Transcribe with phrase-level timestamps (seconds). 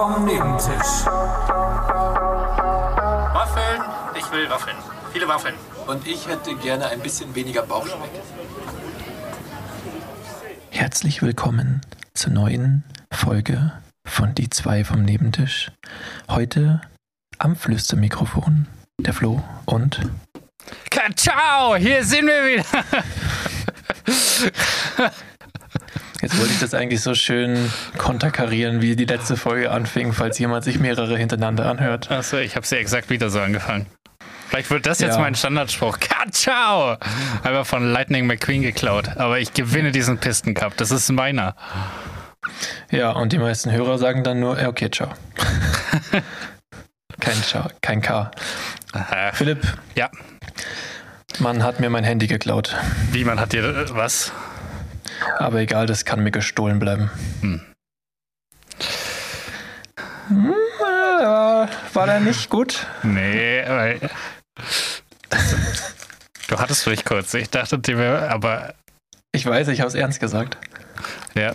[0.00, 1.04] vom Nebentisch.
[3.34, 3.82] Waffeln?
[4.18, 4.76] Ich will Waffeln.
[5.12, 5.54] Viele Waffeln.
[5.86, 8.08] Und ich hätte gerne ein bisschen weniger Bauchschmeck.
[10.70, 11.82] Herzlich willkommen
[12.14, 13.72] zur neuen Folge
[14.06, 15.70] von Die zwei vom Nebentisch.
[16.30, 16.80] Heute
[17.36, 18.68] am Flüstermikrofon
[19.00, 20.00] der Flo und
[21.14, 22.64] Ciao, hier sind wir wieder.
[26.22, 30.64] jetzt wollte ich das eigentlich so schön konterkarieren, wie die letzte Folge anfing, falls jemand
[30.64, 32.10] sich mehrere hintereinander anhört.
[32.10, 33.86] Achso, ich habe sie exakt wieder so angefangen.
[34.48, 35.20] Vielleicht wird das jetzt Ja.
[35.20, 35.98] mein Standardspruch.
[36.32, 36.96] Ciao!
[37.44, 39.16] Einfach von Lightning McQueen geklaut.
[39.16, 40.76] Aber ich gewinne diesen Pisten Cup.
[40.76, 41.54] Das ist meiner.
[42.90, 45.10] Ja, und die meisten Hörer sagen dann nur, ja, okay, ciao.
[47.20, 48.30] kein Ciao, kein K.
[48.92, 49.30] Aha.
[49.32, 49.60] Philipp,
[49.94, 50.10] Ja,
[51.38, 52.74] man hat mir mein Handy geklaut.
[53.12, 54.32] wie man hat dir äh, was?
[55.38, 57.10] Aber egal, das kann mir gestohlen bleiben.
[57.40, 57.60] Hm.
[60.28, 62.86] Hm, äh, war der nicht gut?
[63.02, 64.00] Nee, weil.
[66.48, 67.34] Du hattest mich kurz.
[67.34, 68.30] Ich dachte, die wäre.
[68.30, 68.74] Aber
[69.32, 70.56] Ich weiß, ich habe es ernst gesagt.
[71.34, 71.52] ja.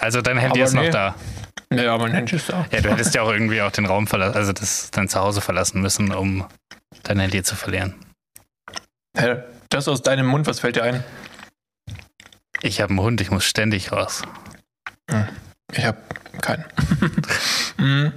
[0.00, 0.90] Also dein Handy Aber ist noch nee.
[0.90, 1.14] da.
[1.70, 2.64] Ja, mein Handy ist da.
[2.70, 5.80] Ja, du hättest ja auch irgendwie auch den Raum verlassen, also das, dein Zuhause verlassen
[5.82, 6.46] müssen, um
[7.02, 7.94] dein Handy zu verlieren.
[9.16, 9.38] Hä?
[9.70, 11.04] Das aus deinem Mund, was fällt dir ein?
[12.62, 14.22] Ich habe einen Hund, ich muss ständig raus.
[15.72, 15.98] Ich habe
[16.40, 16.64] keinen.
[17.78, 18.12] Hm,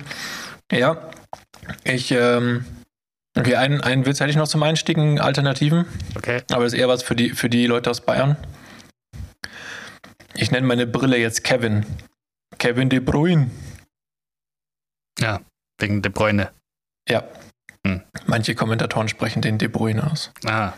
[0.71, 1.11] ja,
[1.83, 2.65] ich, ähm,
[3.37, 6.41] okay, einen, einen Witz hätte ich noch zum Einstiegen, Alternativen, Okay.
[6.51, 8.37] aber das ist eher was für die, für die Leute aus Bayern.
[10.33, 11.85] Ich nenne meine Brille jetzt Kevin.
[12.57, 13.51] Kevin De Bruyne.
[15.19, 15.41] Ja,
[15.79, 16.51] wegen De Bruyne.
[17.07, 17.23] Ja.
[17.85, 18.01] Hm.
[18.25, 20.31] Manche Kommentatoren sprechen den De Bruyne aus.
[20.45, 20.73] Ah.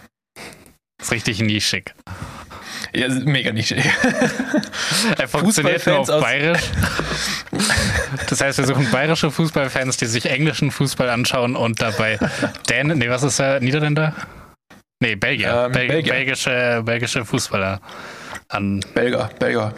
[1.01, 1.95] Ist richtig nischig.
[2.95, 3.83] Ja, mega nischig.
[5.17, 6.61] Er funktioniert nur auf Bayerisch.
[8.29, 12.19] Das heißt, wir suchen bayerische Fußballfans, die sich englischen Fußball anschauen und dabei
[12.69, 14.13] Dänen, nee, was ist er, Niederländer?
[14.99, 15.65] Nee, Belgier.
[15.65, 16.13] Ähm, Bel Belgier.
[16.13, 17.81] Belgische, belgische Fußballer
[18.49, 19.73] an, Belger, Belger.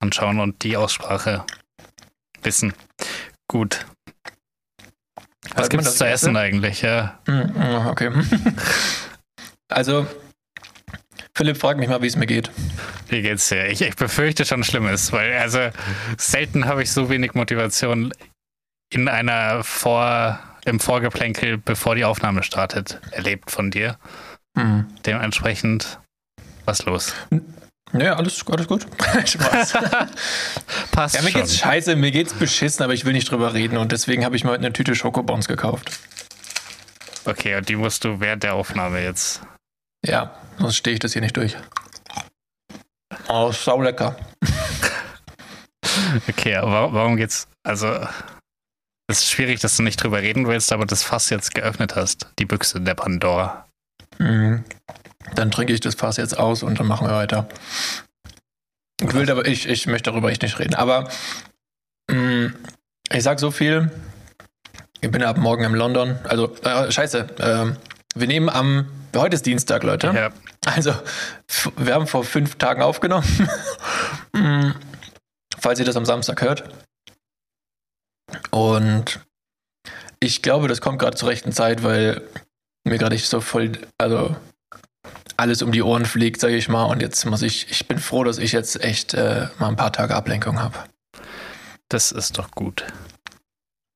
[0.00, 1.44] anschauen und die Aussprache
[2.42, 2.72] wissen.
[3.48, 3.86] Gut.
[5.54, 6.82] Was gibt's das zu essen eigentlich?
[6.82, 7.18] Ja.
[7.26, 8.10] Hm, hm, Okay.
[9.68, 10.06] Also,
[11.36, 12.50] Philipp fragt mich mal, wie es mir geht.
[13.10, 13.66] Wie geht's dir?
[13.66, 15.68] Ich, ich befürchte schon Schlimmes, weil also
[16.16, 18.10] selten habe ich so wenig Motivation
[18.90, 23.98] in einer Vor, im Vorgeplänkel, bevor die Aufnahme startet, erlebt von dir.
[24.56, 24.86] Hm.
[25.04, 25.98] Dementsprechend,
[26.64, 27.12] was los?
[27.92, 28.86] Ja, alles, alles gut.
[29.26, 29.74] Spaß.
[30.90, 31.42] Passt Ja, mir schon.
[31.42, 34.44] geht's scheiße, mir geht's beschissen, aber ich will nicht drüber reden und deswegen habe ich
[34.44, 35.90] mir heute eine Tüte Schokobons gekauft.
[37.26, 39.42] Okay, und die musst du während der Aufnahme jetzt.
[40.06, 41.56] Ja, sonst stehe ich das hier nicht durch.
[43.28, 44.16] Oh, sau lecker.
[46.28, 47.48] Okay, aber wa- warum geht's?
[47.64, 47.86] Also,
[49.08, 52.28] es ist schwierig, dass du nicht drüber reden willst, aber das Fass jetzt geöffnet hast.
[52.38, 53.66] Die Büchse der Pandora.
[54.18, 54.64] Mhm.
[55.34, 57.48] Dann trinke ich das Fass jetzt aus und dann machen wir weiter.
[59.00, 60.74] Ich will aber, ich, ich möchte darüber echt nicht reden.
[60.74, 61.08] Aber
[62.10, 62.52] mh,
[63.10, 63.90] ich sag so viel.
[65.00, 66.18] Ich bin ab morgen in London.
[66.24, 67.26] Also, äh, scheiße.
[67.40, 67.76] ähm,
[68.14, 68.88] wir nehmen am.
[69.16, 70.08] Heute ist Dienstag, Leute.
[70.08, 70.30] Ja,
[70.66, 70.94] Also,
[71.76, 73.26] wir haben vor fünf Tagen aufgenommen.
[74.32, 74.72] Mm,
[75.58, 76.64] Falls ihr das am Samstag hört.
[78.50, 79.20] Und
[80.20, 82.20] ich glaube, das kommt gerade zur rechten Zeit, weil
[82.84, 84.36] mir gerade so voll, also
[85.38, 86.84] alles um die Ohren fliegt, sage ich mal.
[86.84, 89.92] Und jetzt muss ich, ich bin froh, dass ich jetzt echt äh, mal ein paar
[89.92, 90.76] Tage Ablenkung habe.
[91.88, 92.84] das ist doch gut.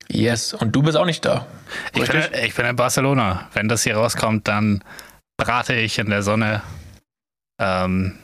[0.08, 0.54] Yes.
[0.54, 1.46] Und du bist auch nicht da.
[1.94, 3.48] Ich bin, ich bin in Barcelona.
[3.52, 4.82] Wenn das hier rauskommt, dann
[5.40, 6.62] brate ich in der Sonne,
[7.60, 8.18] ähm,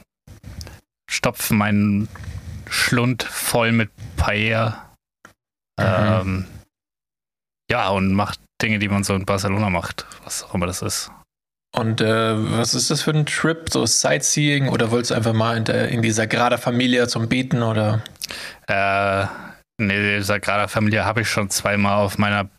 [1.09, 2.07] stopfe meinen
[2.69, 4.93] Schlund voll mit Paella.
[5.79, 6.45] Ähm,
[7.71, 11.11] ja, und mach Dinge, die man so in Barcelona macht, was auch immer das ist.
[11.75, 13.67] Und äh, was ist das für ein Trip?
[13.69, 17.63] So Sightseeing oder wolltest du einfach mal in, der, in die Sagrada Familia zum Beten
[17.63, 18.03] oder?
[18.67, 19.25] Äh,
[19.81, 22.49] nee, Sagrada Familia habe ich schon zweimal auf meiner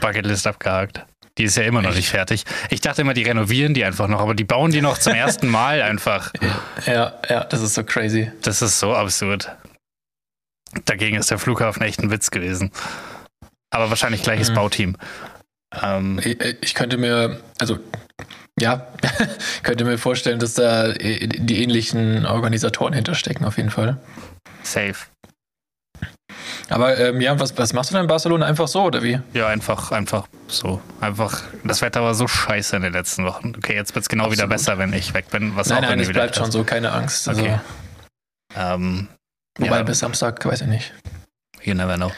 [0.00, 1.06] Bucketlist abgehakt.
[1.40, 1.96] Die ist ja immer noch Echt?
[1.96, 2.44] nicht fertig.
[2.68, 5.48] Ich dachte immer, die renovieren die einfach noch, aber die bauen die noch zum ersten
[5.48, 6.32] Mal einfach.
[6.84, 8.30] Ja, ja, das ist so crazy.
[8.42, 9.50] Das ist so absurd.
[10.84, 12.70] Dagegen ist der Flughafen echt ein Witz gewesen.
[13.70, 14.54] Aber wahrscheinlich gleiches Mhm.
[14.54, 14.96] Bauteam.
[15.82, 17.78] Ähm, Ich, ich könnte mir, also
[18.58, 18.86] ja,
[19.62, 23.96] könnte mir vorstellen, dass da die ähnlichen Organisatoren hinterstecken, auf jeden Fall.
[24.62, 25.06] safe.
[26.70, 28.46] Aber ähm, ja, was, was machst du denn in Barcelona?
[28.46, 29.20] Einfach so, oder wie?
[29.34, 30.80] Ja, einfach, einfach so.
[31.00, 33.52] Einfach, das Wetter war so scheiße in den letzten Wochen.
[33.56, 34.50] Okay, jetzt wird es genau wieder Absolut.
[34.50, 35.56] besser, wenn ich weg bin.
[35.56, 37.28] Was nein, auch nein, es wieder bleibt schon so, keine Angst.
[37.28, 37.58] Also, Okay.
[38.56, 39.08] Ähm,
[39.58, 40.94] Wobei ja, bis Samstag, weiß ich nicht.
[41.62, 42.10] You never know.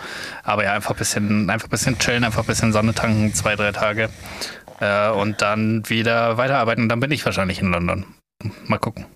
[0.45, 3.57] Aber ja, einfach ein bisschen, einfach ein bisschen chillen, einfach ein bisschen Sonne tanken, zwei,
[3.57, 4.09] drei Tage.
[4.81, 6.85] Äh, und dann wieder weiterarbeiten.
[6.85, 8.05] Und dann bin ich wahrscheinlich in London.
[8.67, 9.07] Mal gucken.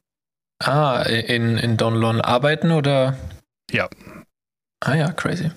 [0.65, 3.17] Ah, in, in Donlon arbeiten oder?
[3.71, 3.89] Ja.
[4.85, 5.51] Ah ja, crazy.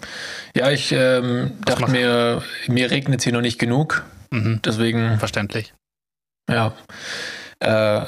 [0.56, 4.06] Ja, ich ähm, dachte mir, mir regnet es hier noch nicht genug.
[4.32, 4.62] Mhm.
[4.64, 5.20] Deswegen.
[5.20, 5.74] Verständlich.
[6.50, 6.74] Ja.
[7.60, 8.02] Äh,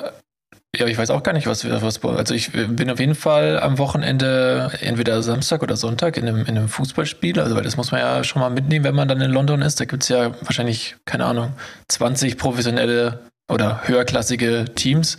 [0.74, 2.02] ja, ich weiß auch gar nicht, was wir was.
[2.04, 6.58] Also ich bin auf jeden Fall am Wochenende entweder Samstag oder Sonntag in einem, in
[6.58, 7.42] einem Fußballspiel.
[7.42, 9.82] Also weil das muss man ja schon mal mitnehmen, wenn man dann in London ist.
[9.82, 11.54] Da gibt es ja wahrscheinlich, keine Ahnung,
[11.90, 13.20] 20 professionelle
[13.50, 15.18] oder höherklassige Teams.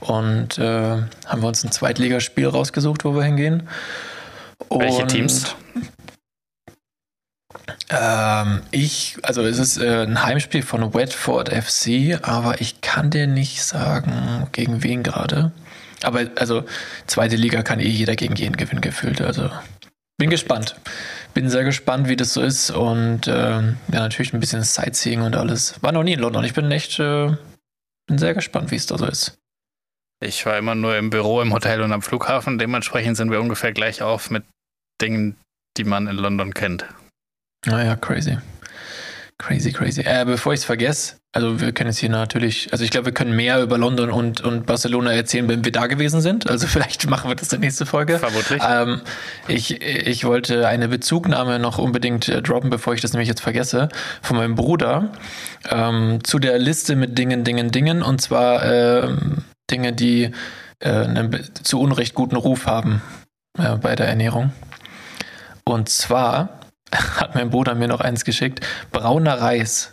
[0.00, 0.96] Und äh,
[1.26, 3.68] haben wir uns ein Zweitligaspiel rausgesucht, wo wir hingehen.
[4.70, 5.54] Welche Teams?
[7.90, 13.26] Ähm, ich, also es ist äh, ein Heimspiel von Watford FC, aber ich kann dir
[13.26, 15.52] nicht sagen, gegen wen gerade.
[16.02, 16.64] Aber also
[17.06, 19.20] zweite Liga kann eh jeder gegen jeden gewinnen gefühlt.
[19.20, 19.50] Also
[20.18, 20.76] bin gespannt.
[21.34, 25.36] Bin sehr gespannt, wie das so ist und ähm, ja natürlich ein bisschen Sightseeing und
[25.36, 25.82] alles.
[25.82, 26.44] War noch nie in London.
[26.44, 27.34] Ich bin echt äh,
[28.06, 29.38] bin sehr gespannt, wie es da so ist.
[30.20, 32.58] Ich war immer nur im Büro, im Hotel und am Flughafen.
[32.58, 34.44] Dementsprechend sind wir ungefähr gleich auf mit
[35.00, 35.36] Dingen,
[35.76, 36.84] die man in London kennt.
[37.66, 38.38] Naja, crazy.
[39.38, 40.00] Crazy, crazy.
[40.00, 43.12] Äh, bevor ich es vergesse, also wir können jetzt hier natürlich, also ich glaube, wir
[43.12, 46.50] können mehr über London und, und Barcelona erzählen, wenn wir da gewesen sind.
[46.50, 48.18] Also vielleicht machen wir das in der nächsten Folge.
[48.18, 48.60] Vermutlich.
[48.66, 49.00] Ähm,
[49.46, 53.88] ich, ich wollte eine Bezugnahme noch unbedingt äh, droppen, bevor ich das nämlich jetzt vergesse,
[54.22, 55.12] von meinem Bruder
[55.70, 58.02] ähm, zu der Liste mit Dingen, Dingen, Dingen.
[58.02, 60.32] Und zwar ähm, Dinge, die
[60.80, 63.02] äh, einen zu Unrecht guten Ruf haben
[63.56, 64.52] äh, bei der Ernährung.
[65.68, 66.60] Und zwar
[66.92, 68.66] hat mein Bruder mir noch eins geschickt.
[68.90, 69.92] Brauner Reis.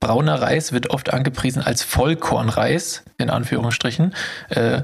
[0.00, 4.16] Brauner Reis wird oft angepriesen als Vollkornreis, in Anführungsstrichen,
[4.48, 4.82] äh,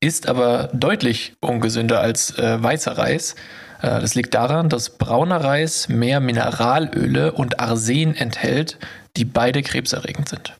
[0.00, 3.34] ist aber deutlich ungesünder als äh, weißer Reis.
[3.82, 8.78] Äh, das liegt daran, dass brauner Reis mehr Mineralöle und Arsen enthält,
[9.16, 10.56] die beide krebserregend sind.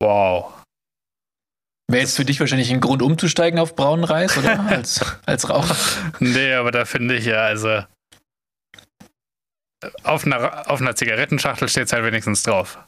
[0.00, 0.55] Wow.
[1.88, 5.76] Wäre jetzt für dich wahrscheinlich ein Grund umzusteigen auf braunen Reis oder als, als Raucher?
[6.18, 7.82] Nee, aber da finde ich ja, also
[10.02, 12.78] auf einer, auf einer Zigarettenschachtel steht es halt wenigstens drauf.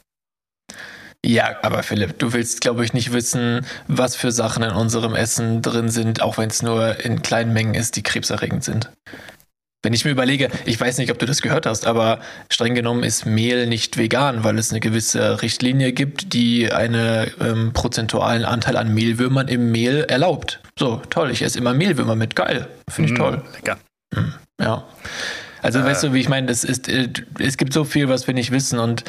[1.25, 5.61] Ja, aber Philipp, du willst, glaube ich, nicht wissen, was für Sachen in unserem Essen
[5.61, 8.89] drin sind, auch wenn es nur in kleinen Mengen ist, die krebserregend sind.
[9.81, 12.19] Wenn ich mir überlege, ich weiß nicht, ob du das gehört hast, aber
[12.51, 17.71] streng genommen ist Mehl nicht vegan, weil es eine gewisse Richtlinie gibt, die einen ähm,
[17.71, 20.59] prozentualen Anteil an Mehlwürmern im Mehl erlaubt.
[20.77, 23.41] So, toll, ich esse immer Mehlwürmer mit, geil, finde ich Mm, toll.
[23.55, 23.77] Lecker.
[24.13, 24.85] Hm, ja.
[25.61, 25.85] Also, Äh.
[25.85, 27.07] weißt du, wie ich meine, das ist, äh,
[27.39, 29.05] es gibt so viel, was wir nicht wissen und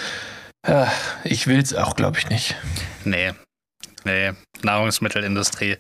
[0.63, 0.87] äh,
[1.25, 2.55] ich will es auch, glaube ich, nicht.
[3.05, 3.33] Nee.
[4.05, 4.33] Nee.
[4.63, 5.77] Nahrungsmittelindustrie.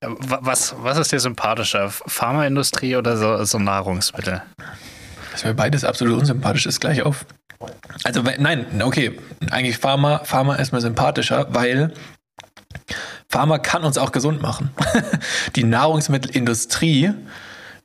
[0.00, 1.90] Wa- Was, was ist dir sympathischer?
[1.90, 4.42] Pharmaindustrie oder so, so Nahrungsmittel?
[5.32, 7.26] Das ist mir beides absolut unsympathisch, ist gleich auf.
[8.04, 9.18] Also, nein, okay,
[9.50, 11.92] eigentlich Pharma, Pharma ist mir sympathischer, weil
[13.28, 14.70] Pharma kann uns auch gesund machen.
[15.56, 17.12] Die Nahrungsmittelindustrie,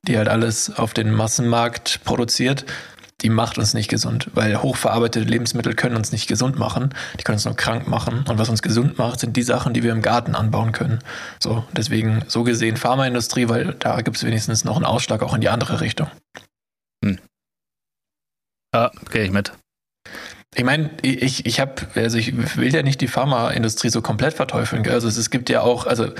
[0.08, 2.66] die halt alles auf den Massenmarkt produziert,
[3.22, 7.36] die macht uns nicht gesund, weil hochverarbeitete Lebensmittel können uns nicht gesund machen, die können
[7.36, 8.26] uns nur krank machen.
[8.28, 11.00] Und was uns gesund macht, sind die Sachen, die wir im Garten anbauen können.
[11.40, 15.42] So, deswegen so gesehen Pharmaindustrie, weil da gibt es wenigstens noch einen Ausschlag auch in
[15.42, 16.08] die andere Richtung.
[18.74, 19.54] Ja, gehe ich mit.
[20.56, 24.88] Ich meine, ich, ich habe, also ich will ja nicht die Pharmaindustrie so komplett verteufeln.
[24.88, 26.12] Also es, es gibt ja auch, also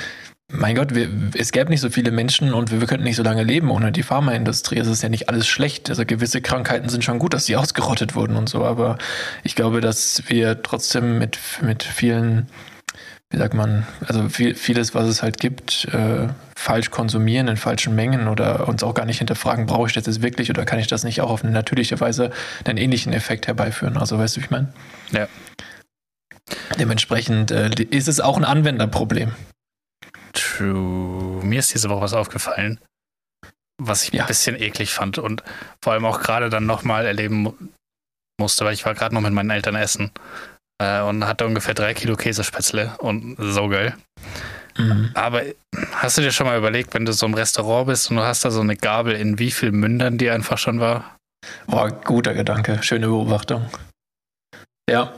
[0.54, 3.24] mein Gott, wir, es gäbe nicht so viele Menschen und wir, wir könnten nicht so
[3.24, 4.78] lange leben ohne die Pharmaindustrie.
[4.78, 5.90] Es ist ja nicht alles schlecht.
[5.90, 8.64] Also gewisse Krankheiten sind schon gut, dass die ausgerottet wurden und so.
[8.64, 8.98] Aber
[9.44, 12.48] ich glaube, dass wir trotzdem mit, mit vielen,
[13.32, 17.96] wie sagt man, also viel, vieles, was es halt gibt, äh, falsch konsumieren in falschen
[17.96, 20.88] Mengen oder uns auch gar nicht hinterfragen, brauche ich das jetzt wirklich oder kann ich
[20.88, 22.32] das nicht auch auf eine natürliche Weise
[22.64, 23.98] einen ähnlichen Effekt herbeiführen?
[23.98, 24.72] Also weißt du, wie ich meine?
[25.12, 25.28] Ja.
[26.80, 29.32] Dementsprechend äh, ist es auch ein Anwenderproblem.
[30.58, 31.44] True.
[31.44, 32.80] Mir ist diese Woche was aufgefallen,
[33.82, 34.24] was ich Ja.
[34.24, 35.44] ein bisschen eklig fand und
[35.84, 37.54] vor allem auch gerade dann nochmal erleben mu-
[38.40, 40.12] musste, weil ich war gerade noch mit meinen Eltern essen
[40.82, 43.96] äh, und hatte ungefähr drei Kilo Käsespätzle und so geil.
[44.78, 45.12] Mhm.
[45.14, 45.44] Aber
[45.94, 48.44] hast du dir schon mal überlegt, wenn du so im Restaurant bist und du hast
[48.44, 51.18] da so eine Gabel, in wie viel Mündern die einfach schon war?
[51.68, 53.70] Boah, guter Gedanke, schöne Beobachtung.
[54.90, 55.14] Ja,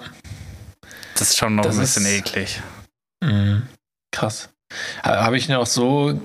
[1.14, 2.62] Das ist schon noch Das ein bisschen ist- eklig.
[3.24, 3.68] mhm.
[4.14, 4.50] krass.
[5.04, 6.20] Ha- Habe ich noch so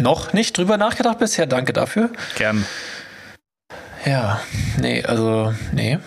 [0.00, 1.46] noch nicht drüber nachgedacht bisher.
[1.46, 2.10] Danke dafür.
[2.36, 2.64] Gern.
[4.04, 4.40] Ja,
[4.78, 5.98] nee, also, nee.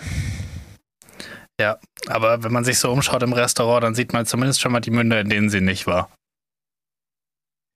[2.06, 4.92] Aber wenn man sich so umschaut im Restaurant, dann sieht man zumindest schon mal die
[4.92, 6.10] Münder, in denen sie nicht war.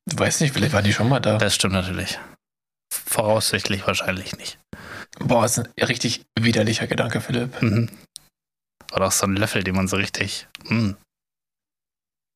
[0.09, 1.37] Du weißt nicht, vielleicht war die schon mal da.
[1.39, 2.19] Das stimmt natürlich.
[2.95, 4.59] voraussichtlich wahrscheinlich nicht.
[5.19, 7.61] Boah, ist ein richtig widerlicher Gedanke, Philipp.
[7.61, 7.91] Mhm.
[8.93, 10.47] Oder auch so ein Löffel, den man so richtig.
[10.65, 10.95] Mh.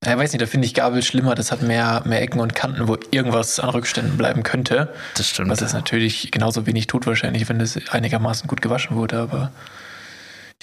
[0.05, 1.35] Ja, weiß nicht, da finde ich Gabel schlimmer.
[1.35, 4.93] Das hat mehr, mehr Ecken und Kanten, wo irgendwas an Rückständen bleiben könnte.
[5.17, 5.51] Das stimmt.
[5.51, 9.19] Was es natürlich genauso wenig tut, wahrscheinlich, wenn es einigermaßen gut gewaschen wurde.
[9.19, 9.51] Aber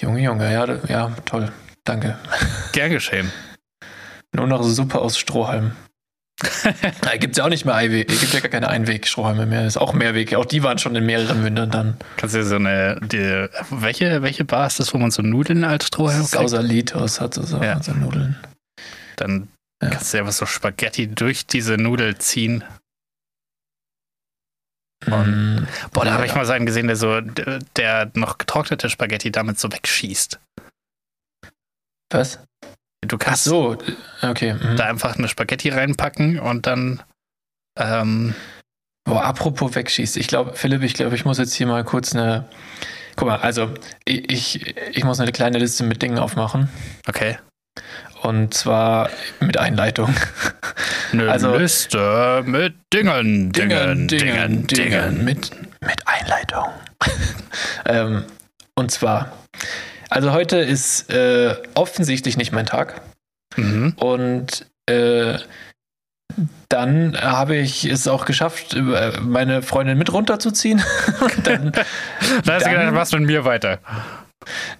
[0.00, 1.50] Junge, Junge, ja, ja, toll.
[1.84, 2.16] Danke.
[2.72, 3.30] Gern geschehen.
[4.32, 5.72] Nur noch Suppe aus Strohhalm.
[7.02, 8.10] Da gibt es ja auch nicht mehr Einweg.
[8.10, 9.62] Es gibt ja gar keine Einweg-Strohhalme mehr.
[9.64, 10.34] Das ist auch Mehrweg.
[10.34, 11.96] Auch die waren schon in mehreren Mündern dann.
[12.16, 12.98] Kannst du dir so eine.
[13.02, 16.32] Die, welche, welche Bar ist das, wo man so Nudeln als Strohhalm kriegt?
[16.32, 17.80] Sausalitos hat so, so, Ja.
[17.82, 18.36] so Nudeln.
[19.16, 19.48] Dann
[19.82, 19.90] Ja.
[19.90, 22.64] kannst du einfach so Spaghetti durch diese Nudel ziehen.
[25.06, 28.88] Mm, Boah, da Ja, habe ich mal so einen gesehen, der so, der noch getrocknete
[28.88, 30.40] Spaghetti damit so wegschießt.
[32.10, 32.38] Was?
[33.06, 33.76] Du kannst so,
[34.22, 34.54] okay.
[34.54, 34.76] mhm.
[34.76, 37.02] da einfach eine Spaghetti reinpacken und dann.
[37.78, 38.34] Ähm,
[39.06, 40.16] Boah, apropos wegschießt.
[40.16, 42.48] Ich glaube, Philipp, ich glaube, ich muss jetzt hier mal kurz eine.
[43.16, 43.74] Guck mal, also
[44.06, 46.70] ich, ich, ich muss eine kleine Liste mit Dingen aufmachen.
[47.06, 47.38] okay.
[48.22, 50.14] Und zwar mit Einleitung.
[51.12, 55.24] Eine Also- Liste mit Dingen, Dingen, Dingen, Dingen.
[55.24, 55.50] Mit,
[55.80, 56.64] mit Einleitung.
[57.86, 58.24] ähm,
[58.76, 59.30] und zwar,
[60.08, 63.00] also heute ist äh, offensichtlich nicht mein Tag.
[63.56, 63.92] Mhm.
[63.96, 65.38] Und äh,
[66.68, 70.82] dann habe ich es auch geschafft, äh, meine Freundin mit runterzuziehen.
[71.44, 71.82] Dann, Da
[72.54, 73.78] hast du Dann- gedacht, was mit mir weiter?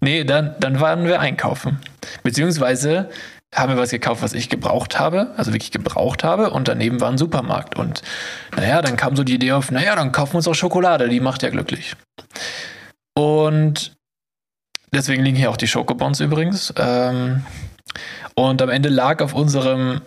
[0.00, 1.78] nee, dann, dann waren wir einkaufen.
[2.22, 3.10] Beziehungsweise
[3.54, 6.50] haben wir was gekauft, was ich gebraucht habe, also wirklich gebraucht habe.
[6.50, 7.76] Und daneben war ein Supermarkt.
[7.76, 8.02] Und
[8.56, 11.20] naja, dann kam so die Idee auf, naja, dann kaufen wir uns auch Schokolade, die
[11.20, 11.94] macht ja glücklich.
[13.16, 13.94] Und
[14.92, 16.74] deswegen liegen hier auch die Schokobons übrigens.
[16.76, 17.44] Ähm,
[18.34, 20.00] und am Ende lag auf unserem,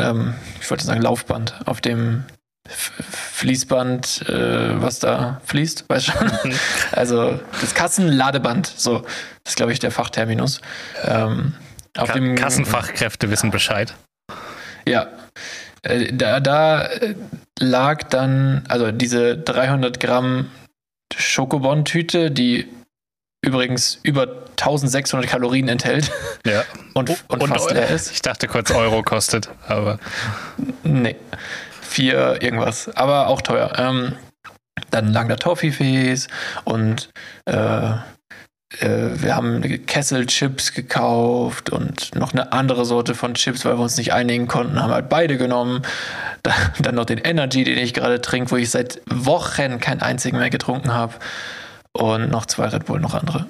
[0.00, 2.24] ähm, ich wollte sagen Laufband, auf dem
[3.34, 6.30] Fließband, äh, was da fließt, weißt schon.
[6.92, 10.60] Also das Kassenladeband, so, das ist glaube ich der Fachterminus.
[11.02, 11.54] Ähm,
[11.98, 13.92] auf Ka dem Kassenfachkräfte wissen Bescheid.
[14.86, 15.08] ja,
[15.82, 17.16] äh, da, da äh,
[17.58, 20.52] lag dann, also diese 300 Gramm
[21.16, 22.68] Schokobon-Tüte, die
[23.44, 26.12] übrigens über 1600 Kalorien enthält
[26.46, 26.62] Ja.
[26.94, 28.12] und, und, fast leer ist.
[28.12, 29.98] Ich dachte kurz Euro kostet, aber
[30.84, 31.16] Nee,
[31.94, 33.72] vier irgendwas, aber auch teuer.
[33.78, 34.14] Ähm,
[34.90, 36.28] dann lagen da Toffifees
[36.64, 37.10] und
[37.46, 37.54] äh,
[38.80, 43.96] äh, wir haben Kesselchips gekauft und noch eine andere Sorte von Chips, weil wir uns
[43.96, 45.82] nicht einigen konnten, haben halt beide genommen.
[46.42, 50.38] Da, dann noch den Energy, den ich gerade trinke, wo ich seit Wochen keinen einzigen
[50.38, 51.14] mehr getrunken habe.
[51.92, 53.46] Und noch zwei Red Bull, noch andere.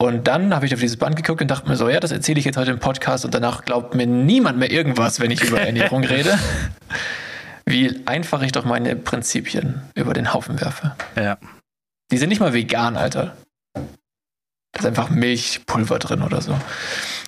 [0.00, 2.38] Und dann habe ich auf dieses Band geguckt und dachte mir so, ja, das erzähle
[2.38, 5.60] ich jetzt heute im Podcast und danach glaubt mir niemand mehr irgendwas, wenn ich über
[5.60, 6.38] Ernährung rede.
[7.66, 10.96] Wie einfach ich doch meine Prinzipien über den Haufen werfe.
[11.16, 11.36] ja.
[12.10, 13.36] Die sind nicht mal vegan, Alter.
[13.74, 16.58] Da ist einfach Milchpulver drin oder so.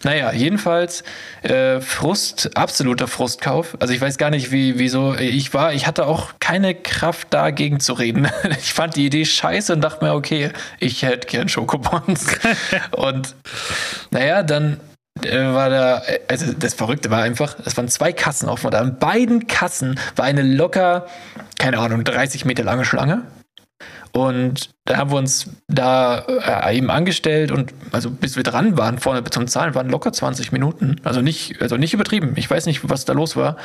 [0.05, 1.05] Naja, jedenfalls
[1.43, 3.77] äh, Frust, absoluter Frustkauf.
[3.81, 5.73] Also ich weiß gar nicht, wie, wieso ich war.
[5.75, 8.29] Ich hatte auch keine Kraft dagegen zu reden.
[8.63, 12.27] Ich fand die Idee scheiße und dachte mir, okay, ich hätte gern Schokobons.
[12.93, 13.35] und
[14.11, 14.81] naja, dann
[15.23, 18.99] äh, war da, also das Verrückte war einfach, es waren zwei Kassen offen und an
[18.99, 21.07] beiden Kassen war eine locker,
[21.59, 23.23] keine Ahnung, 30 Meter lange Schlange.
[24.13, 26.19] Und da haben wir uns da
[26.67, 30.53] äh, eben angestellt und also bis wir dran waren vorne zum Zahlen waren locker 20
[30.53, 30.97] Minuten.
[31.03, 32.35] Also nicht, also nicht übertrieben.
[32.37, 33.57] Ich weiß nicht, was da los war.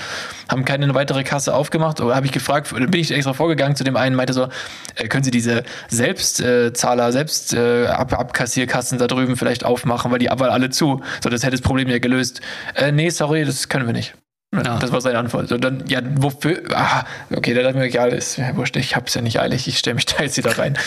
[0.48, 2.00] Haben keine weitere Kasse aufgemacht.
[2.00, 4.48] Oder habe ich gefragt, dann bin ich extra vorgegangen zu dem einen, meinte so,
[4.96, 10.27] äh, können Sie diese Selbstzahler, Selbst äh, Ab Abkassierkassen da drüben vielleicht aufmachen, weil die
[10.27, 11.01] waren alle zu.
[11.22, 12.39] So, das hätte das Problem ja gelöst.
[12.75, 14.16] Äh, nee, sorry, das können wir nicht.
[14.56, 14.80] Ja.
[14.80, 15.51] Das war seine Antwort.
[15.51, 16.63] Und dann, ja, wofür?
[16.74, 17.04] Ah,
[17.36, 19.77] okay, da dachte ich mir, egal, ist ja wurscht, ich hab's ja nicht eilig, ich
[19.77, 20.77] stelle mich da jetzt wieder rein.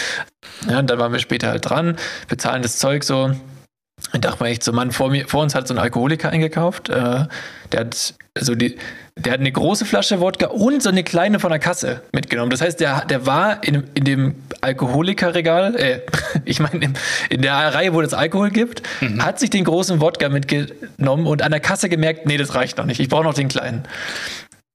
[0.68, 1.96] Ja, und dann waren wir später halt dran,
[2.28, 3.32] bezahlen das Zeug so.
[4.12, 6.88] Und dachte mir echt so, Mann, vor, mir, vor uns hat so ein Alkoholiker eingekauft.
[6.88, 7.26] Äh,
[7.72, 8.76] der hat also die,
[9.16, 12.50] der hat eine große Flasche Wodka und so eine kleine von der Kasse mitgenommen.
[12.50, 16.00] Das heißt, der, der war in, in dem Alkoholikerregal, äh,
[16.44, 16.94] ich meine, in,
[17.28, 18.82] in der Reihe, wo es Alkohol gibt,
[19.18, 22.86] hat sich den großen Wodka mitgenommen und an der Kasse gemerkt, nee, das reicht noch
[22.86, 23.84] nicht, ich brauche noch den kleinen.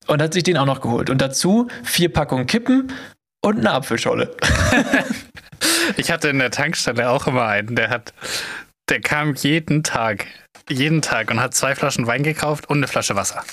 [0.08, 1.10] Und hat sich den auch noch geholt.
[1.10, 2.92] Und dazu vier Packungen Kippen
[3.42, 4.36] und eine Apfelscholle.
[5.98, 8.14] Ich hatte in der Tankstelle auch immer einen, der hat,
[8.90, 10.28] der kam jeden Tag,
[10.70, 13.44] jeden Tag und hat zwei Flaschen Wein gekauft und eine Flasche Wasser.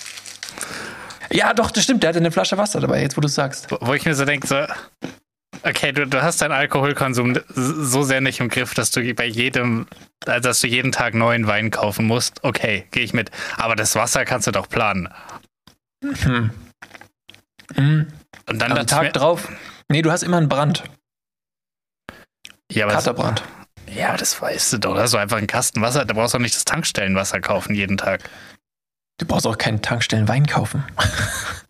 [1.31, 3.71] Ja, doch, das stimmt, der hatte eine Flasche Wasser dabei, jetzt wo du sagst.
[3.71, 4.67] Wo- ich mir so denke, so,
[5.63, 9.87] okay, du, du hast deinen Alkoholkonsum so sehr nicht im Griff, dass du bei jedem,
[10.27, 12.45] äh, dass du jeden Tag neuen Wein kaufen musst.
[12.45, 13.31] Okay, gehe ich mit.
[13.57, 15.09] Aber das Wasser kannst du doch planen.
[16.05, 16.51] Hm.
[17.75, 18.07] Hm.
[18.49, 19.49] Und dann Am Tag drauf.
[19.89, 20.85] Nee, du hast immer einen Brand.
[22.71, 23.43] Ja, aber das, Katerbrand.
[23.95, 24.95] Ja, das weißt du doch.
[24.95, 26.05] Da hast du einfach einen Kasten Wasser.
[26.05, 28.29] Da brauchst du auch nicht das Tankstellenwasser kaufen jeden Tag.
[29.19, 30.85] Du brauchst auch keinen Tankstellen Wein kaufen.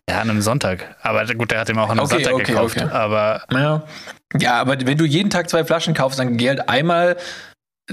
[0.09, 0.97] Ja, an einem Sonntag.
[1.01, 2.75] Aber gut, der hat ihm auch an einem Okay, Sonntag okay, gekauft.
[2.75, 2.91] okay.
[2.91, 3.83] Aber Ja.
[4.37, 7.15] ja, aber wenn du jeden Tag zwei Flaschen kaufst, dann geh halt einmal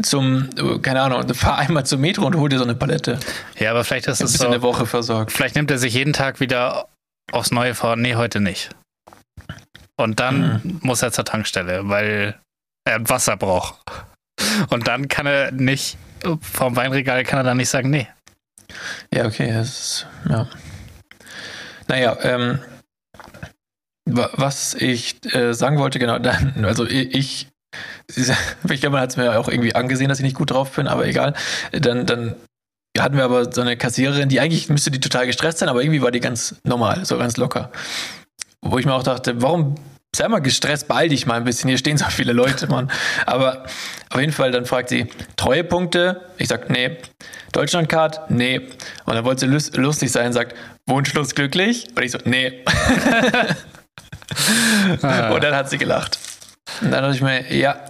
[0.02, 0.50] zum,
[0.82, 3.20] keine Ahnung, fahr einmal zum Metro und hol dir so eine Palette.
[3.60, 4.62] ja, aber vielleicht ist es du eine so.
[4.62, 5.30] Woche versorgt.
[5.30, 6.88] Vielleicht nimmt er sich jeden Tag wieder
[7.30, 7.94] aufs Neue vor.
[7.94, 8.70] Nee, heute nicht.
[9.96, 10.80] Und dann Mhm.
[10.82, 12.40] muss er zur Tankstelle, weil
[12.84, 13.76] er Wasser braucht.
[14.70, 15.96] Und dann kann er nicht,
[16.40, 18.08] vom Weinregal kann er dann nicht sagen, nee.
[19.12, 20.48] Ja, okay, das ist, ja.
[21.88, 22.60] Naja, ähm,
[24.08, 27.48] wa- was ich äh, sagen wollte, genau, dann, also ich, ich
[28.80, 31.06] glaube, man hat es mir auch irgendwie angesehen, dass ich nicht gut drauf bin, aber
[31.06, 31.34] egal.
[31.72, 32.36] Dann, dann
[32.98, 36.02] hatten wir aber so eine Kassiererin, die eigentlich müsste die total gestresst sein, aber irgendwie
[36.02, 37.70] war die ganz normal, so ganz locker.
[38.62, 39.76] Wo ich mir auch dachte, warum
[40.14, 42.90] sei mal gestresst, beeil dich mal ein bisschen, hier stehen so viele Leute, Mann.
[43.26, 43.64] Aber
[44.10, 46.20] auf jeden Fall, dann fragt sie, Treuepunkte?
[46.38, 46.96] Ich sag, nee.
[47.52, 48.30] Deutschlandcard?
[48.30, 48.68] Nee.
[49.04, 51.88] Und dann wollte sie lus- lustig sein, sagt, Wunschlos glücklich?
[51.94, 52.64] Und ich so, nee.
[55.02, 56.18] Und dann hat sie gelacht.
[56.80, 57.80] Und dann dachte ich mir, ja,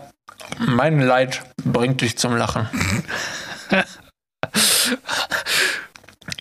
[0.59, 2.69] mein Leid bringt dich zum Lachen.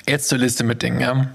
[0.07, 1.27] Jetzt zur Liste mit Dingen, ja.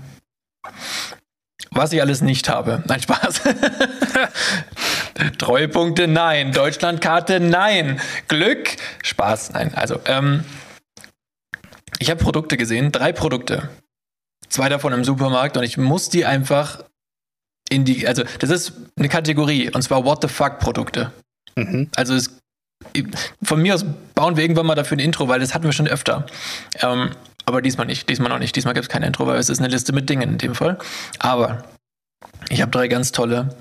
[1.75, 2.83] Was ich alles nicht habe.
[2.87, 3.43] Nein, Spaß.
[5.39, 6.53] Treuepunkte, nein.
[6.53, 8.01] Deutschlandkarte, nein.
[8.29, 9.75] Glück, Spaß, nein.
[9.75, 10.45] Also, ähm,
[11.99, 13.69] ich habe Produkte gesehen, drei Produkte.
[14.49, 16.85] Zwei davon im Supermarkt und ich muss die einfach
[17.71, 21.13] in die, also das ist eine Kategorie und zwar What the fuck Produkte.
[21.57, 21.91] Mhm.
[21.97, 22.39] Also es,
[23.43, 25.89] von mir aus bauen wir irgendwann mal dafür ein Intro, weil das hatten wir schon
[25.89, 26.27] öfter.
[26.81, 27.11] Ähm,
[27.47, 28.57] aber diesmal nicht, diesmal noch nicht.
[28.57, 30.79] Diesmal gibt es kein Intro, weil es ist eine Liste mit Dingen in dem Fall.
[31.19, 31.65] Aber
[32.49, 33.55] ich habe drei ganz tolle,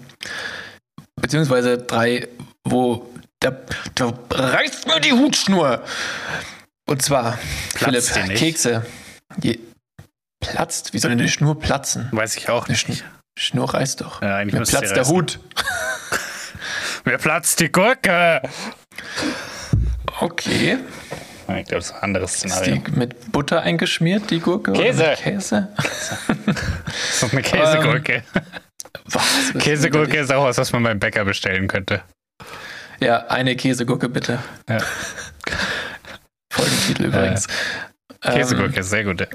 [1.19, 2.27] beziehungsweise drei,
[2.63, 3.51] wo da,
[3.95, 5.83] da reißt mir die Hutschnur.
[6.85, 7.37] Und zwar,
[7.73, 8.35] Platzt Philipp, die?
[8.35, 8.85] Kekse.
[9.41, 9.59] Je,
[10.39, 10.93] platzt?
[10.93, 12.09] Wie soll denn eine Schnur platzen?
[12.11, 12.79] Weiß ich auch nicht.
[12.79, 13.01] Schn
[13.37, 14.21] Schnur reißt doch.
[14.21, 15.07] Ja, eigentlich Mir platzt der.
[15.07, 15.39] Hut.
[17.05, 18.41] Mir platzt die Gurke.
[20.19, 20.77] Okay.
[21.59, 22.75] Ich glaube, das ist ein anderes Ist Szenario.
[22.75, 24.73] die mit Butter eingeschmiert, die Gurke?
[24.73, 25.13] Käse.
[25.17, 25.69] Käse?
[26.87, 28.23] Ist eine Käsegurke.
[29.05, 29.23] Was?
[29.53, 32.01] Was Käsegurke ist auch was, was man beim Bäcker bestellen könnte.
[32.99, 34.39] Ja, eine Käsegurke bitte.
[34.69, 34.77] Ja.
[36.53, 37.47] Folgentitel übrigens.
[38.23, 39.21] Ähm, Käsegurke ist sehr gut.
[39.21, 39.27] ja.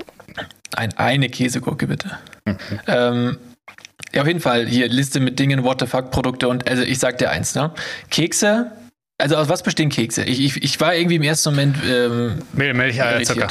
[0.76, 2.18] ein, eine Käsegurke bitte.
[2.44, 2.57] Mhm.
[2.87, 3.38] Ähm,
[4.14, 6.98] ja, auf jeden Fall hier Liste mit Dingen, What the fuck Produkte und also ich
[6.98, 7.72] sag dir eins, ne?
[8.11, 8.72] Kekse.
[9.20, 10.22] Also aus was bestehen Kekse?
[10.24, 13.48] Ich, ich, ich war irgendwie im ersten Moment ähm, Mehl, Milch, Eier, Zucker.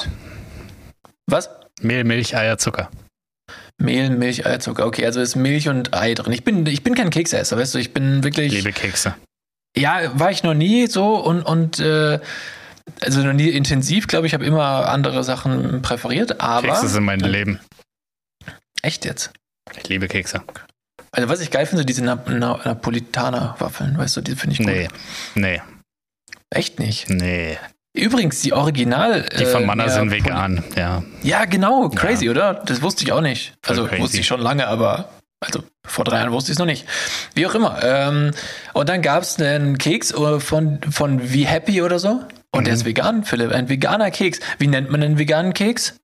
[1.29, 1.49] Was?
[1.81, 2.89] Mehl, Milch, Eier, Zucker.
[3.77, 4.85] Mehl, Milch, Eier, Zucker.
[4.85, 6.31] Okay, also ist Milch und Ei drin.
[6.31, 8.53] Ich bin, ich bin kein Keksesser, weißt du, ich bin wirklich.
[8.53, 9.15] Ich liebe Kekse.
[9.77, 12.19] Ja, war ich noch nie so und, und äh,
[13.01, 16.69] also noch nie intensiv, glaube ich, habe immer andere Sachen präferiert, aber.
[16.69, 17.59] Kekse sind mein Leben.
[18.81, 19.31] Echt jetzt?
[19.77, 20.41] Ich liebe Kekse.
[21.17, 24.67] Also was ich geil finde, diese Nap Na Napolitaner-Waffeln, weißt du, die finde ich gut.
[24.67, 24.87] Nee,
[25.33, 25.61] nee,
[26.51, 27.09] Echt nicht.
[27.09, 27.57] nee.
[27.95, 29.25] Übrigens, die Original.
[29.39, 31.03] Die von äh, Manna ja, sind Poli- vegan, ja.
[31.23, 32.53] Ja, genau, crazy, oder?
[32.53, 33.53] Das wusste ich auch nicht.
[33.63, 34.01] Voll Also crazy.
[34.03, 35.09] wusste ich schon lange, aber
[35.43, 36.85] also vor drei Jahren wusste ich es noch nicht.
[37.33, 37.79] Wie auch immer.
[37.83, 38.31] Ähm,
[38.73, 42.21] und dann gab es einen Keks äh, von, von Wie Happy oder so.
[42.55, 42.79] Und der Mhm.
[42.79, 43.51] ist vegan, Philipp.
[43.51, 44.39] Ein veganer Keks.
[44.57, 45.95] Wie nennt man einen veganen Keks?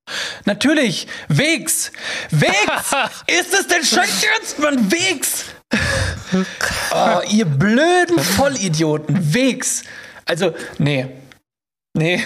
[0.45, 1.91] Natürlich, Wegs.
[2.31, 2.91] Wegs!
[3.27, 4.91] ist es denn scheiß jetzt, Mann?
[4.91, 5.45] Wegs!
[6.91, 9.33] Oh, ihr blöden Vollidioten.
[9.33, 9.83] Wegs.
[10.25, 11.07] Also, nee.
[11.95, 12.23] Nee.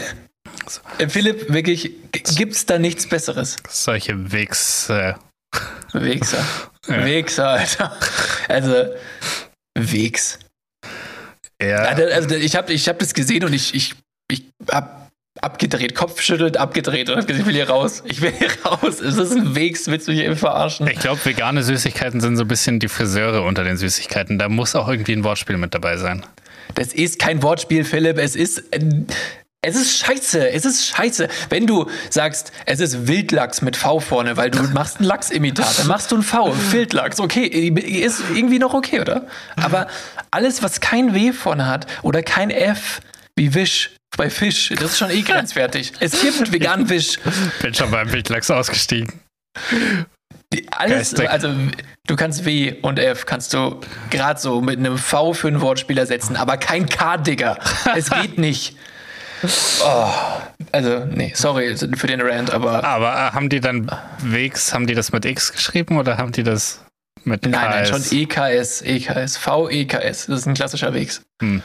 [0.98, 3.58] Äh, Philipp, wirklich, gibt's da nichts Besseres?
[3.70, 4.90] Solche Wegs.
[4.90, 5.14] Äh,
[5.94, 6.46] Wegser.
[6.88, 7.06] Ja.
[7.06, 7.98] Wegser, Alter.
[8.48, 8.86] Also,
[9.78, 10.40] Wegs.
[11.62, 13.96] ja, Also, also ich habe ich hab das gesehen und ich, ich,
[14.32, 15.08] ich hab
[15.42, 18.04] abgedreht, Kopf schüttelt, abgedreht und hab gesagt, ich will hier raus.
[18.06, 19.00] Ich will hier raus.
[19.00, 20.88] Es ist ein Wegs, willst du mich eben verarschen?
[20.88, 24.40] ich glaube, vegane Süßigkeiten sind so ein bisschen die Friseure unter den Süßigkeiten.
[24.40, 26.26] Da muss auch irgendwie ein Wortspiel mit dabei sein.
[26.76, 28.18] Das ist kein Wortspiel, Philipp.
[28.18, 28.64] Es ist.
[29.64, 31.28] Es ist scheiße, es ist scheiße.
[31.50, 35.88] Wenn du sagst, es ist Wildlachs mit V vorne, weil du machst einen Lachsimitat, dann
[35.88, 39.26] machst du ein V, Wildlachs, okay, ist irgendwie noch okay, oder?
[39.56, 39.88] Aber
[40.30, 43.02] alles, was kein W vorne hat oder kein F,
[43.36, 45.92] wie Wisch bei Fisch, das ist schon eh grenzwertig.
[46.00, 47.20] Es gibt veganen Fisch.
[47.62, 49.20] Bin schon beim Wildlachs ausgestiegen.
[50.54, 51.30] Die- Alles, Geistig.
[51.30, 51.54] also
[52.08, 55.98] du kannst W und F kannst du gerade so mit einem V für einen Wortspiel
[55.98, 57.58] ersetzen, aber kein K, Digga.
[57.96, 58.76] Es geht nicht.
[59.84, 60.12] Oh,
[60.72, 63.92] also, nee, sorry für den Rant, aber Aber äh, haben die dann
[64.24, 66.80] Wegs, haben die das mit X geschrieben oder haben die das
[67.24, 67.90] mit Nein, nein, KS.
[68.10, 70.26] schon EKS, EKS, V-EKS.
[70.28, 71.22] Das ist ein klassischer Wegs.
[71.42, 71.62] Hm.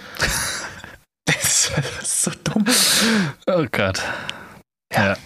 [2.23, 2.65] Ist, so dumm.
[3.47, 4.01] Oh Gott.
[4.93, 5.17] Ja.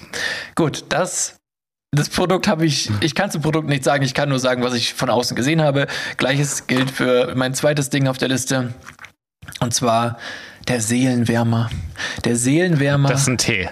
[0.54, 1.36] Gut, das,
[1.94, 4.74] das Produkt habe ich, ich kann zum Produkt nicht sagen, ich kann nur sagen, was
[4.74, 5.88] ich von außen gesehen habe.
[6.16, 8.72] Gleiches gilt für mein zweites Ding auf der Liste.
[9.60, 10.18] Und zwar
[10.68, 11.70] der Seelenwärmer.
[12.24, 13.10] Der Seelenwärmer.
[13.10, 13.68] Das ist ein Tee.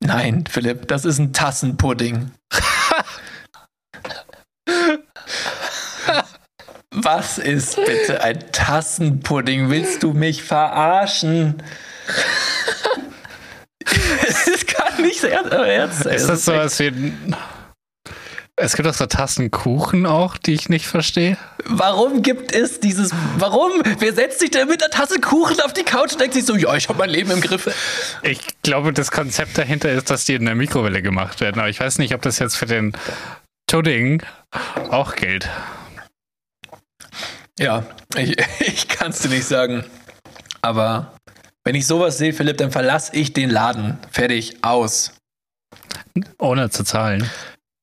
[0.00, 2.30] Nein, Philipp, das ist ein Tassenpudding.
[7.10, 9.70] Was ist bitte ein Tassenpudding?
[9.70, 11.62] Willst du mich verarschen?
[13.80, 16.14] Das kann nicht sehr ernst sein.
[16.14, 17.36] Ist das sowas wie ein.
[18.56, 21.38] Es gibt doch so Tassenkuchen auch, die ich nicht verstehe.
[21.64, 23.12] Warum gibt es dieses.
[23.38, 23.70] Warum?
[24.00, 26.56] Wer setzt sich denn mit einer Tasse Kuchen auf die Couch und denkt sich so,
[26.56, 27.70] ja, ich habe mein Leben im Griff?
[28.22, 31.58] Ich glaube, das Konzept dahinter ist, dass die in der Mikrowelle gemacht werden.
[31.58, 32.92] Aber ich weiß nicht, ob das jetzt für den
[33.66, 34.22] Pudding
[34.90, 35.48] auch gilt.
[37.58, 37.84] Ja,
[38.16, 39.84] ich, ich kann es dir nicht sagen.
[40.62, 41.12] Aber
[41.64, 43.98] wenn ich sowas sehe, Philipp, dann verlasse ich den Laden.
[44.10, 45.12] Fertig, aus.
[46.38, 47.28] Ohne zu zahlen.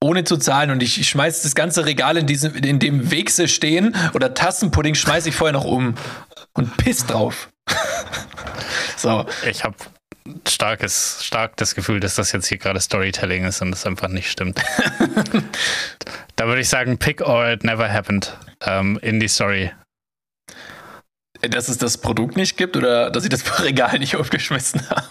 [0.02, 3.96] Ohne zu zahlen und ich schmeiß das ganze Regal in, diesem, in dem Wegse stehen
[4.12, 5.94] oder Tassenpudding schmeiße ich vorher noch um
[6.52, 7.48] und piss drauf.
[8.96, 9.76] so, Ich habe
[10.46, 14.30] starkes, stark das Gefühl, dass das jetzt hier gerade Storytelling ist und das einfach nicht
[14.30, 14.62] stimmt.
[16.36, 19.70] da würde ich sagen, pick or it never happened ähm, in die Story.
[21.42, 25.02] Dass es das Produkt nicht gibt oder dass ich das Regal nicht aufgeschmissen habe.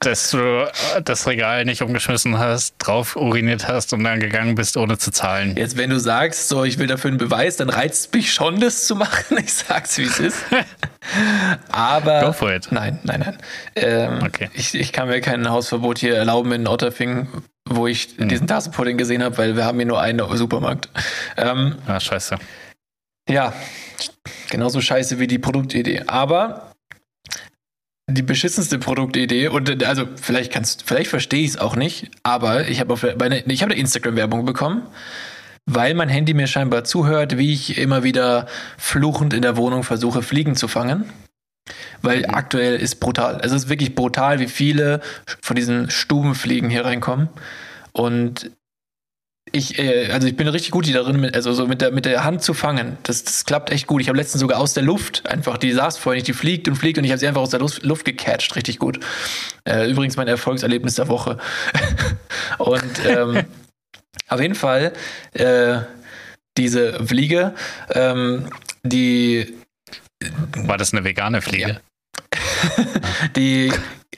[0.00, 0.66] Dass du
[1.04, 5.56] das Regal nicht umgeschmissen hast, drauf uriniert hast und dann gegangen bist, ohne zu zahlen.
[5.56, 8.86] Jetzt, wenn du sagst, so, ich will dafür einen Beweis, dann reizt mich schon, das
[8.86, 9.38] zu machen.
[9.44, 10.38] Ich sag's, wie es ist.
[11.70, 12.20] Aber.
[12.20, 12.68] Go for it.
[12.70, 13.38] Nein, nein, nein.
[13.76, 14.50] Ähm, Okay.
[14.54, 17.28] ich, ich kann mir kein Hausverbot hier erlauben in Otterfing,
[17.68, 18.28] wo ich Hm.
[18.28, 20.88] diesen Tassenpudding gesehen habe, weil wir haben hier nur einen Supermarkt.
[21.36, 22.36] Ähm, Ah, scheiße.
[23.28, 23.52] ja,
[24.50, 26.02] genauso scheiße wie die Produktidee.
[26.06, 26.74] Aber
[28.06, 32.80] die beschissenste Produktidee und also vielleicht kannst vielleicht verstehe ich es auch nicht, aber ich
[32.80, 34.82] habe auf meine, ich habe eine Instagram Werbung bekommen,
[35.64, 40.22] weil mein Handy mir scheinbar zuhört, wie ich immer wieder fluchend in der Wohnung versuche
[40.22, 41.10] Fliegen zu fangen.
[42.02, 43.40] Weil aktuell ist brutal.
[43.42, 45.00] Es ist wirklich brutal, wie viele
[45.40, 47.30] von diesen Stubenfliegen hier reinkommen.
[47.92, 48.50] Und
[49.54, 52.24] ich, äh, also ich bin richtig gut darin, mit, also so mit der, mit der
[52.24, 52.98] Hand zu fangen.
[53.04, 54.02] Das, das klappt echt gut.
[54.02, 56.74] Ich habe letztens sogar aus der Luft einfach, die saß vorher nicht, die fliegt und
[56.74, 58.56] fliegt und ich habe sie einfach aus der Luft, Luft gecatcht.
[58.56, 58.98] Richtig gut.
[59.64, 61.38] Äh, übrigens mein Erfolgserlebnis der Woche.
[62.58, 63.44] und ähm,
[64.28, 64.92] auf jeden Fall,
[65.34, 65.78] äh,
[66.56, 67.54] diese Fliege,
[67.92, 68.48] ähm,
[68.82, 69.54] die
[70.56, 71.80] War das eine vegane Fliege?
[73.36, 73.72] Die,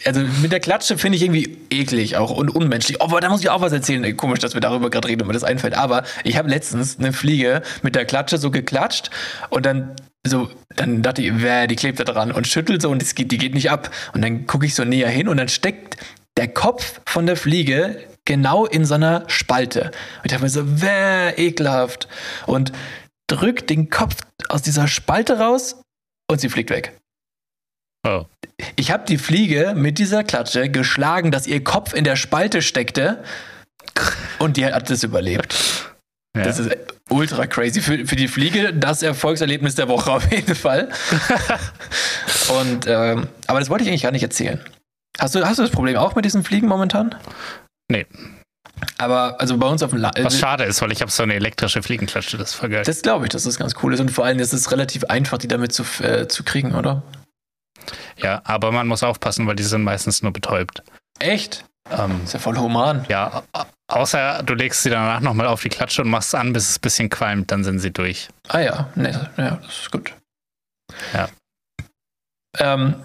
[0.05, 3.01] also mit der Klatsche finde ich irgendwie eklig auch und unmenschlich.
[3.01, 4.17] Aber da muss ich auch was erzählen.
[4.17, 5.75] Komisch, dass wir darüber gerade reden und mir das einfällt.
[5.75, 9.11] Aber ich habe letztens eine Fliege mit der Klatsche so geklatscht
[9.51, 13.01] und dann so, dann dachte ich, wer, die klebt da dran und schüttelt so und
[13.01, 13.91] das geht, die geht nicht ab.
[14.13, 15.97] Und dann gucke ich so näher hin und dann steckt
[16.37, 19.85] der Kopf von der Fliege genau in so einer Spalte.
[20.19, 22.09] Und ich dachte mir so, wer, ekelhaft.
[22.47, 22.73] Und
[23.29, 24.17] drückt den Kopf
[24.49, 25.81] aus dieser Spalte raus
[26.29, 26.99] und sie fliegt weg.
[28.07, 28.25] Oh.
[28.77, 33.23] Ich habe die Fliege mit dieser Klatsche geschlagen, dass ihr Kopf in der Spalte steckte
[34.39, 35.55] und die hat es überlebt.
[36.37, 36.45] Ja.
[36.45, 36.71] Das ist
[37.09, 37.81] ultra crazy.
[37.81, 40.89] Für, für die Fliege das Erfolgserlebnis der Woche auf jeden Fall.
[42.61, 44.61] und, ähm, aber das wollte ich eigentlich gar nicht erzählen.
[45.19, 47.15] Hast du, hast du das Problem auch mit diesen Fliegen momentan?
[47.91, 48.07] Nee.
[48.99, 50.23] Aber also bei uns auf dem Land.
[50.23, 52.83] Was schade ist, weil ich habe so eine elektrische Fliegenklatsche, das ist voll geil.
[52.85, 54.01] Das glaube ich, dass das ganz cool ist.
[54.01, 57.03] Und vor allem ist es relativ einfach, die damit zu, äh, zu kriegen, oder?
[58.19, 60.83] Ja, aber man muss aufpassen, weil die sind meistens nur betäubt.
[61.19, 61.65] Echt?
[61.91, 63.05] Ähm, Ist ja voll human.
[63.09, 66.53] ja, au- außer du legst sie danach nochmal auf die Klatsche und machst es an,
[66.53, 68.29] bis es ein bisschen qualmt, dann sind sie durch.
[68.49, 70.13] Ah ja, nee, ja, das ist gut.
[71.15, 71.29] Ja.
[72.59, 72.97] Ähm,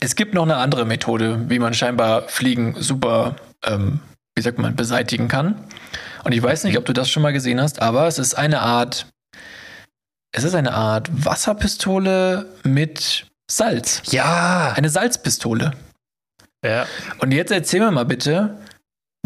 [0.00, 4.00] es gibt noch eine andere Methode, wie man scheinbar Fliegen super, ähm,
[4.34, 5.62] wie sagt man, beseitigen kann.
[6.24, 8.60] Und ich weiß nicht, ob du das schon mal gesehen hast, aber es ist eine
[8.60, 9.06] Art,
[10.32, 14.02] es ist eine Art Wasserpistole mit Salz.
[14.06, 14.72] Ja!
[14.76, 15.72] Eine Salzpistole.
[16.64, 16.86] Ja,
[17.18, 18.58] Und jetzt erzähl mir mal bitte,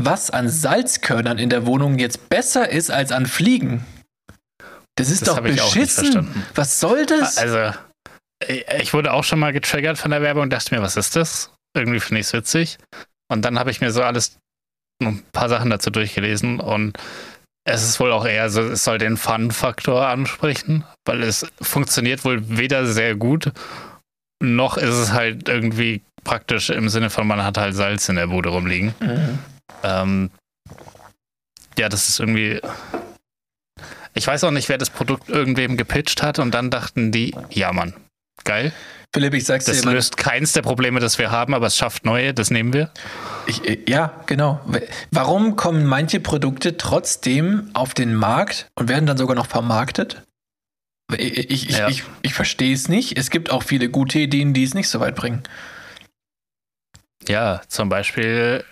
[0.00, 3.84] was an Salzkörnern in der Wohnung jetzt besser ist als an Fliegen.
[4.96, 6.12] Das ist Das doch hab ich auch nicht beschissen.
[6.12, 6.46] verstanden.
[6.54, 7.38] Was soll das?
[7.38, 7.76] also
[8.46, 11.16] ich ich wurde auch schon mal getriggert von der Werbung und dachte mir, was ist
[11.16, 11.50] das?
[11.76, 12.78] Irgendwie finde ich es witzig.
[13.28, 14.36] Und dann habe ich mir so alles,
[15.02, 16.96] ein paar Sachen dazu durchgelesen und
[17.66, 22.48] es ist wohl auch eher so, es soll den Fun-Faktor ansprechen, weil es funktioniert wohl
[22.56, 23.50] weder sehr gut,
[24.42, 28.26] noch ist es halt irgendwie praktisch im Sinne von, man hat halt Salz in der
[28.28, 28.94] Bude rumliegen.
[29.00, 29.38] Mhm.
[29.82, 30.30] Ähm,
[31.78, 32.60] ja, das ist irgendwie.
[34.14, 37.72] Ich weiß auch nicht, wer das Produkt irgendwem gepitcht hat und dann dachten die, ja
[37.72, 37.94] Mann,
[38.44, 38.72] geil.
[39.12, 39.92] Philipp, ich sag's Das dir immer.
[39.92, 42.90] löst keins der Probleme, das wir haben, aber es schafft neue, das nehmen wir.
[43.46, 44.60] Ich, äh, ja, genau.
[45.12, 50.22] Warum kommen manche Produkte trotzdem auf den Markt und werden dann sogar noch vermarktet?
[51.18, 51.88] Ich, ich, Ja.
[51.88, 53.16] ich, ich verstehe es nicht.
[53.18, 55.42] Es gibt auch viele gute Ideen, die es nicht so weit bringen.
[57.28, 58.64] Ja, zum Beispiel,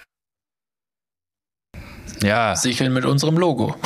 [2.22, 3.76] ja, Sicheln mit unserem Logo.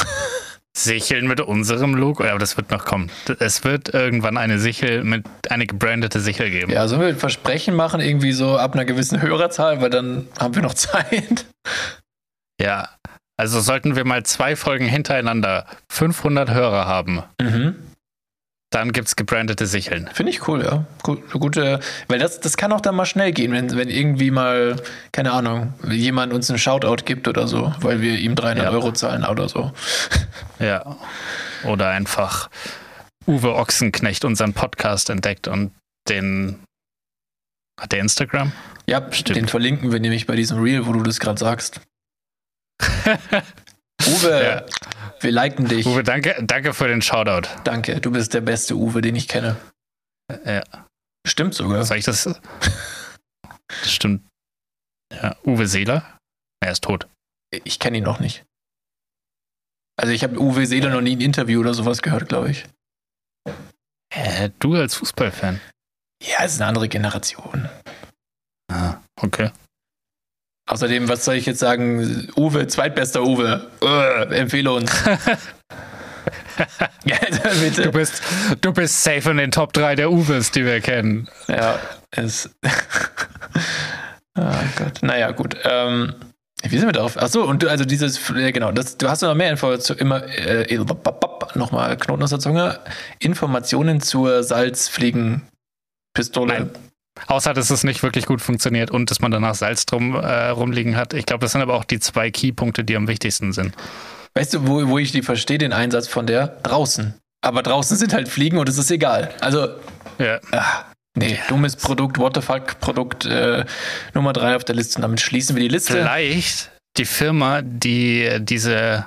[0.77, 2.23] Sicheln mit unserem Logo.
[2.25, 3.11] Ja, aber das wird noch kommen.
[3.39, 6.71] Es wird irgendwann eine Sichel mit, eine gebrandete Sichel geben.
[6.71, 10.55] Ja, sollen wir ein Versprechen machen, irgendwie so ab einer gewissen Hörerzahl, weil dann haben
[10.55, 11.47] wir noch Zeit.
[12.61, 12.91] Ja.
[13.39, 17.77] Also sollten wir mal zwei Folgen hintereinander 500 Hörer haben, Mhm.
[18.71, 20.11] Dann gibt es gebrandete Sicheln.
[20.13, 20.85] Finde ich cool, ja.
[21.03, 24.77] Gut, gute, weil das, das kann auch dann mal schnell gehen, wenn, wenn irgendwie mal,
[25.13, 28.71] keine Ahnung, jemand uns einen Shoutout gibt oder so, weil wir ihm 300 Ja.
[28.71, 29.73] Euro zahlen oder so.
[30.59, 30.97] Ja.
[31.65, 32.49] Oder einfach
[33.27, 35.73] Uwe Ochsenknecht unseren Podcast entdeckt und
[36.09, 36.63] den.
[37.79, 38.53] Hat der Instagram?
[38.89, 39.37] Ja, Stimmt.
[39.37, 41.83] den verlinken wir nämlich bei diesem Reel, wo du das gerade sagst.
[44.07, 44.63] Uwe, Ja.
[45.21, 45.87] Wir liken dich.
[45.87, 47.49] Uwe, danke, danke für den Shoutout.
[47.65, 49.57] Danke, du bist der beste Uwe, den ich kenne.
[50.45, 50.63] Ja.
[51.27, 51.85] Stimmt sogar.
[51.85, 52.25] Soll ich das?
[53.69, 54.23] Das stimmt.
[55.13, 55.37] Ja.
[55.45, 56.19] Uwe Seeler?
[56.61, 57.09] Er ist tot.
[57.65, 58.45] Ich kenne ihn noch nicht.
[59.99, 62.67] Also ich habe Uwe Seeler noch nie ein Interview oder sowas gehört, glaube ich.
[64.13, 65.61] Hä, du als Fußballfan?
[66.23, 67.69] Ja, es ist eine andere Generation.
[68.71, 69.51] Ah, okay.
[70.69, 72.29] Außerdem, was soll ich jetzt sagen?
[72.37, 73.71] Uwe, zweitbester Uwe.
[73.83, 74.93] Äh, empfehle uns.
[77.35, 78.21] also Du bist,
[78.61, 81.29] du bist safe in den Top 3 der Uwes, die wir kennen.
[81.47, 81.79] Ja,
[82.11, 82.51] es.
[84.37, 84.41] oh
[84.77, 85.03] Gott.
[85.03, 85.57] Naja, gut.
[85.63, 86.15] Ähm,
[86.63, 87.17] wie sind wir darauf?
[87.17, 90.79] Achso, und du, also dieses, genau, das, du hast noch mehr Info zu immer, äh,
[91.55, 92.81] nochmal Knoten aus der Zunge.
[93.21, 95.49] Informationen zur Salzfliegenpistole.
[96.47, 96.71] Nein.
[97.27, 100.97] Außer, dass es nicht wirklich gut funktioniert und dass man danach Salz drum äh, rumliegen
[100.97, 101.15] hat.
[101.15, 103.75] Ich glaube, das sind aber auch die zwei Keypunkte, die am wichtigsten sind.
[104.35, 106.49] Weißt du, wo, wo ich die verstehe, den Einsatz von der?
[106.63, 107.15] Draußen.
[107.43, 109.31] Aber draußen sind halt Fliegen und es ist egal.
[109.41, 109.69] Also,
[110.19, 110.41] Ja.
[110.53, 110.85] ah,
[111.17, 113.65] nee, dummes Produkt, what the fuck, Produkt äh,
[114.15, 114.97] Nummer drei auf der Liste.
[114.99, 115.93] Und damit schließen wir die Liste.
[115.95, 119.07] Vielleicht die Firma, die diese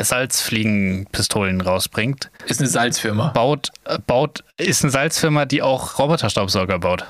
[0.00, 3.28] Salzfliegenpistolen rausbringt, Ist eine Salzfirma.
[3.28, 7.04] baut, äh, baut, ist eine Salzfirma, die auch Roboterstaubsauger baut.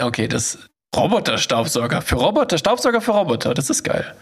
[0.00, 0.58] Okay, das
[0.94, 2.00] Roboterstaubsauger.
[2.02, 4.16] Für Roboter, Staubsauger für Roboter, das ist geil.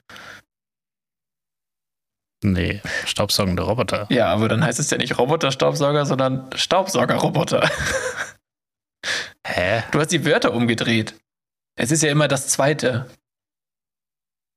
[2.42, 4.06] Nee, staubsaugende Roboter.
[4.10, 7.70] Ja, aber dann heißt es ja nicht Roboterstaubsauger, sondern Staubsaugerroboter.
[9.46, 9.82] Hä?
[9.92, 11.14] Du hast die Wörter umgedreht.
[11.76, 13.10] Es ist ja immer das zweite.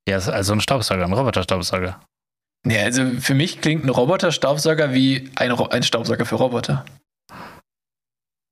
[0.08, 2.00] Ja, also ein Staubsauger, ein Roboterstaubsauger.
[2.66, 6.84] Ja, also für mich klingt ein Roboterstaubsauger wie ein, Ro ein Staubsauger für Roboter.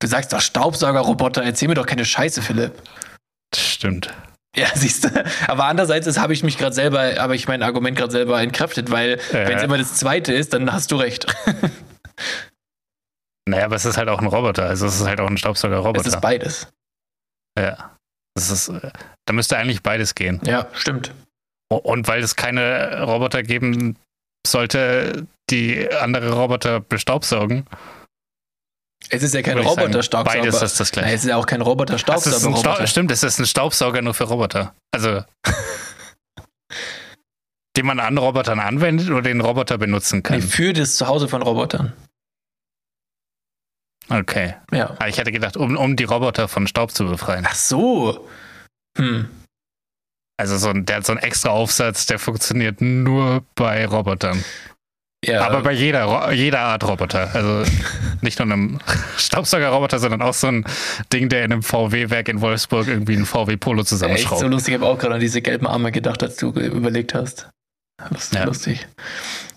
[0.00, 2.82] Du sagst doch Staubsaugerroboter, erzähl mir doch keine Scheiße, Philipp.
[3.50, 4.12] Das stimmt.
[4.56, 5.24] Ja, siehst du.
[5.48, 8.90] Aber andererseits ist- habe ich mich gerade selber, habe ich mein Argument gerade selber entkräftet,
[8.90, 9.48] weil Ja.
[9.48, 11.26] wenn es immer das zweite ist, dann hast du recht.
[13.48, 14.64] Naja, aber es ist halt auch ein Roboter.
[14.66, 16.04] Also es ist halt auch ein Es Staubsaugerroboter.
[16.08, 16.66] ist beides.
[17.56, 17.96] Ja.
[18.34, 18.90] Das ist, äh,
[19.24, 20.40] da müsste eigentlich beides gehen.
[20.44, 21.12] Ja, stimmt.
[21.68, 23.96] Und weil es keine Roboter geben
[24.46, 27.66] sollte, die andere Roboter bestaubsaugen.
[29.10, 30.40] Es ist ja kein Roboterstaubsauger.
[30.40, 31.14] Beides ist das Nein, gleiche.
[31.16, 32.56] es ist ja auch kein Roboterstaubsauger.
[32.56, 34.74] Stau stimmt, es ist ein Staubsauger nur für Roboter.
[34.92, 35.22] Also
[37.76, 40.42] den man an Robotern anwendet oder den Roboter benutzen Nee, kann.
[40.42, 41.92] für das Zuhause von Robotern.
[44.08, 44.54] Okay.
[44.72, 44.90] Ja.
[44.90, 47.44] Aber ich hätte gedacht, um, um die Roboter von Staub zu befreien.
[47.48, 48.28] Ach so.
[48.96, 49.28] Hm.
[50.38, 54.44] Also so ein, der hat so einen extra Aufsatz, der funktioniert nur bei Robotern.
[55.24, 55.46] Ja.
[55.46, 57.34] Aber bei jeder, jeder Art Roboter.
[57.34, 57.64] Also
[58.20, 58.78] nicht nur einem
[59.16, 60.64] Staubsaugerroboter, sondern auch so ein
[61.12, 64.40] Ding, der in einem VW-Werk in Wolfsburg irgendwie ein VW Polo Echt zusammenschraubt.
[64.40, 64.74] so lustig.
[64.74, 67.48] Ich habe auch gerade an diese gelben Arme gedacht, als du überlegt hast.
[68.10, 68.38] Lustig.
[68.38, 68.44] Ja.
[68.44, 68.86] lustig.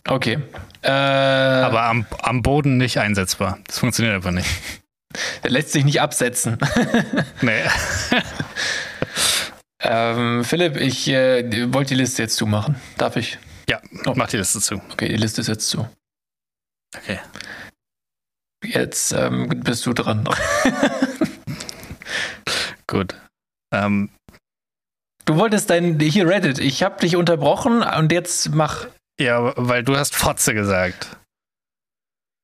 [0.08, 0.40] Okay.
[0.82, 3.60] Äh, aber am, am Boden nicht einsetzbar.
[3.68, 4.50] Das funktioniert einfach nicht.
[5.44, 6.58] der lässt sich nicht absetzen.
[7.42, 7.62] Nee.
[9.82, 12.76] ähm, Philipp, ich äh, wollte die Liste jetzt zumachen.
[12.98, 13.38] Darf ich?
[13.70, 14.14] Ja, Oh.
[14.16, 14.82] mach die Liste zu.
[14.92, 15.88] Okay, die Liste ist jetzt zu.
[16.98, 17.20] Okay.
[18.66, 20.28] Jetzt ähm, bist du dran.
[22.88, 23.16] Gut.
[23.74, 24.10] Ähm,
[25.26, 26.58] Du wolltest dein hier Reddit.
[26.58, 28.88] Ich habe dich unterbrochen und jetzt mach.
[29.20, 31.18] ja, weil du hast Fotze gesagt.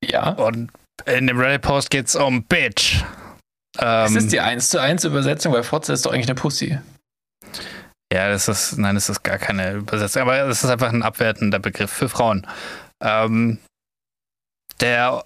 [0.04, 0.30] Ja.
[0.34, 0.69] Und
[1.08, 3.04] in dem Reddit-Post geht es um Bitch.
[3.80, 6.78] Ähm, ist die 1 zu 1 Übersetzung, weil Fotze ist doch eigentlich eine Pussy.
[8.13, 11.60] Ja, das ist, nein, das ist gar keine Übersetzung, aber es ist einfach ein abwertender
[11.60, 12.47] Begriff für Frauen.
[13.01, 13.58] Ähm,
[14.79, 15.23] Der.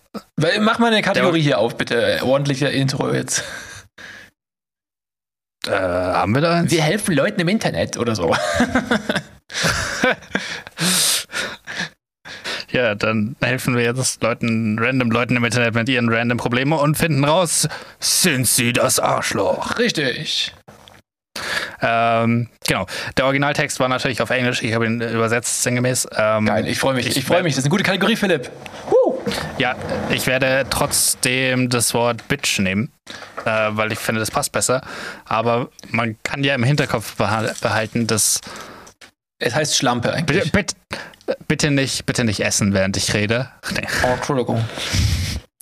[0.60, 2.19] Mach mal eine Kategorie hier auf, bitte.
[2.23, 3.43] Ordentlicher Intro jetzt.
[5.67, 6.71] Äh, haben wir da eins?
[6.71, 8.34] Wir helfen Leuten im Internet oder so.
[12.71, 16.97] ja, dann helfen wir jetzt Leuten, random Leuten im Internet mit ihren random Problemen und
[16.97, 17.67] finden raus,
[17.99, 19.77] sind sie das Arschloch?
[19.77, 20.53] Richtig.
[21.82, 22.86] Ähm, genau.
[23.18, 24.63] Der Originaltext war natürlich auf Englisch.
[24.63, 26.08] Ich habe ihn übersetzt, sinngemäß.
[26.15, 27.08] Ähm, Geil, ich freue mich.
[27.08, 27.54] Ich, ich freue mich.
[27.54, 28.52] Das ist eine gute Kategorie, Philipp.
[28.89, 29.20] Woo.
[29.58, 29.76] Ja,
[30.10, 32.92] ich werde trotzdem das Wort Bitch nehmen,
[33.46, 34.82] äh, weil ich finde, das passt besser.
[35.26, 38.42] Aber man kann ja im Hinterkopf behalten, dass.
[39.42, 40.52] Es heißt Schlampe eigentlich.
[40.52, 40.76] Bitte,
[41.26, 43.50] bitte, bitte nicht, bitte nicht essen, während ich rede.
[43.74, 43.88] Nee.
[44.04, 44.65] Oh, Entschuldigung.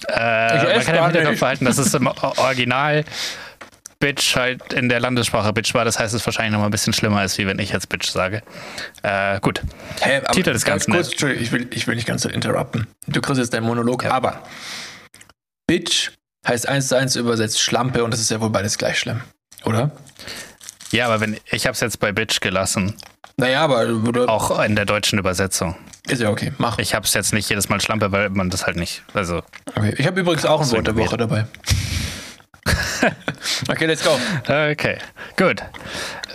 [0.08, 3.04] Äh, man kann ja im Hinterkopf behalten, dass es im Original
[4.00, 5.86] Bitch halt in der Landessprache Bitch war.
[5.86, 7.90] Das heißt, es ist wahrscheinlich noch mal ein bisschen schlimmer ist, wie wenn ich jetzt
[7.90, 8.42] Bitch sage.
[9.04, 9.62] Äh, gut.
[10.00, 10.94] Hey, Titel des Ganzen.
[10.94, 12.88] Kurz, Entschuldigung, ich will, ich will nicht ganz so interrupten.
[13.08, 14.12] Du kriegst jetzt deinen Monolog, ja.
[14.12, 14.44] aber
[15.68, 16.12] Bitch
[16.48, 19.22] heißt eins zu eins übersetzt Schlampe und das ist ja wohl beides gleich schlimm,
[19.66, 19.92] oder?
[20.92, 22.96] Ja, aber wenn ich habe es jetzt bei Bitch gelassen.
[23.36, 24.30] Naja, aber oder?
[24.30, 25.76] auch in der deutschen Übersetzung.
[26.08, 26.80] Ist ja okay, mach.
[26.80, 29.04] Ich habe es jetzt nicht jedes Mal Schlampe, weil man das halt nicht.
[29.14, 29.44] Also.
[29.76, 31.46] Okay, ich habe übrigens auch ein Wort der Woche dabei.
[33.70, 34.18] okay, let's go.
[34.44, 34.98] Okay,
[35.38, 35.62] gut.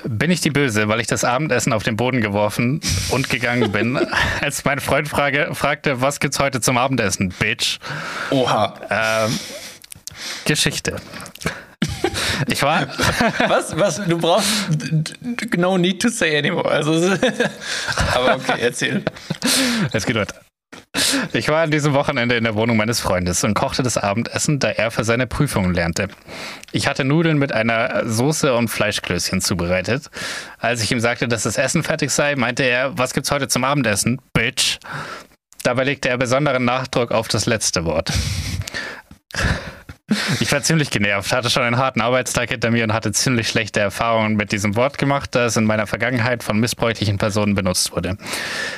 [0.04, 3.98] Bin ich die Böse, weil ich das Abendessen auf den Boden geworfen und gegangen bin,
[4.40, 7.78] als mein Freund frage, fragte, was gibt's heute zum Abendessen, Bitch?
[8.30, 8.74] Oha.
[8.90, 9.38] Ähm,
[10.44, 10.96] Geschichte.
[12.48, 12.86] Ich war.
[13.48, 13.76] was?
[13.76, 14.00] Was?
[14.06, 14.46] Du brauchst
[15.56, 16.68] no need to say anymore.
[16.68, 17.16] Also,
[18.14, 19.04] aber okay, erzähl.
[19.92, 20.36] Es geht weiter.
[21.32, 24.68] Ich war an diesem Wochenende in der Wohnung meines Freundes und kochte das Abendessen, da
[24.68, 26.08] er für seine Prüfungen lernte.
[26.72, 30.10] Ich hatte Nudeln mit einer Soße und Fleischklößchen zubereitet.
[30.58, 33.64] Als ich ihm sagte, dass das Essen fertig sei, meinte er, was gibt's heute zum
[33.64, 34.20] Abendessen?
[34.32, 34.78] Bitch.
[35.62, 38.12] Dabei legte er besonderen Nachdruck auf das letzte Wort.
[40.40, 43.80] Ich war ziemlich genervt, hatte schon einen harten Arbeitstag hinter mir und hatte ziemlich schlechte
[43.80, 48.18] Erfahrungen mit diesem Wort gemacht, da es in meiner Vergangenheit von missbräuchlichen Personen benutzt wurde.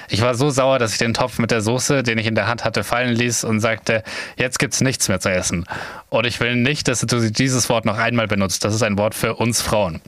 [0.09, 2.47] Ich war so sauer, dass ich den Topf mit der Soße, den ich in der
[2.47, 4.03] Hand hatte, fallen ließ und sagte,
[4.37, 5.65] jetzt gibt's nichts mehr zu essen.
[6.09, 8.65] Und ich will nicht, dass du dieses Wort noch einmal benutzt.
[8.65, 10.01] Das ist ein Wort für uns Frauen.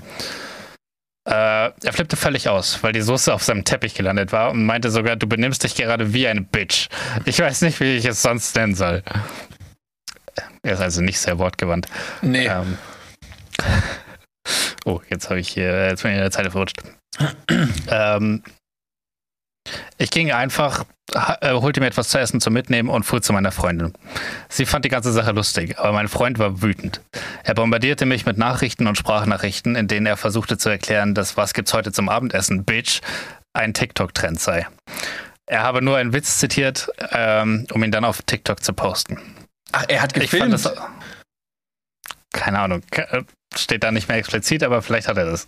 [1.25, 4.91] Äh, er flippte völlig aus, weil die Soße auf seinem Teppich gelandet war und meinte
[4.91, 6.89] sogar, du benimmst dich gerade wie eine Bitch.
[7.25, 9.03] Ich weiß nicht, wie ich es sonst nennen soll.
[10.63, 11.89] Er ist also nicht sehr wortgewandt.
[12.23, 12.47] Nee.
[12.47, 12.79] Ähm,
[14.85, 16.83] oh, jetzt habe ich hier, jetzt bin ich in der Zeile verrutscht.
[17.91, 18.43] ähm,
[19.99, 23.53] ich ging einfach, äh, holte mir etwas zu essen zum Mitnehmen und fuhr zu meiner
[23.53, 23.95] Freundin.
[24.49, 27.01] Sie fand die ganze Sache lustig, aber mein Freund war wütend.
[27.45, 31.55] Er bombardierte mich mit Nachrichten und Sprachnachrichten, in denen er versuchte zu erklären, dass was
[31.55, 33.01] gibt's heute zum Abendessen, Bitch,
[33.55, 34.67] ein TikTok-Trend sei.
[35.47, 39.19] Er habe nur einen Witz zitiert, ähm, um ihn dann auf TikTok zu posten.
[39.73, 40.53] Ach, er hat gefilmt?
[40.53, 40.73] Das,
[42.33, 43.23] keine Ahnung, äh,
[43.59, 45.47] steht da nicht mehr explizit, aber vielleicht hat er das.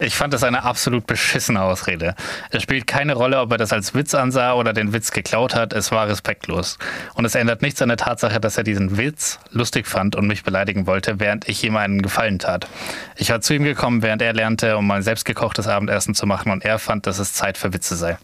[0.00, 2.14] Ich fand das eine absolut beschissene Ausrede.
[2.50, 5.72] Es spielt keine Rolle, ob er das als Witz ansah oder den Witz geklaut hat.
[5.72, 6.78] Es war respektlos.
[7.14, 10.44] Und es ändert nichts an der Tatsache, dass er diesen Witz lustig fand und mich
[10.44, 12.68] beleidigen wollte, während ich ihm einen Gefallen tat.
[13.16, 16.64] Ich war zu ihm gekommen, während er lernte, um mal selbstgekochtes Abendessen zu machen und
[16.64, 18.18] er fand, dass es Zeit für Witze sei.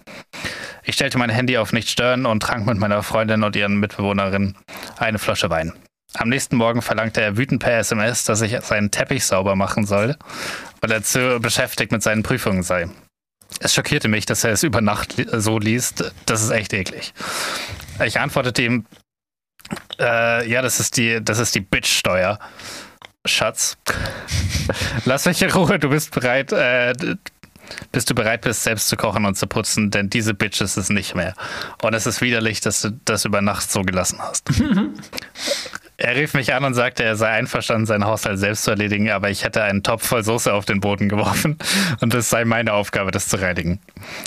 [0.85, 4.55] Ich stellte mein Handy auf nicht stören und trank mit meiner Freundin und ihren Mitbewohnerin
[4.99, 5.73] eine Flasche Wein.
[6.17, 10.17] Am nächsten Morgen verlangte er wütend per SMS, dass ich seinen Teppich sauber machen soll,
[10.81, 12.89] weil er zu beschäftigt mit seinen Prüfungen sei.
[13.61, 16.13] Es schockierte mich, dass er es über Nacht so liest.
[16.27, 17.15] Das ist echt eklig.
[18.05, 18.87] Ich antwortete ihm,
[19.99, 22.39] äh, ja, das ist die, das ist die Bitch-Steuer.
[23.27, 23.77] Schatz,
[25.05, 26.93] lass mich in Ruhe, du bist bereit, äh,
[27.91, 30.91] bis du bereit bist, selbst zu kochen und zu putzen, denn diese Bitch ist es
[30.91, 31.35] nicht mehr.
[31.83, 34.51] Und es ist widerlich, dass du das über Nacht so gelassen hast.
[35.97, 39.31] Er rief mich an und sagte, er sei einverstanden, seinen Haushalt selbst zu erledigen, aber
[39.31, 41.57] ich hätte einen Topf voll Soße auf den Boden geworfen
[42.01, 43.81] und es sei meine Aufgabe, das zu reinigen.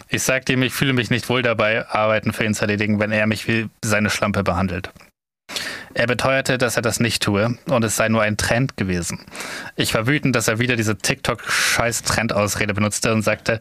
[0.08, 3.12] Ich sagte ihm, ich fühle mich nicht wohl dabei, Arbeiten für ihn zu erledigen, wenn
[3.12, 4.92] er mich wie seine Schlampe behandelt.
[5.94, 9.20] Er beteuerte, dass er das nicht tue und es sei nur ein Trend gewesen.
[9.76, 13.60] Ich war wütend, dass er wieder diese TikTok-Scheiß-Trend-Ausrede benutzte und sagte,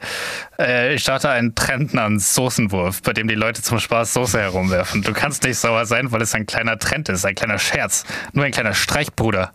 [0.59, 5.03] äh, ich starte einen Trend namens Soßenwurf, bei dem die Leute zum Spaß Soße herumwerfen.
[5.03, 8.45] Du kannst nicht sauer sein, weil es ein kleiner Trend ist, ein kleiner Scherz, nur
[8.45, 9.53] ein kleiner Streichbruder.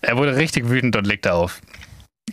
[0.00, 1.60] Er wurde richtig wütend und legte auf.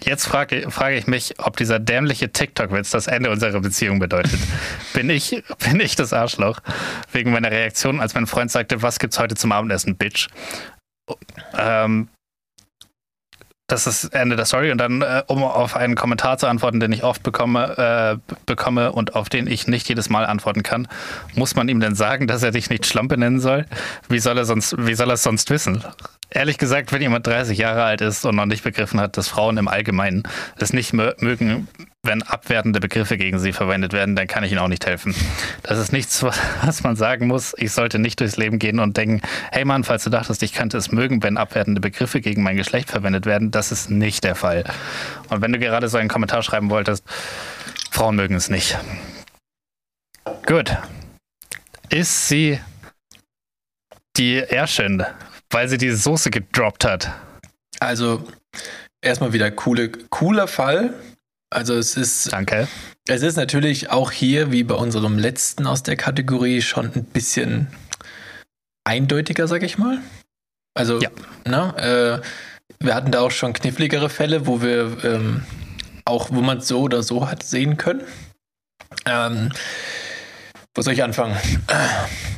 [0.03, 4.39] Jetzt frage, frage ich mich, ob dieser dämliche TikTok-Witz das Ende unserer Beziehung bedeutet.
[4.93, 6.59] bin, ich, bin ich das Arschloch?
[7.11, 10.27] Wegen meiner Reaktion, als mein Freund sagte, was gibt's heute zum Abendessen, Bitch?
[11.57, 12.07] Ähm,
[13.71, 14.71] das ist Ende der Story.
[14.71, 18.91] Und dann, äh, um auf einen Kommentar zu antworten, den ich oft bekomme, äh, bekomme
[18.91, 20.87] und auf den ich nicht jedes Mal antworten kann,
[21.35, 23.65] muss man ihm denn sagen, dass er dich nicht Schlampe nennen soll?
[24.07, 25.83] Wie soll er sonst, wie soll er es sonst wissen?
[26.31, 29.57] Ehrlich gesagt, wenn jemand 30 Jahre alt ist und noch nicht begriffen hat, dass Frauen
[29.57, 30.23] im Allgemeinen
[30.57, 31.67] es nicht mögen,
[32.03, 35.13] wenn abwertende Begriffe gegen sie verwendet werden, dann kann ich ihnen auch nicht helfen.
[35.63, 36.23] Das ist nichts,
[36.63, 37.53] was man sagen muss.
[37.57, 39.21] Ich sollte nicht durchs Leben gehen und denken,
[39.51, 42.89] hey Mann, falls du dachtest, ich könnte es mögen, wenn abwertende Begriffe gegen mein Geschlecht
[42.89, 44.63] verwendet werden, das ist nicht der Fall.
[45.29, 47.03] Und wenn du gerade so einen Kommentar schreiben wolltest,
[47.91, 48.77] Frauen mögen es nicht.
[50.45, 50.75] Gut.
[51.89, 52.59] Ist sie
[54.15, 55.03] die Erschin,
[55.49, 57.11] weil sie diese Soße gedroppt hat?
[57.79, 58.27] Also,
[59.01, 60.93] erstmal wieder coole, cooler Fall.
[61.49, 62.31] Also es ist.
[62.31, 62.67] Danke.
[63.07, 67.67] Es ist natürlich auch hier, wie bei unserem letzten aus der Kategorie, schon ein bisschen
[68.83, 69.99] eindeutiger, sag ich mal.
[70.75, 71.09] Also, ja.
[71.45, 75.43] ne, äh, wir hatten da auch schon kniffligere Fälle, wo wir ähm,
[76.05, 78.03] auch, wo man es so oder so hat sehen können.
[79.05, 79.51] Ähm,
[80.75, 81.35] wo soll ich anfangen?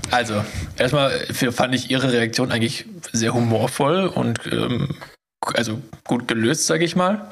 [0.10, 0.44] Also,
[0.78, 1.12] erstmal
[1.52, 4.96] fand ich ihre Reaktion eigentlich sehr humorvoll und ähm,
[5.54, 7.30] also gut gelöst, sag ich mal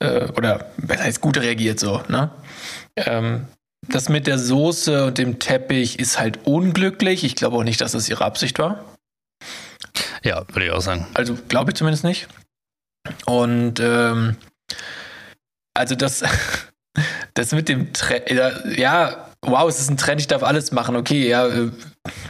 [0.00, 2.30] äh, oder besser heißt gut reagiert so, ne?
[2.96, 3.46] Ähm,
[3.88, 7.24] das mit der Soße und dem Teppich ist halt unglücklich.
[7.24, 8.84] Ich glaube auch nicht, dass das ihre Absicht war.
[10.22, 11.06] Ja, würde ich auch sagen.
[11.14, 12.28] Also glaube ich zumindest nicht.
[13.26, 14.36] Und ähm,
[15.74, 16.22] also das,
[17.34, 20.96] das mit dem Trend, ja, wow, es ist ein Trend, ich darf alles machen.
[20.96, 21.70] Okay, ja, äh,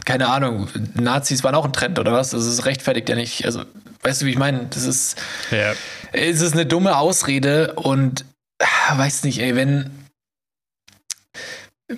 [0.04, 0.68] keine Ahnung.
[0.94, 2.30] Nazis waren auch ein Trend oder was?
[2.30, 3.44] Das ist rechtfertigt ja nicht.
[3.44, 3.62] Also,
[4.05, 4.66] weißt du, wie ich meine?
[4.70, 5.20] Das ist.
[5.50, 5.74] Ja
[6.14, 8.24] es ist eine dumme Ausrede und
[8.61, 9.90] ah, weiß nicht, ey, wenn.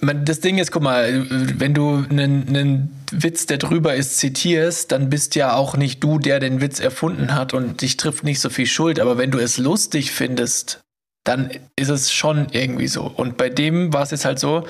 [0.00, 4.90] Man, das Ding ist, guck mal, wenn du einen, einen Witz, der drüber ist, zitierst,
[4.90, 8.40] dann bist ja auch nicht du, der den Witz erfunden hat und dich trifft nicht
[8.40, 8.98] so viel Schuld.
[8.98, 10.80] Aber wenn du es lustig findest,
[11.22, 13.04] dann ist es schon irgendwie so.
[13.04, 14.66] Und bei dem war es jetzt halt so,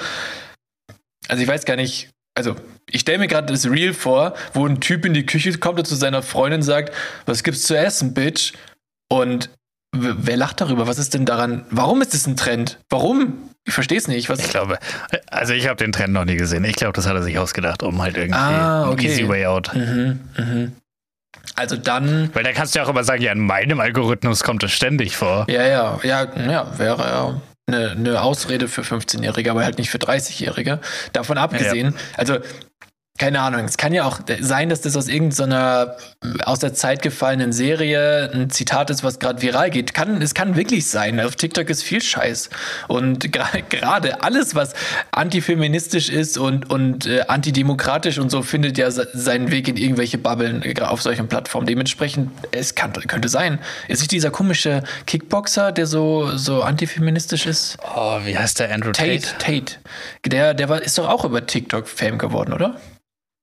[1.28, 2.54] also ich weiß gar nicht, also
[2.90, 5.86] ich stelle mir gerade das Real vor, wo ein Typ in die Küche kommt und
[5.86, 6.94] zu seiner Freundin sagt,
[7.26, 8.52] was gibt's zu essen, Bitch?
[9.08, 9.50] Und
[9.92, 10.86] wer lacht darüber?
[10.86, 11.64] Was ist denn daran?
[11.70, 12.78] Warum ist es ein Trend?
[12.88, 13.50] Warum?
[13.64, 14.28] Ich verstehe es nicht.
[14.28, 14.78] Was ich glaube,
[15.28, 16.64] also ich habe den Trend noch nie gesehen.
[16.64, 19.08] Ich glaube, das hat er sich ausgedacht, um halt irgendwie ah, okay.
[19.08, 19.74] easy way out.
[19.74, 20.72] Mhm, mhm.
[21.56, 22.30] Also dann.
[22.34, 25.16] Weil da kannst du ja auch immer sagen, ja, in meinem Algorithmus kommt es ständig
[25.16, 25.46] vor.
[25.48, 29.98] Ja, ja, ja, ja, wäre ja eine, eine Ausrede für 15-Jährige, aber halt nicht für
[29.98, 30.80] 30-Jährige.
[31.12, 32.00] Davon abgesehen, ja.
[32.16, 32.38] also
[33.18, 35.96] keine Ahnung, es kann ja auch sein, dass das aus irgendeiner
[36.44, 39.94] aus der Zeit gefallenen Serie ein Zitat ist, was gerade viral geht.
[39.94, 41.20] Kann, es kann wirklich sein.
[41.20, 42.50] Auf TikTok ist viel Scheiß.
[42.88, 43.32] Und
[43.70, 44.74] gerade alles, was
[45.12, 50.62] antifeministisch ist und, und äh, antidemokratisch und so, findet ja seinen Weg in irgendwelche Bubbeln
[50.62, 51.66] äh, auf solchen Plattformen.
[51.66, 53.58] Dementsprechend, es kann, könnte sein.
[53.88, 57.78] Ist nicht dieser komische Kickboxer, der so, so antifeministisch ist?
[57.94, 59.20] Oh, wie heißt der Andrew Tate?
[59.20, 59.36] Tate.
[59.38, 59.76] Tate.
[60.24, 62.76] Der, der war, ist doch auch über TikTok Fame geworden, oder?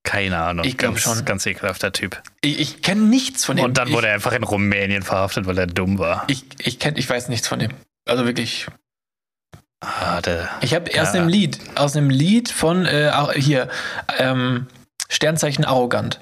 [0.04, 0.66] Keine Ahnung.
[0.66, 1.24] Ich glaube schon.
[1.24, 2.22] Ganz ekelhafter Typ.
[2.42, 3.64] Ich, ich kenne nichts von dem.
[3.64, 6.24] Und dann wurde ich, er einfach in Rumänien verhaftet, weil er dumm war.
[6.28, 7.72] Ich, ich, kenn, ich weiß nichts von dem.
[8.06, 8.66] Also wirklich.
[9.80, 13.68] Ah, der, ich habe erst einem Lied, aus einem Lied von äh, hier,
[14.18, 14.66] ähm,
[15.08, 16.20] Sternzeichen arrogant.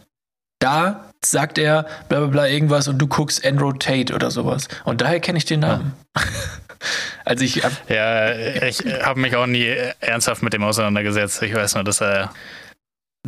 [0.58, 4.68] Da sagt er bla bla bla irgendwas und du guckst Andrew Tate oder sowas.
[4.84, 5.94] Und daher kenne ich den Namen.
[6.16, 6.22] Ja.
[7.24, 8.32] also ich hab, ja,
[8.66, 11.42] ich habe mich auch nie ernsthaft mit dem auseinandergesetzt.
[11.42, 12.32] Ich weiß nur, dass er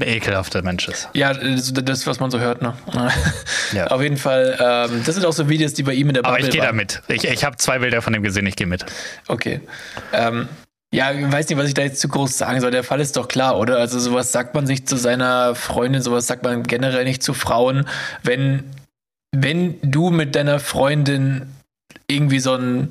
[0.01, 1.09] ekelhafter Mensch ist.
[1.13, 2.75] Ja, das, was man so hört, ne?
[3.73, 3.87] Ja.
[3.91, 6.39] Auf jeden Fall, ähm, das sind auch so Videos, die bei ihm in der Bubble
[6.39, 7.03] Aber ich gehe da mit.
[7.09, 8.85] Ich, ich habe zwei Bilder von dem gesehen, ich gehe mit.
[9.29, 9.61] Okay.
[10.13, 10.49] Ähm,
[10.93, 12.71] ja, ich weiß nicht, was ich da jetzt zu groß sagen soll.
[12.71, 13.79] Der Fall ist doch klar, oder?
[13.79, 17.87] Also sowas sagt man sich zu seiner Freundin, sowas sagt man generell nicht zu Frauen.
[18.23, 18.65] Wenn,
[19.33, 21.53] wenn du mit deiner Freundin
[22.07, 22.91] irgendwie so ein,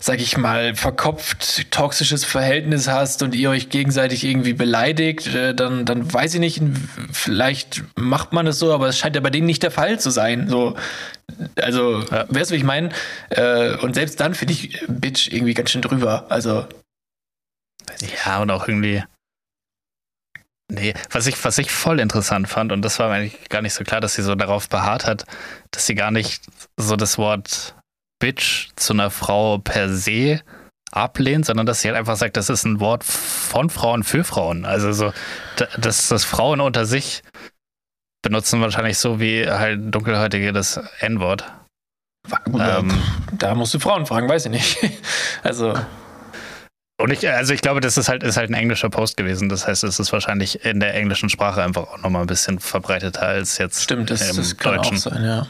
[0.00, 5.84] sag ich mal, verkopft toxisches Verhältnis hast und ihr euch gegenseitig irgendwie beleidigt, äh, dann,
[5.84, 6.62] dann weiß ich nicht,
[7.12, 10.10] vielleicht macht man es so, aber es scheint ja bei denen nicht der Fall zu
[10.10, 10.48] sein.
[10.48, 10.76] So,
[11.60, 12.24] also, ja.
[12.28, 12.90] weißt du, wie ich meine?
[13.30, 16.26] Äh, und selbst dann finde ich Bitch irgendwie ganz schön drüber.
[16.28, 16.66] Also.
[18.24, 19.02] Ja, und auch irgendwie.
[20.68, 23.74] Nee, was ich, was ich voll interessant fand, und das war mir eigentlich gar nicht
[23.74, 25.24] so klar, dass sie so darauf beharrt hat,
[25.70, 26.42] dass sie gar nicht
[26.76, 27.76] so das Wort
[28.18, 30.40] Bitch zu einer Frau per se
[30.90, 34.64] ablehnt, sondern dass sie halt einfach sagt, das ist ein Wort von Frauen für Frauen.
[34.64, 35.12] Also so,
[35.78, 37.22] dass das Frauen unter sich
[38.22, 41.44] benutzen wahrscheinlich so wie halt Dunkelhäutige das N-Wort.
[42.58, 43.00] Ähm,
[43.32, 44.78] da musst du Frauen fragen, weiß ich nicht.
[45.42, 45.74] also.
[46.98, 49.48] Und ich, also ich glaube, das ist halt, ist halt ein englischer Post gewesen.
[49.48, 53.22] Das heißt, es ist wahrscheinlich in der englischen Sprache einfach auch nochmal ein bisschen verbreiteter
[53.22, 54.96] als jetzt Stimmt, das, im das kann Deutschen.
[54.96, 55.46] Auch sein, ja.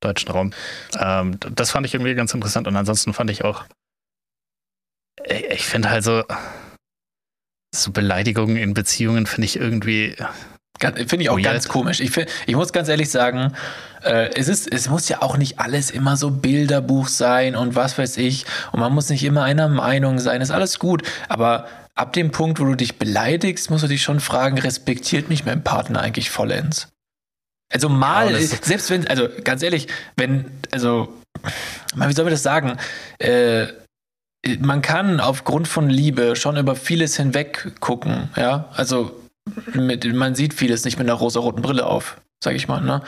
[0.00, 0.52] Deutschen Raum.
[0.98, 3.64] Ähm, das fand ich irgendwie ganz interessant und ansonsten fand ich auch,
[5.24, 6.24] ich, ich finde halt so,
[7.74, 10.16] so Beleidigungen in Beziehungen finde ich irgendwie.
[10.80, 11.44] Finde ich auch weird.
[11.44, 11.98] ganz komisch.
[11.98, 13.52] Ich, find, ich muss ganz ehrlich sagen,
[14.04, 17.98] äh, es, ist, es muss ja auch nicht alles immer so Bilderbuch sein und was
[17.98, 18.46] weiß ich.
[18.70, 20.40] Und man muss nicht immer einer Meinung sein.
[20.40, 21.02] Ist alles gut.
[21.28, 25.44] Aber ab dem Punkt, wo du dich beleidigst, musst du dich schon fragen, respektiert mich
[25.44, 26.88] mein Partner eigentlich vollends?
[27.72, 31.12] Also mal, ja, selbst wenn, also ganz ehrlich, wenn, also,
[31.94, 32.78] wie soll man das sagen?
[33.18, 33.66] Äh,
[34.60, 38.68] man kann aufgrund von Liebe schon über vieles hinweg gucken, ja.
[38.74, 39.20] Also
[39.74, 43.02] mit, man sieht vieles nicht mit einer rosa-roten Brille auf, sag ich mal, ne?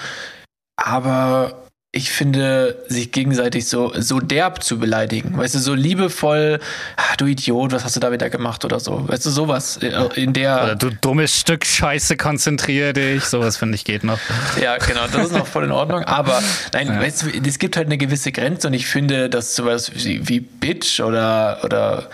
[0.76, 6.61] Aber ich finde, sich gegenseitig so, so derb zu beleidigen, weißt du, so liebevoll,
[6.97, 9.91] ach, du Idiot, was hast du da wieder gemacht oder so, weißt du, sowas äh,
[10.14, 10.62] in der.
[10.62, 14.20] Oder du dummes Stück Scheiße, konzentriere dich, sowas finde ich geht noch.
[14.62, 16.41] Ja, genau, das ist noch voll in Ordnung, aber
[16.72, 17.01] nein, ja.
[17.01, 20.38] weißt du, es gibt halt eine gewisse Grenze und ich finde, dass sowas wie, wie
[20.38, 22.09] Bitch oder, oder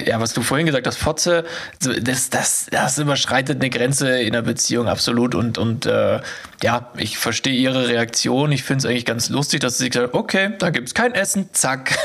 [0.00, 1.44] ja, was du vorhin gesagt hast, Fotze,
[1.80, 5.34] das, das, das überschreitet eine Grenze in einer Beziehung absolut.
[5.34, 6.20] Und, und äh,
[6.62, 8.52] ja, ich verstehe ihre Reaktion.
[8.52, 11.14] Ich finde es eigentlich ganz lustig, dass sie gesagt hat, okay, da gibt es kein
[11.14, 11.98] Essen, zack.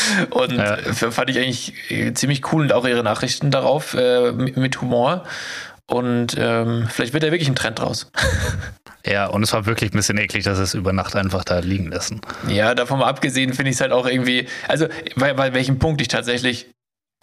[0.30, 0.76] und ja.
[0.92, 5.24] fand ich eigentlich äh, ziemlich cool und auch ihre Nachrichten darauf äh, mit Humor.
[5.86, 8.10] Und ähm, vielleicht wird da wirklich ein Trend draus.
[9.06, 11.90] Ja, und es war wirklich ein bisschen eklig, dass es über Nacht einfach da liegen
[11.90, 12.20] lassen.
[12.48, 16.02] Ja, davon mal abgesehen finde ich es halt auch irgendwie, also bei, bei welchem Punkt
[16.02, 16.68] ich tatsächlich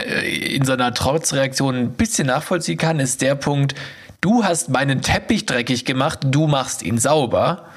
[0.04, 3.76] in so einer Trotzreaktion ein bisschen nachvollziehen kann, ist der Punkt,
[4.22, 7.70] du hast meinen Teppich dreckig gemacht, du machst ihn sauber.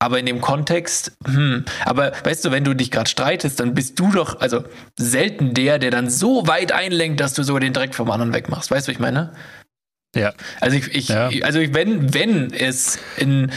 [0.00, 3.98] Aber in dem Kontext, hm, aber weißt du, wenn du dich gerade streitest, dann bist
[3.98, 4.64] du doch, also
[4.98, 8.70] selten der, der dann so weit einlenkt, dass du sogar den Dreck vom anderen wegmachst.
[8.70, 9.32] Weißt du, was ich meine?
[10.14, 10.34] Ja.
[10.60, 11.30] Also ich, ich ja.
[11.42, 13.50] also wenn, wenn es in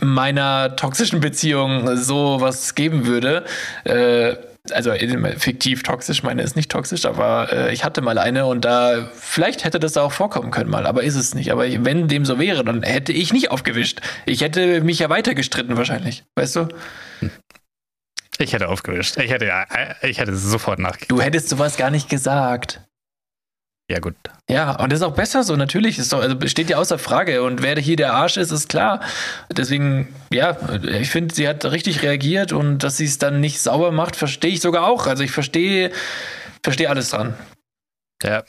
[0.00, 3.44] meiner toxischen Beziehung so was geben würde,
[3.84, 4.36] äh,
[4.72, 4.92] also
[5.38, 9.64] fiktiv toxisch, meine ist nicht toxisch, aber äh, ich hatte mal eine und da, vielleicht
[9.64, 11.52] hätte das da auch vorkommen können mal, aber ist es nicht.
[11.52, 14.00] Aber wenn dem so wäre, dann hätte ich nicht aufgewischt.
[14.26, 16.68] Ich hätte mich ja weiter gestritten wahrscheinlich, weißt du?
[18.38, 19.18] Ich hätte aufgewischt.
[19.18, 19.52] Ich hätte,
[20.02, 21.16] ich hätte sofort nachgegeben.
[21.16, 22.80] Du hättest sowas gar nicht gesagt.
[23.92, 24.14] Ja, gut.
[24.48, 25.98] Ja, und das ist auch besser so, natürlich.
[25.98, 27.42] Ist doch, also steht ja außer Frage.
[27.42, 29.00] Und wer hier der Arsch ist, ist klar.
[29.54, 33.92] Deswegen, ja, ich finde, sie hat richtig reagiert und dass sie es dann nicht sauber
[33.92, 35.06] macht, verstehe ich sogar auch.
[35.06, 35.92] Also ich verstehe,
[36.62, 37.34] verstehe alles dran.
[38.22, 38.44] Ja,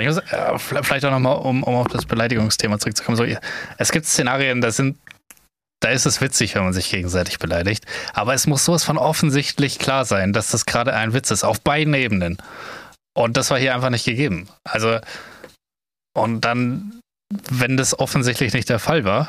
[0.00, 3.18] muss, äh, vielleicht auch nochmal, um, um auf das Beleidigungsthema zurückzukommen.
[3.18, 3.26] So,
[3.76, 4.96] es gibt Szenarien, da sind
[5.80, 7.84] da ist es witzig, wenn man sich gegenseitig beleidigt.
[8.14, 11.60] Aber es muss sowas von offensichtlich klar sein, dass das gerade ein Witz ist, auf
[11.60, 12.38] beiden Ebenen.
[13.18, 14.48] Und das war hier einfach nicht gegeben.
[14.62, 15.00] Also,
[16.16, 17.00] und dann,
[17.50, 19.28] wenn das offensichtlich nicht der Fall war,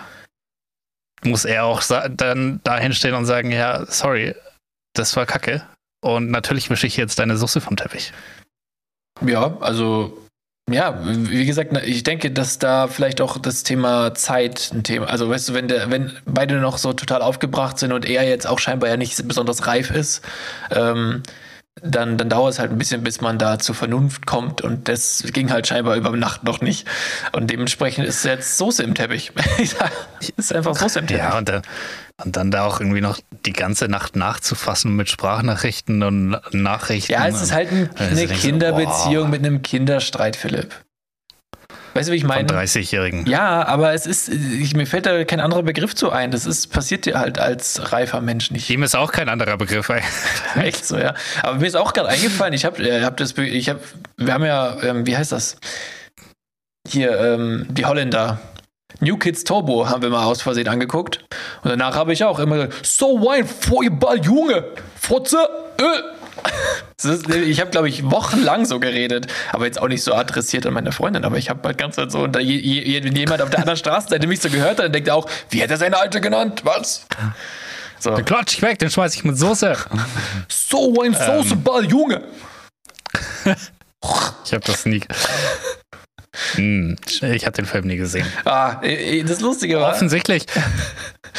[1.24, 1.82] muss er auch
[2.12, 4.36] dann dahin stehen und sagen, ja, sorry,
[4.94, 5.66] das war Kacke.
[6.02, 8.14] Und natürlich wische ich jetzt deine Soße vom Teppich.
[9.26, 10.22] Ja, also
[10.70, 15.32] ja, wie gesagt, ich denke, dass da vielleicht auch das Thema Zeit ein Thema, also
[15.32, 18.60] weißt du, wenn der, wenn beide noch so total aufgebracht sind und er jetzt auch
[18.60, 20.24] scheinbar ja nicht besonders reif ist,
[20.70, 21.24] ähm,
[21.82, 24.62] dann, dann dauert es halt ein bisschen, bis man da zur Vernunft kommt.
[24.62, 26.88] Und das ging halt scheinbar über Nacht noch nicht.
[27.32, 29.32] Und dementsprechend ist jetzt Soße im Teppich.
[30.38, 31.24] ist einfach Soße im Teppich.
[31.24, 31.62] Ja, und dann,
[32.24, 37.14] und dann da auch irgendwie noch die ganze Nacht nachzufassen mit Sprachnachrichten und Nachrichten.
[37.14, 40.76] Ja, es ist halt ein, eine Kinderbeziehung so, mit einem Kinderstreit, Philipp.
[41.94, 42.48] Weißt du, wie ich meine?
[42.48, 43.26] Von 30-Jährigen.
[43.26, 46.32] Ja, aber es ist, ich, mir fällt da kein anderer Begriff zu ein.
[46.32, 48.70] Das ist, passiert dir halt als reifer Mensch nicht.
[48.70, 50.04] Ihm ist auch kein anderer Begriff ein.
[50.62, 51.14] Echt so, ja.
[51.42, 53.80] Aber mir ist auch gerade eingefallen, ich habe äh, hab das, ich habe,
[54.18, 55.58] wir haben ja, ähm, wie heißt das?
[56.88, 58.40] Hier, ähm, die Holländer.
[59.02, 61.20] New Kids Turbo haben wir mal aus Versehen angeguckt.
[61.64, 64.66] Und danach habe ich auch immer gesagt, so for your ball, Junge.
[64.96, 65.38] Fotze,
[65.78, 66.19] äh.
[67.46, 70.92] Ich habe, glaube ich, wochenlang so geredet, aber jetzt auch nicht so adressiert an meine
[70.92, 71.24] Freundin.
[71.24, 73.60] Aber ich habe halt ganz halt so, und da je, je, wenn jemand auf der
[73.60, 76.20] anderen Straßenseite mich so gehört hat, dann denkt er auch, wie hat er seine Alte
[76.20, 76.62] genannt?
[76.66, 77.06] Was?
[78.00, 78.16] So.
[78.16, 79.78] Den klatsch ich weg, den schmeiß ich mit Soße.
[80.48, 81.90] So ein Soßeball, ähm.
[81.90, 82.24] Junge!
[84.46, 85.02] ich habe das nie.
[86.56, 88.26] Hm, ich habe den Film nie gesehen.
[88.46, 88.82] Ah,
[89.26, 89.92] das Lustige war.
[89.92, 90.46] Offensichtlich.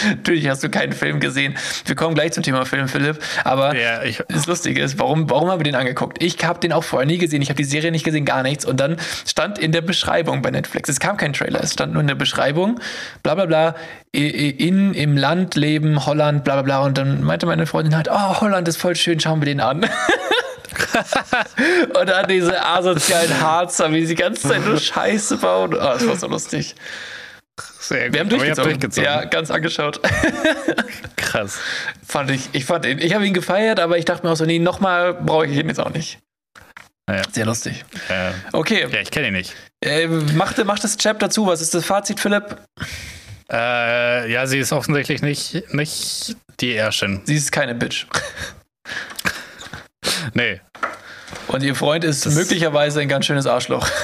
[0.08, 1.56] Natürlich hast du keinen Film gesehen.
[1.84, 3.18] Wir kommen gleich zum Thema Film, Philipp.
[3.44, 6.22] Aber ja, ich, das Lustige ist, warum, warum haben wir den angeguckt?
[6.22, 7.42] Ich habe den auch vorher nie gesehen.
[7.42, 8.64] Ich habe die Serie nicht gesehen, gar nichts.
[8.64, 12.00] Und dann stand in der Beschreibung bei Netflix, es kam kein Trailer, es stand nur
[12.00, 12.80] in der Beschreibung,
[13.22, 13.74] bla bla bla,
[14.12, 16.80] in, im Land leben, Holland, bla bla bla.
[16.80, 19.84] Und dann meinte meine Freundin halt, oh, Holland ist voll schön, schauen wir den an.
[21.98, 25.74] und dann diese asozialen Harzer, wie sie die ganze Zeit nur Scheiße bauen.
[25.74, 26.74] Oh, das war so lustig.
[27.80, 28.14] Sehr gut.
[28.14, 29.04] Wir haben habt durchgezogen.
[29.04, 30.00] Ja, ganz angeschaut.
[31.16, 31.58] Krass.
[32.06, 34.44] fand ich, ich fand ihn, ich habe ihn gefeiert, aber ich dachte mir auch so,
[34.44, 36.18] nee, nochmal brauche ich ihn jetzt auch nicht.
[37.08, 37.22] Ja.
[37.32, 37.84] Sehr lustig.
[38.08, 39.54] Äh, Okay, ja, ich kenne ihn nicht.
[39.84, 41.46] äh, mach, mach das Chap dazu.
[41.46, 42.56] Was ist das Fazit, Philipp?
[43.50, 47.22] Äh, ja, sie ist offensichtlich nicht, nicht die Erschin.
[47.24, 48.06] Sie ist keine Bitch.
[50.34, 50.60] Nee.
[51.48, 53.88] Und ihr Freund ist möglicherweise ein ganz schönes Arschloch.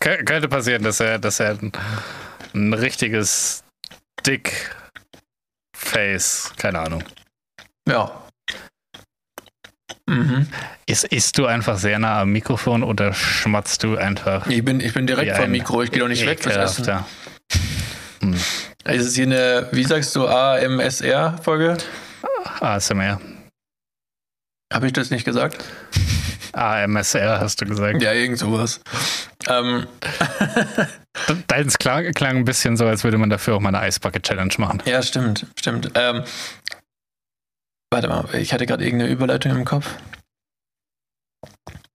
[0.00, 1.72] Kö- könnte passieren, dass er, dass er ein,
[2.54, 3.64] ein richtiges
[4.26, 4.70] Dick
[5.76, 7.02] Face, keine Ahnung.
[7.88, 8.10] ja.
[10.06, 10.48] Mhm.
[10.86, 14.92] Ist, isst du einfach sehr nah am Mikrofon oder schmatzt du einfach Ich bin, ich
[14.92, 16.82] bin direkt vom Mikro, ich gehe doch nicht weg fürs Essen.
[16.82, 17.06] ekelhafter?
[18.82, 21.78] Es ist hier eine, wie sagst du, AMSR-Folge?
[22.58, 23.20] ASMR.
[24.72, 25.64] Habe ich das nicht gesagt?
[26.52, 28.02] AMSR hast du gesagt.
[28.02, 28.80] Ja, irgend sowas.
[29.48, 29.86] Ähm,
[31.48, 34.54] Deins klang, klang ein bisschen so, als würde man dafür auch mal eine Eisbucket Challenge
[34.58, 34.82] machen.
[34.84, 35.90] ja, stimmt, stimmt.
[35.94, 36.24] Ähm,
[37.92, 39.88] warte mal, ich hatte gerade irgendeine Überleitung im Kopf.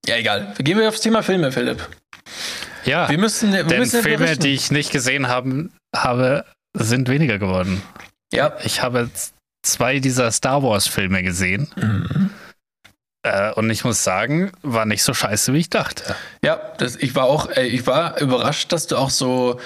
[0.06, 0.53] Ja, egal.
[0.60, 1.88] Gehen wir aufs Thema Filme, Philipp.
[2.86, 4.43] Ja, Wir müssen, wir denn müssen Filme, berichten.
[4.43, 7.82] die ich nicht gesehen haben, habe, sind weniger geworden.
[8.32, 8.56] Ja.
[8.64, 9.10] Ich habe
[9.64, 12.30] zwei dieser Star Wars Filme gesehen Mhm.
[13.26, 16.15] Äh, und ich muss sagen, war nicht so scheiße, wie ich dachte.
[16.43, 19.59] Ja, das, ich war auch, äh, ich war überrascht, dass du auch so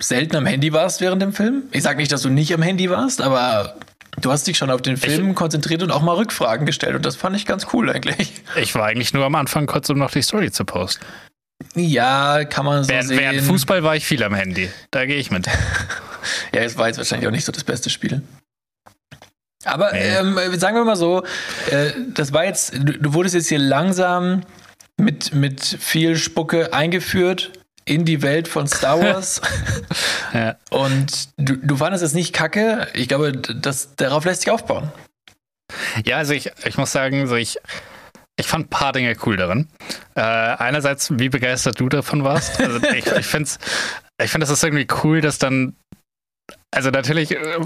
[0.00, 1.64] selten am Handy warst während dem Film.
[1.72, 3.76] Ich sag nicht, dass du nicht am Handy warst, aber
[4.20, 7.16] du hast dich schon auf den Film konzentriert und auch mal Rückfragen gestellt und das
[7.16, 8.32] fand ich ganz cool eigentlich.
[8.56, 11.04] Ich war eigentlich nur am Anfang kurz, um noch die Story zu posten.
[11.74, 13.18] Ja, kann man so Während, sehen.
[13.18, 14.70] während Fußball war ich viel am Handy.
[14.90, 15.48] Da gehe ich mit.
[16.54, 18.20] Ja, es war jetzt wahrscheinlich auch nicht so das beste Spiel.
[19.64, 21.22] Aber ähm, sagen wir mal so,
[21.70, 24.42] äh, das war jetzt, du, du wurdest jetzt hier langsam
[24.96, 27.52] mit, mit viel Spucke eingeführt
[27.84, 29.40] in die Welt von Star Wars.
[30.32, 30.54] Ja.
[30.70, 32.86] Und du, du fandest es nicht kacke.
[32.94, 34.92] Ich glaube, das, darauf lässt sich aufbauen.
[36.06, 37.58] Ja, also ich, ich muss sagen, so ich,
[38.36, 39.66] ich fand ein paar Dinge cool daran.
[40.14, 42.60] Äh, einerseits, wie begeistert du davon warst.
[42.60, 43.50] Also ich ich finde
[44.22, 45.74] ich find, das ist irgendwie cool, dass dann,
[46.70, 47.58] also natürlich äh,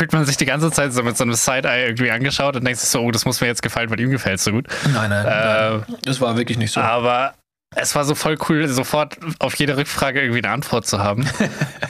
[0.00, 2.80] fühlt man sich die ganze Zeit so mit so einem Side-Eye irgendwie angeschaut und denkt
[2.80, 4.66] sich so, oh, das muss mir jetzt gefallen, weil ihm gefällt es so gut.
[4.94, 6.80] Nein, nein, Äh, das war wirklich nicht so.
[6.80, 7.34] Aber
[7.76, 11.28] es war so voll cool, sofort auf jede Rückfrage irgendwie eine Antwort zu haben.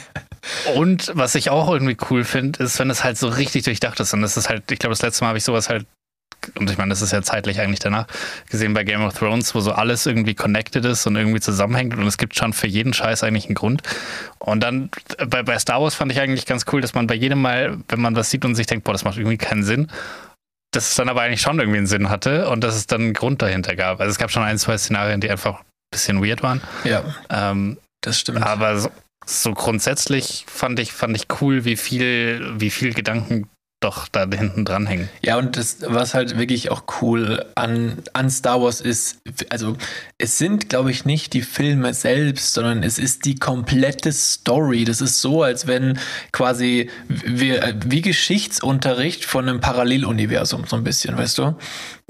[0.75, 4.13] Und was ich auch irgendwie cool finde, ist, wenn es halt so richtig durchdacht ist.
[4.13, 5.85] Und das ist halt, ich glaube, das letzte Mal habe ich sowas halt,
[6.55, 8.07] und ich meine, das ist ja zeitlich eigentlich danach,
[8.49, 11.95] gesehen bei Game of Thrones, wo so alles irgendwie connected ist und irgendwie zusammenhängt.
[11.95, 13.83] Und es gibt schon für jeden Scheiß eigentlich einen Grund.
[14.39, 17.15] Und dann äh, bei, bei Star Wars fand ich eigentlich ganz cool, dass man bei
[17.15, 19.87] jedem Mal, wenn man was sieht und sich denkt, boah, das macht irgendwie keinen Sinn,
[20.71, 23.13] dass es dann aber eigentlich schon irgendwie einen Sinn hatte und dass es dann einen
[23.13, 23.99] Grund dahinter gab.
[23.99, 26.61] Also es gab schon ein, zwei Szenarien, die einfach ein bisschen weird waren.
[26.83, 28.41] ja, Ähm, das stimmt.
[28.41, 28.89] aber so,
[29.25, 33.47] so grundsätzlich fand ich, fand ich cool, wie viel, wie viel Gedanken
[33.81, 35.09] doch da hinten dran hängen.
[35.23, 39.75] Ja, und das, was halt wirklich auch cool an, an Star Wars ist, also
[40.17, 44.85] es sind, glaube ich, nicht die Filme selbst, sondern es ist die komplette Story.
[44.85, 45.97] Das ist so, als wenn
[46.31, 51.55] quasi wir, wie Geschichtsunterricht von einem Paralleluniversum, so ein bisschen, weißt du?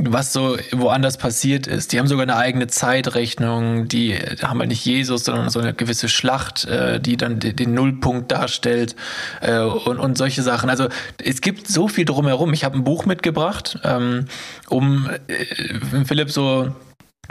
[0.03, 1.91] Was so woanders passiert ist.
[1.91, 6.09] Die haben sogar eine eigene Zeitrechnung, die haben halt nicht Jesus, sondern so eine gewisse
[6.09, 8.95] Schlacht, äh, die dann de- den Nullpunkt darstellt
[9.41, 10.69] äh, und, und solche Sachen.
[10.69, 10.87] Also
[11.23, 12.51] es gibt so viel drumherum.
[12.53, 14.25] Ich habe ein Buch mitgebracht, ähm,
[14.69, 16.73] um äh, Philipp so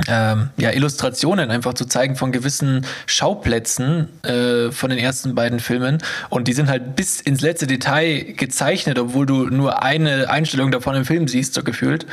[0.09, 5.99] ähm, ja, Illustrationen einfach zu zeigen von gewissen Schauplätzen äh, von den ersten beiden Filmen.
[6.31, 10.95] Und die sind halt bis ins letzte Detail gezeichnet, obwohl du nur eine Einstellung davon
[10.95, 12.07] im Film siehst, so gefühlt.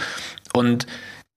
[0.57, 0.87] Und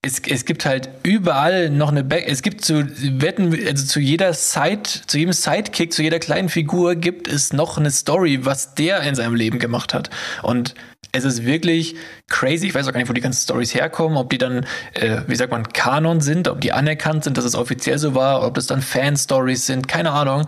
[0.02, 2.24] es, es gibt halt überall noch eine Back.
[2.26, 2.86] Es gibt zu
[3.20, 7.76] wetten, also zu jeder Side, zu jedem Sidekick, zu jeder kleinen Figur gibt es noch
[7.76, 10.08] eine Story, was der in seinem Leben gemacht hat.
[10.42, 10.74] Und
[11.12, 11.96] es ist wirklich
[12.28, 12.68] crazy.
[12.68, 14.64] Ich weiß auch gar nicht, wo die ganzen Stories herkommen, ob die dann,
[14.94, 18.42] äh, wie sagt man, Kanon sind, ob die anerkannt sind, dass es offiziell so war,
[18.42, 20.46] ob das dann Fan-Stories sind, keine Ahnung.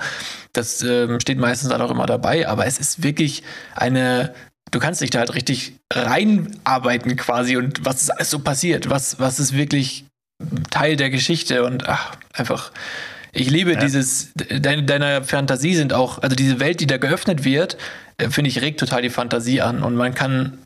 [0.55, 3.43] Das ähm, steht meistens dann auch immer dabei, aber es ist wirklich
[3.75, 4.33] eine
[4.73, 9.21] du kannst dich da halt richtig reinarbeiten quasi und was ist alles so passiert, was,
[9.21, 10.05] was ist wirklich
[10.71, 12.73] Teil der Geschichte und ach, einfach,
[13.33, 13.81] ich liebe Ja.
[13.81, 17.77] dieses, deine, deiner Fantasie sind auch, also diese Welt, die da geöffnet wird,
[18.19, 20.59] äh, finde ich, regt total die Fantasie an und man kann,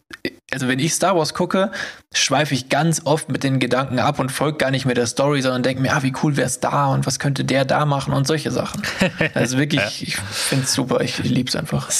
[0.53, 1.71] also wenn ich Star Wars gucke,
[2.15, 5.43] schweife ich ganz oft mit den Gedanken ab und folge gar nicht mehr der Story,
[5.43, 8.13] sondern denke mir, ah, wie cool wäre es da und was könnte der da machen
[8.15, 8.83] und solche Sachen.
[9.35, 11.91] Also wirklich, ich finde es super, ich, ich liebe es einfach.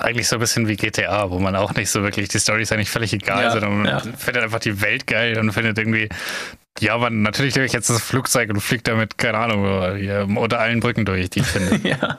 [0.00, 2.72] Eigentlich so ein bisschen wie GTA, wo man auch nicht so wirklich, die Story ist
[2.72, 4.00] eigentlich völlig egal, Ja, sondern man ja.
[4.00, 6.08] findet einfach die Welt geil und findet irgendwie
[6.80, 10.58] Ja, aber natürlich nehme ich jetzt das Flugzeug und fliege damit, keine Ahnung, hier unter
[10.58, 11.78] allen Brücken durch, die ich finde.
[11.88, 12.18] ja.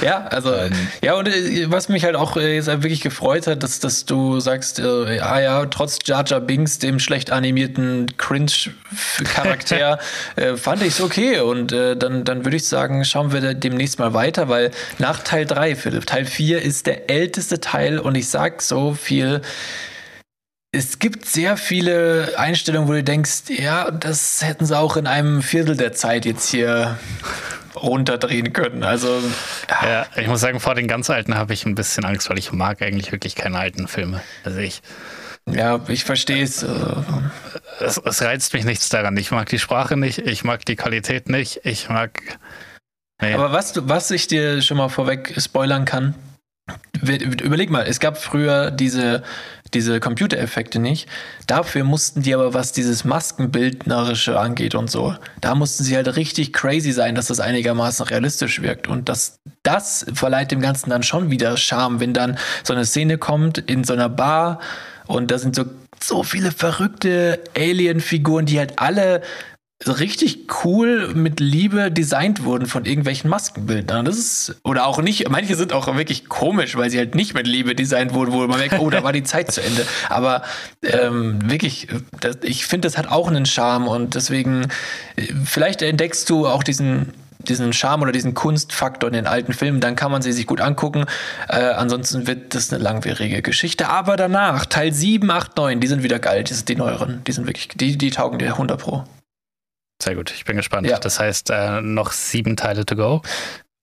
[0.00, 0.72] ja, also, ähm.
[1.02, 4.40] ja, und äh, was mich halt auch äh, jetzt wirklich gefreut hat, dass, dass du
[4.40, 9.98] sagst, äh, ah ja, trotz Jar Jar Binks, dem schlecht animierten Cringe-Charakter,
[10.36, 11.40] äh, fand ich es okay.
[11.40, 15.44] Und äh, dann, dann würde ich sagen, schauen wir demnächst mal weiter, weil nach Teil
[15.44, 19.42] 3, Philipp, Teil 4 ist der älteste Teil und ich sag so viel
[20.72, 25.42] es gibt sehr viele Einstellungen, wo du denkst, ja, das hätten sie auch in einem
[25.42, 26.98] Viertel der Zeit jetzt hier
[27.74, 28.82] runterdrehen können.
[28.82, 29.22] Also
[29.82, 32.52] ja, ich muss sagen, vor den ganz alten habe ich ein bisschen Angst, weil ich
[32.52, 34.20] mag eigentlich wirklich keine alten Filme.
[34.44, 34.82] Also ich
[35.50, 36.62] ja, ich verstehe es.
[37.80, 37.96] es.
[37.96, 39.16] Es reizt mich nichts daran.
[39.16, 42.20] Ich mag die Sprache nicht, ich mag die Qualität nicht, ich mag.
[43.22, 43.32] Nee.
[43.32, 46.14] Aber was, was ich dir schon mal vorweg spoilern kann,
[47.00, 49.22] Überleg mal, es gab früher diese,
[49.74, 51.08] diese Computereffekte nicht.
[51.46, 56.52] Dafür mussten die aber, was dieses Maskenbildnerische angeht und so, da mussten sie halt richtig
[56.52, 58.88] crazy sein, dass das einigermaßen realistisch wirkt.
[58.88, 63.18] Und das, das verleiht dem Ganzen dann schon wieder Charme, wenn dann so eine Szene
[63.18, 64.60] kommt in so einer Bar
[65.06, 65.64] und da sind so
[66.02, 69.22] so viele verrückte Alien-Figuren, die halt alle
[69.86, 74.04] richtig cool mit Liebe designt wurden von irgendwelchen Maskenbildern.
[74.04, 77.46] Das ist, oder auch nicht, manche sind auch wirklich komisch, weil sie halt nicht mit
[77.46, 79.86] Liebe designt wurden, wo man merkt, oh, da war die Zeit zu Ende.
[80.08, 80.42] Aber
[80.82, 81.86] ähm, wirklich,
[82.20, 84.66] das, ich finde, das hat auch einen Charme und deswegen,
[85.44, 89.94] vielleicht entdeckst du auch diesen diesen Charme oder diesen Kunstfaktor in den alten Filmen, dann
[89.94, 91.06] kann man sie sich gut angucken.
[91.48, 93.88] Äh, ansonsten wird das eine langwierige Geschichte.
[93.88, 97.22] Aber danach, Teil 7, 8, 9, die sind wieder geil, die sind die neueren.
[97.26, 99.04] Die sind wirklich, die, die taugen dir 100 Pro.
[100.02, 100.86] Sehr gut, ich bin gespannt.
[100.86, 100.98] Ja.
[100.98, 103.22] Das heißt, äh, noch sieben Teile to go.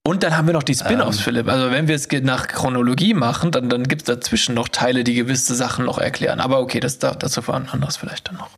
[0.08, 1.50] Und dann haben wir noch die Spin-offs, ähm, Philipp.
[1.50, 5.16] Also wenn wir es nach Chronologie machen, dann, dann gibt es dazwischen noch Teile, die
[5.16, 6.40] gewisse Sachen noch erklären.
[6.40, 8.50] Aber okay, das, dazu war anders vielleicht dann noch.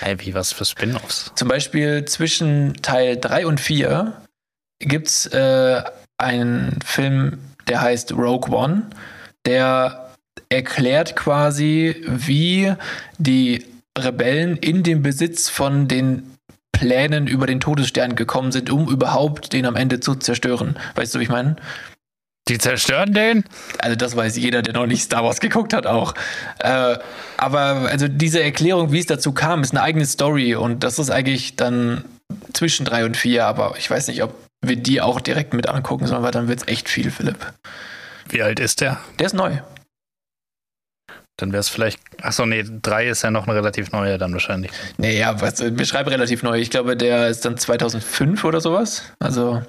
[0.00, 1.32] Hey, wie was für Spin-offs?
[1.34, 4.12] Zum Beispiel zwischen Teil 3 und 4
[4.78, 5.82] gibt es äh,
[6.18, 7.38] einen Film,
[7.68, 8.90] der heißt Rogue One,
[9.46, 10.10] der
[10.48, 12.72] erklärt quasi, wie
[13.18, 13.66] die
[13.98, 16.35] Rebellen in den Besitz von den
[16.72, 20.76] Plänen über den Todesstern gekommen sind, um überhaupt den am Ende zu zerstören.
[20.94, 21.56] Weißt du, wie ich meine?
[22.48, 23.44] Die zerstören den?
[23.78, 26.14] Also das weiß jeder, der noch nicht Star Wars geguckt hat, auch.
[26.60, 26.96] Äh,
[27.38, 31.10] aber also diese Erklärung, wie es dazu kam, ist eine eigene Story und das ist
[31.10, 32.04] eigentlich dann
[32.52, 36.06] zwischen drei und vier, aber ich weiß nicht, ob wir die auch direkt mit angucken
[36.06, 37.52] sollen, weil dann wird es echt viel, Philipp.
[38.28, 38.98] Wie alt ist der?
[39.18, 39.58] Der ist neu.
[41.36, 42.00] Dann wäre es vielleicht.
[42.22, 44.70] Achso, nee, drei ist ja noch ein relativ neuer dann wahrscheinlich.
[44.96, 46.58] Nee, ja, was, beschreibe relativ neu.
[46.58, 49.02] Ich glaube, der ist dann 2005 oder sowas.
[49.18, 49.62] Also.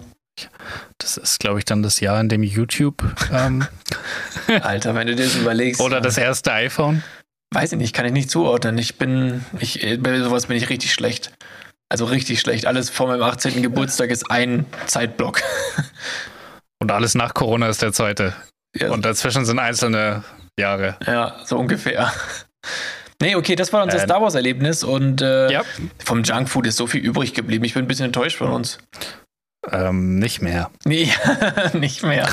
[0.99, 3.03] Das ist, glaube ich, dann das Jahr, in dem YouTube.
[3.33, 3.65] Ähm
[4.61, 5.81] Alter, wenn du dir das überlegst.
[5.81, 7.03] Oder das erste iPhone.
[7.51, 8.77] Weiß ich nicht, kann ich nicht zuordnen.
[8.77, 9.45] Ich bin.
[9.59, 11.31] Ich, bei sowas bin ich richtig schlecht.
[11.89, 12.65] Also richtig schlecht.
[12.65, 13.61] Alles vor meinem 18.
[13.61, 15.41] Geburtstag ist ein Zeitblock.
[16.79, 18.35] Und alles nach Corona ist der zweite.
[18.75, 18.91] Ja.
[18.91, 20.23] Und dazwischen sind einzelne
[20.57, 20.97] Jahre.
[21.05, 22.11] Ja, so ungefähr.
[23.21, 25.63] Nee, okay, das war unser äh, Star Wars-Erlebnis und äh, ja.
[26.03, 27.65] vom Junkfood ist so viel übrig geblieben.
[27.65, 28.77] Ich bin ein bisschen enttäuscht von uns.
[29.71, 30.69] Ähm, nicht mehr.
[30.85, 31.11] Nee,
[31.73, 32.29] nicht mehr.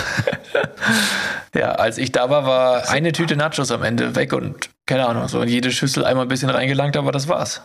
[1.54, 5.26] ja, als ich da war, war eine Tüte Nachos am Ende weg und keine Ahnung,
[5.28, 7.62] so in jede Schüssel einmal ein bisschen reingelangt, aber das war's.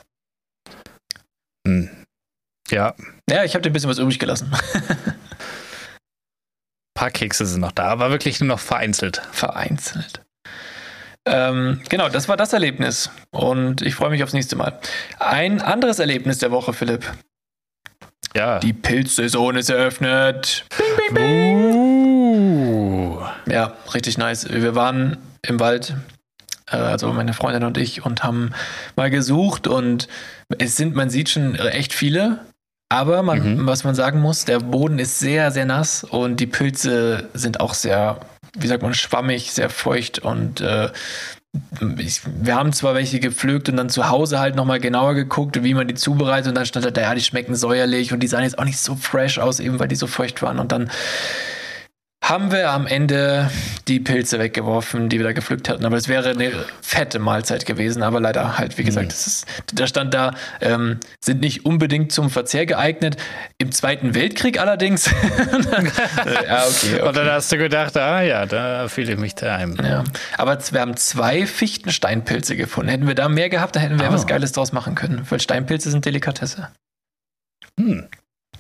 [1.68, 1.90] Hm.
[2.70, 2.96] Ja.
[3.30, 4.52] Ja, ich habe dir ein bisschen was übrig gelassen.
[4.54, 5.16] ein
[6.94, 9.22] paar Kekse sind noch da, aber wirklich nur noch vereinzelt.
[9.32, 10.22] Vereinzelt.
[11.30, 13.10] Ähm, genau, das war das Erlebnis.
[13.32, 14.80] Und ich freue mich aufs nächste Mal.
[15.20, 17.06] Ein anderes Erlebnis der Woche, Philipp.
[18.36, 18.60] Ja.
[18.60, 20.66] Die Pilzsaison ist eröffnet.
[20.78, 21.76] Bing, bing, bing.
[21.76, 23.22] Uh.
[23.48, 24.48] Ja, richtig nice.
[24.50, 25.96] Wir waren im Wald,
[26.70, 28.54] äh, also meine Freundin und ich, und haben
[28.96, 30.08] mal gesucht und
[30.58, 32.40] es sind, man sieht schon echt viele.
[32.92, 33.68] Aber man, mhm.
[33.68, 37.76] was man sagen muss, der Boden ist sehr, sehr nass und die Pilze sind auch
[37.76, 38.20] sehr
[38.58, 40.90] wie sagt man, schwammig, sehr feucht und äh,
[41.98, 45.74] ich, wir haben zwar welche gepflückt und dann zu Hause halt nochmal genauer geguckt, wie
[45.74, 48.60] man die zubereitet und dann stand da, ja, die schmecken säuerlich und die sahen jetzt
[48.60, 50.92] auch nicht so fresh aus, eben weil die so feucht waren und dann
[52.30, 53.50] haben wir am Ende
[53.88, 55.84] die Pilze weggeworfen, die wir da gepflückt hatten.
[55.84, 56.52] Aber es wäre eine
[56.82, 58.04] fette Mahlzeit gewesen.
[58.04, 59.12] Aber leider halt, wie gesagt, mhm.
[59.12, 63.18] ist, da stand da, ähm, sind nicht unbedingt zum Verzehr geeignet.
[63.58, 65.08] Im Zweiten Weltkrieg allerdings.
[65.08, 65.14] ja,
[66.68, 67.02] okay, okay.
[67.02, 69.76] Und dann hast du gedacht, ah ja, da fühle ich mich daheim.
[69.82, 70.04] Ja.
[70.38, 72.90] Aber wir haben zwei Fichtensteinpilze gefunden.
[72.90, 74.14] Hätten wir da mehr gehabt, dann hätten wir oh.
[74.14, 75.26] was Geiles draus machen können.
[75.30, 76.70] Weil Steinpilze sind Delikatesse.
[77.80, 78.08] Hm.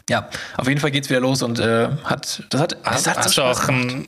[0.10, 2.78] Ja, auf jeden Fall geht's wieder los und äh, hat das hat.
[2.84, 4.07] Das hat hast du auch ein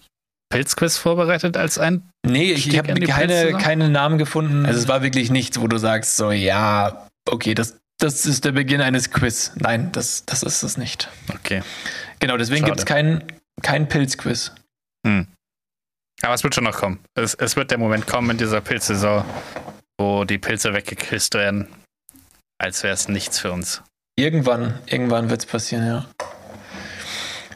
[0.51, 2.09] Pilzquiz vorbereitet als ein?
[2.27, 4.65] Nee, ich, ich habe keine, keine Namen gefunden.
[4.65, 8.51] Also es war wirklich nichts, wo du sagst, so ja, okay, das, Das ist der
[8.51, 9.53] Beginn eines Quiz.
[9.55, 11.09] Nein, das, das ist es nicht.
[11.29, 11.63] Okay.
[12.19, 12.71] Genau, deswegen Schade.
[12.71, 13.23] gibt es kein,
[13.61, 14.51] kein Pilzquiz.
[15.07, 15.27] Hm.
[16.21, 16.99] Aber es wird schon noch kommen.
[17.15, 19.23] Es, es wird der Moment kommen in dieser Pilzsaison,
[19.99, 21.67] wo die Pilze weggeküsst werden,
[22.59, 23.81] als wäre es nichts für uns.
[24.21, 26.05] Irgendwann, irgendwann wird es passieren, ja.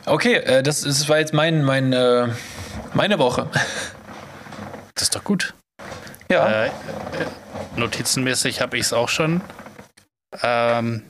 [0.07, 2.27] Okay, äh, das, das war jetzt mein, mein, äh,
[2.95, 3.47] meine Woche.
[4.95, 5.53] Das ist doch gut.
[6.31, 6.47] Ja.
[6.47, 6.71] Äh, äh,
[7.75, 9.41] notizenmäßig habe ich es auch schon.
[10.41, 11.03] Ähm,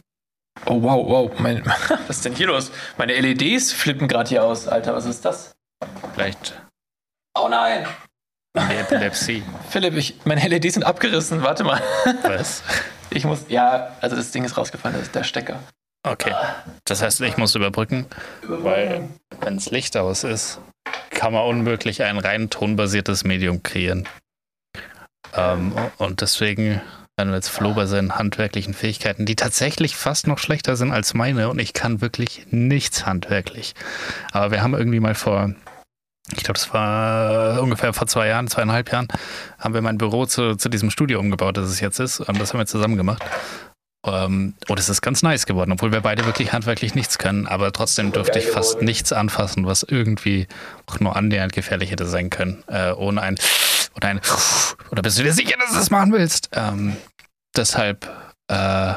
[0.66, 1.39] Oh, wow, wow.
[1.39, 1.66] Mein,
[2.08, 2.72] was ist denn hier los?
[2.97, 4.68] Meine LEDs flippen gerade hier aus.
[4.68, 5.56] Alter, was ist das?
[6.14, 6.53] vielleicht
[7.38, 7.86] Oh nein!
[8.58, 9.43] Epilepsie.
[9.70, 11.43] Philipp, ich, meine LEDs sind abgerissen.
[11.43, 11.82] Warte mal.
[12.24, 12.62] Was?
[13.10, 13.45] Ich muss.
[13.47, 14.95] Ja, also das Ding ist rausgefallen.
[14.95, 15.60] Das ist der Stecker.
[16.06, 16.34] Okay.
[16.84, 18.06] Das heißt, ich muss überbrücken,
[18.47, 19.10] weil
[19.41, 20.60] wenn es Licht aus ist,
[21.10, 24.08] kann man unmöglich ein rein tonbasiertes Medium kreieren.
[25.34, 26.80] Ähm, und deswegen,
[27.18, 31.16] wenn wir jetzt Flo bei seinen handwerklichen Fähigkeiten, die tatsächlich fast noch schlechter sind als
[31.16, 33.74] meine, und ich kann wirklich nichts handwerklich.
[34.32, 35.56] Aber wir haben irgendwie mal vor,
[36.32, 39.07] ich glaube, das war ungefähr vor zwei Jahren, zweieinhalb Jahren,
[39.59, 42.19] haben wir mein Büro zu, zu diesem Studio umgebaut, das es jetzt ist.
[42.19, 43.23] Das haben wir zusammen gemacht.
[44.05, 47.47] Ähm, und es ist ganz nice geworden, obwohl wir beide wirklich handwerklich nichts können.
[47.47, 50.47] Aber trotzdem durfte ich fast nichts anfassen, was irgendwie
[50.88, 52.63] auch nur annähernd gefährlich hätte sein können.
[52.67, 53.36] Äh, ohne ein
[53.95, 54.21] oder ein
[54.91, 56.49] oder bist du dir sicher, dass du das machen willst?
[56.53, 56.95] Ähm,
[57.55, 58.09] deshalb,
[58.47, 58.93] äh,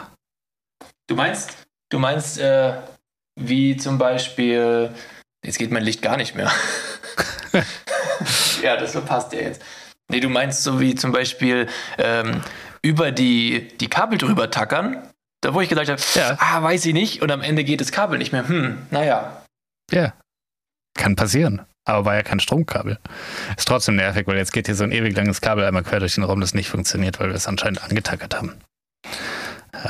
[1.09, 2.75] Du meinst, du meinst, äh,
[3.35, 4.91] wie zum Beispiel.
[5.45, 6.51] Jetzt geht mein Licht gar nicht mehr.
[8.63, 9.63] ja, das passt ja jetzt.
[10.11, 11.69] Nee, du meinst so wie zum Beispiel
[11.99, 12.43] ähm,
[12.83, 15.03] über die, die Kabel drüber tackern.
[15.41, 16.37] Da wo ich gesagt habe, Ja.
[16.41, 17.23] ah, weiß ich nicht.
[17.23, 18.49] Und am Ende geht das Kabel nicht mehr.
[18.49, 19.43] Hm, naja.
[19.93, 20.13] ja,
[20.95, 21.63] kann passieren.
[21.85, 22.99] Aber war ja kein Stromkabel.
[23.57, 26.17] Ist trotzdem nervig, weil jetzt geht hier so ein ewig langes Kabel einmal quer durch
[26.17, 28.59] den Raum, das nicht funktioniert, weil wir es anscheinend angetackert haben.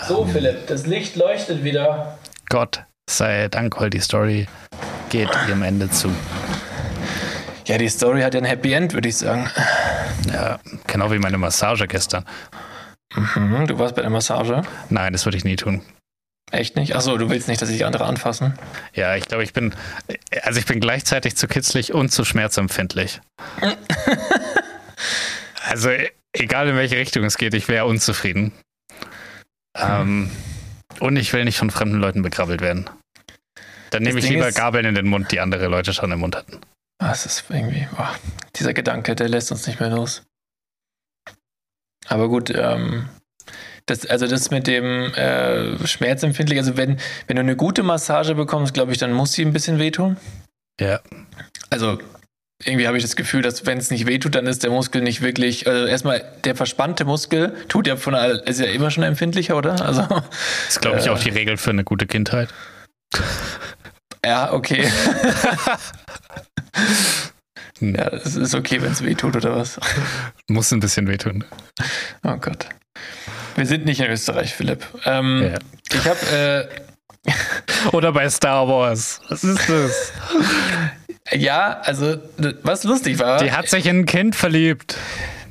[0.06, 2.18] So, Philipp, das Licht leuchtet wieder.
[2.50, 4.46] Gott sei Dank, weil die Story
[5.08, 6.14] geht ihrem Ende zu.
[7.66, 9.50] Ja, die Story hat ja ein Happy End, würde ich sagen.
[10.32, 12.24] Ja, genau wie meine Massage gestern.
[13.14, 14.62] Mhm, du warst bei der Massage.
[14.90, 15.82] Nein, das würde ich nie tun.
[16.50, 16.96] Echt nicht?
[16.96, 18.54] Achso, du willst nicht, dass sich andere anfassen.
[18.94, 19.74] Ja, ich glaube, ich bin,
[20.42, 23.20] also ich bin gleichzeitig zu kitzlig und zu schmerzempfindlich.
[25.68, 25.90] also
[26.32, 28.52] egal in welche Richtung es geht, ich wäre unzufrieden.
[29.76, 30.30] Ähm,
[31.00, 32.88] und ich will nicht von fremden Leuten begrabbelt werden.
[33.90, 36.36] Dann nehme ich Ding lieber Gabeln in den Mund, die andere Leute schon im Mund
[36.36, 36.60] hatten.
[36.98, 38.14] Es ist irgendwie, boah,
[38.56, 40.24] dieser Gedanke, der lässt uns nicht mehr los.
[42.06, 43.08] Aber gut, ähm,
[43.86, 48.74] das, also das mit dem äh, schmerzempfindlich, also wenn, wenn du eine gute Massage bekommst,
[48.74, 50.16] glaube ich, dann muss sie ein bisschen wehtun.
[50.80, 51.00] Ja.
[51.70, 51.98] Also
[52.64, 55.20] irgendwie habe ich das Gefühl, dass wenn es nicht wehtut, dann ist der Muskel nicht
[55.22, 59.56] wirklich, also erstmal der verspannte Muskel tut ja von all- ist ja immer schon empfindlicher,
[59.56, 59.80] oder?
[59.84, 60.22] Also Das
[60.68, 61.10] ist, glaube ich, Äh.
[61.10, 62.48] auch die Regel für eine gute Kindheit.
[64.24, 64.90] ja, okay.
[67.80, 69.78] Ja, es ist okay, wenn es wehtut oder was.
[70.48, 71.44] Muss ein bisschen wehtun.
[72.24, 72.66] Oh Gott.
[73.54, 74.84] Wir sind nicht in Österreich, Philipp.
[75.04, 75.58] Ähm, Ja.
[75.92, 76.68] Ich habe,
[77.92, 79.20] Oder bei Star Wars.
[79.28, 80.12] Was ist das?
[81.32, 82.16] ja, also,
[82.62, 83.42] was lustig war.
[83.42, 84.96] Die hat sich in ein Kind verliebt.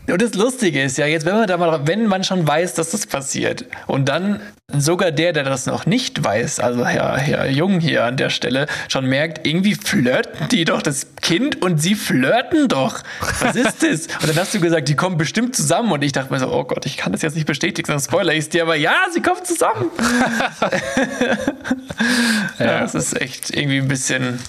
[0.10, 2.92] Und das Lustige ist ja, jetzt, wenn man da mal, wenn man schon weiß, dass
[2.92, 4.40] das passiert, und dann
[4.72, 8.68] sogar der, der das noch nicht weiß, also Herr, Herr Jung hier an der Stelle,
[8.88, 13.04] schon merkt, irgendwie flirten die doch das Kind und sie flirten doch.
[13.42, 14.08] Was ist das?
[14.22, 15.92] Und dann hast du gesagt, die kommen bestimmt zusammen.
[15.92, 18.34] Und ich dachte mir so, oh Gott, ich kann das jetzt nicht bestätigen, sonst spoiler
[18.34, 19.92] ich dir, aber ja, sie kommen zusammen.
[22.60, 24.40] ja, das ist echt irgendwie ein bisschen.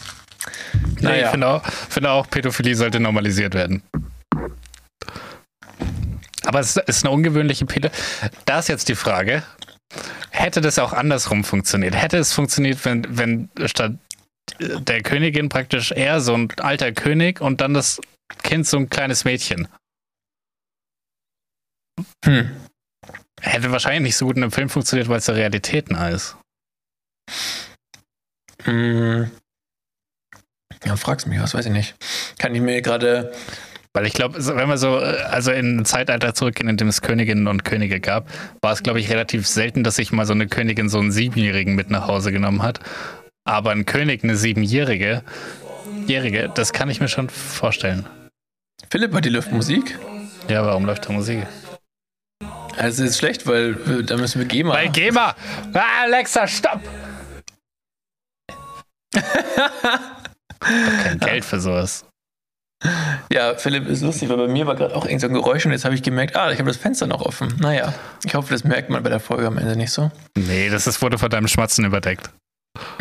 [0.72, 1.24] Nee, Naja.
[1.26, 3.82] ich finde auch, finde auch, Pädophilie sollte normalisiert werden.
[6.44, 7.90] Aber es ist eine ungewöhnliche Pädo.
[8.46, 9.42] Da ist jetzt die Frage,
[10.30, 11.94] hätte das auch andersrum funktioniert?
[11.94, 13.92] Hätte es funktioniert, wenn, wenn statt
[14.58, 18.00] der Königin praktisch er so ein alter König und dann das
[18.42, 19.68] Kind so ein kleines Mädchen?
[22.24, 22.50] Hm.
[23.40, 26.36] Hätte wahrscheinlich nicht so gut in einem Film funktioniert, weil es der Realität nah ist.
[28.64, 29.24] Mm.
[30.84, 31.94] Ja, fragst mich, was weiß ich nicht.
[32.38, 33.32] Kann ich mir gerade.
[33.92, 37.02] Weil ich glaube, wenn wir so, äh, also in ein Zeitalter zurückgehen, in dem es
[37.02, 38.28] Königinnen und Könige gab,
[38.60, 41.74] war es, glaube ich, relativ selten, dass sich mal so eine Königin so einen Siebenjährigen
[41.74, 42.80] mit nach Hause genommen hat.
[43.44, 45.22] Aber ein König, eine Siebenjährige,
[46.08, 48.06] Jährige, das kann ich mir schon vorstellen.
[48.90, 49.98] Philipp hat die Luftmusik.
[50.48, 51.46] Ja, warum läuft da Musik?
[52.78, 54.72] Also ist schlecht, weil äh, da müssen wir GEMA.
[54.72, 55.34] Bei GEMA!
[55.74, 56.80] Ah, Alexa, stopp!
[60.60, 62.04] Kein Geld für sowas.
[63.32, 65.72] Ja, Philipp, ist lustig, weil bei mir war gerade auch irgend so ein Geräusch und
[65.72, 67.56] jetzt habe ich gemerkt, ah, ich habe das Fenster noch offen.
[67.58, 67.92] Naja,
[68.24, 70.12] ich hoffe, das merkt man bei der Folge am Ende nicht so.
[70.36, 72.30] Nee, das ist, wurde von deinem Schmatzen überdeckt.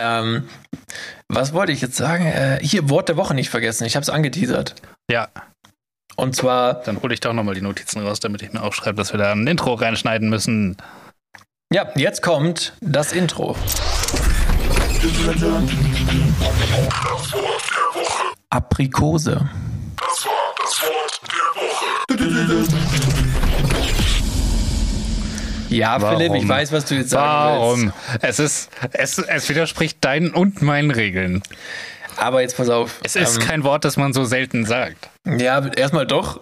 [0.00, 0.48] ähm,
[1.28, 2.26] was wollte ich jetzt sagen?
[2.26, 3.84] Äh, hier, Wort der Woche nicht vergessen.
[3.84, 4.76] Ich habe es angeteasert.
[5.10, 5.28] Ja,
[6.16, 9.12] Und zwar, dann hole ich doch nochmal die Notizen raus, damit ich mir aufschreibe, dass
[9.12, 10.76] wir da ein Intro reinschneiden müssen.
[11.72, 13.56] ja, jetzt kommt das Intro.
[18.50, 19.48] Aprikose.
[25.68, 26.48] Ja, Philipp, ich Warum?
[26.48, 27.94] weiß, was du jetzt sagen willst.
[28.10, 28.22] Warum?
[28.22, 31.42] Es ist, es, es widerspricht deinen und meinen Regeln.
[32.18, 33.00] Aber jetzt pass auf.
[33.04, 35.08] Es ist ähm, kein Wort, das man so selten sagt.
[35.24, 36.40] Ja, erstmal doch.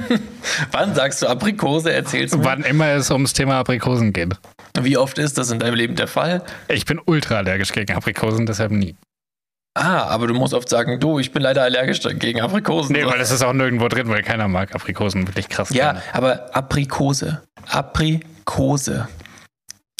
[0.72, 1.92] Wann sagst du Aprikose?
[1.92, 4.34] Erzählst du Wann immer es ums Thema Aprikosen geht.
[4.80, 6.42] Wie oft ist das in deinem Leben der Fall?
[6.68, 8.96] Ich bin ultra allergisch gegen Aprikosen, deshalb nie.
[9.74, 12.94] Ah, aber du musst oft sagen, du, ich bin leider allergisch gegen Aprikosen.
[12.94, 15.70] Nee, weil es ist auch nirgendwo drin, weil keiner mag Aprikosen wirklich krass.
[15.70, 16.02] ja, gerne.
[16.12, 17.42] aber Aprikose.
[17.68, 19.08] Aprikose.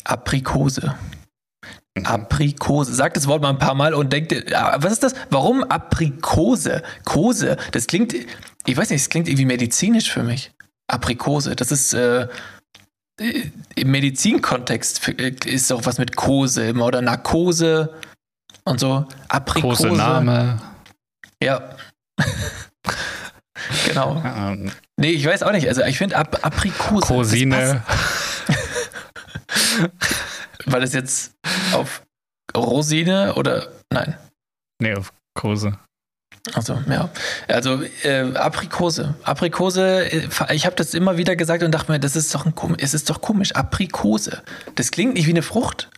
[0.04, 0.94] Aprikose.
[1.96, 2.06] Mhm.
[2.06, 2.94] Aprikose.
[2.94, 5.14] Sag das Wort mal ein paar Mal und denk dir, ah, was ist das?
[5.30, 6.82] Warum Aprikose?
[7.04, 7.56] Kose.
[7.72, 10.52] Das klingt, ich weiß nicht, es klingt irgendwie medizinisch für mich.
[10.88, 11.56] Aprikose.
[11.56, 12.28] Das ist, äh,
[13.20, 17.94] äh, im Medizinkontext äh, ist auch was mit Kose immer oder Narkose
[18.64, 19.06] und so.
[19.28, 19.88] Aprikose.
[19.88, 20.60] Kosename.
[21.42, 21.76] Ja.
[23.86, 24.22] genau.
[24.24, 24.72] Ähm,
[25.02, 25.66] Nee, ich weiß auch nicht.
[25.66, 27.48] Also ich finde Ap Aprikose.
[27.48, 27.76] das
[30.66, 31.34] Weil es jetzt
[31.72, 32.02] auf
[32.56, 34.16] Rosine oder nein.
[34.80, 35.78] Nee, auf Kose.
[36.54, 37.08] Also, ja.
[37.48, 39.14] Also, äh, Aprikose.
[39.22, 42.54] Aprikose, äh, ich habe das immer wieder gesagt und dachte mir, das ist doch ein
[42.78, 43.52] es ist doch komisch.
[43.52, 44.42] Aprikose.
[44.74, 45.88] Das klingt nicht wie eine Frucht.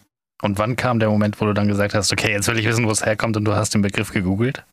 [0.43, 2.87] Und wann kam der Moment, wo du dann gesagt hast, okay, jetzt will ich wissen,
[2.87, 4.65] wo es herkommt und du hast den Begriff gegoogelt?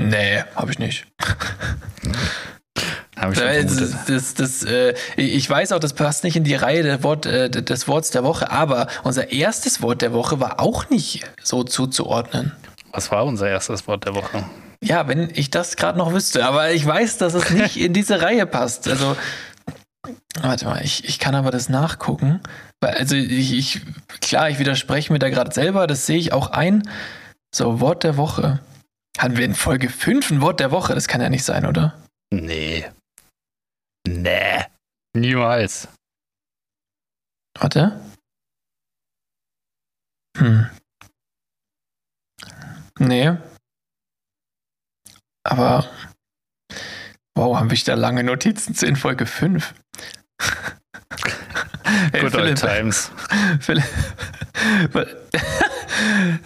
[0.00, 1.06] Nee, habe ich nicht.
[3.22, 3.64] Habe ich Äh.
[3.64, 7.24] Das, das, das, äh, ich weiß auch, das passt nicht in die Reihe der Wort,
[7.24, 11.62] äh, des Worts der Woche, aber unser erstes Wort der Woche war auch nicht so
[11.62, 12.52] zuzuordnen.
[12.90, 14.44] Was war unser erstes Wort der Woche?
[14.82, 18.20] Ja, wenn ich das gerade noch wüsste, aber ich weiß, dass es nicht in diese
[18.20, 18.88] Reihe passt.
[18.88, 19.16] Also,
[20.40, 22.40] warte mal, ich, ich kann aber das nachgucken.
[22.80, 23.80] Also, ich, ich,
[24.20, 26.82] klar, ich widerspreche mir da gerade selber, das sehe ich auch ein.
[27.54, 28.58] So, Wort der Woche.
[29.16, 30.94] Hatten wir in Folge 5 ein Wort der Woche?
[30.94, 31.94] Das kann ja nicht sein, oder?
[32.32, 32.84] Nee.
[34.06, 34.64] Nee.
[35.16, 35.88] Niemals.
[37.58, 38.00] Warte.
[40.38, 40.70] Hm.
[42.98, 43.36] Nee.
[45.44, 45.88] Aber.
[47.36, 49.74] Wow, haben wir da lange Notizen zu in Folge 5?
[51.84, 53.10] Hey, Good old Philipp, times.
[53.60, 53.84] Philipp.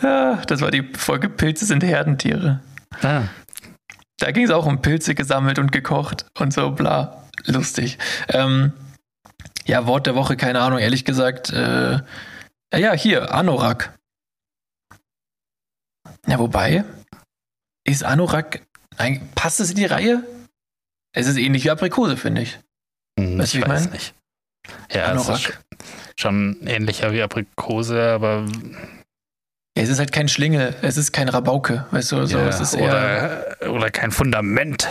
[0.02, 2.60] Das war die Folge Pilze sind Herdentiere.
[3.02, 3.22] Ah,
[4.18, 7.25] Da ging es auch um Pilze gesammelt und gekocht und so, bla.
[7.52, 7.98] Lustig.
[8.28, 8.72] Ähm,
[9.64, 11.52] ja, Wort der Woche, keine Ahnung, ehrlich gesagt.
[11.52, 12.00] Äh,
[12.74, 13.96] ja, hier, Anorak.
[16.26, 16.84] Ja, wobei,
[17.84, 18.62] ist Anorak,
[18.96, 20.22] ein, passt es in die Reihe?
[21.14, 22.58] Es ist ähnlich wie Aprikose, finde ich.
[23.18, 23.92] hm, Weißt ich weiß mein?
[23.92, 24.14] nicht.
[24.92, 25.40] Ja, es ist Anorak.
[25.40, 25.54] sch-
[26.20, 28.44] schon ähnlicher wie Aprikose, aber
[29.76, 32.60] Ja, es ist halt kein Schlingel, es ist kein Rabauke, weißt du, so, ja, es
[32.60, 34.88] ist eher, oder, oder kein Fundament.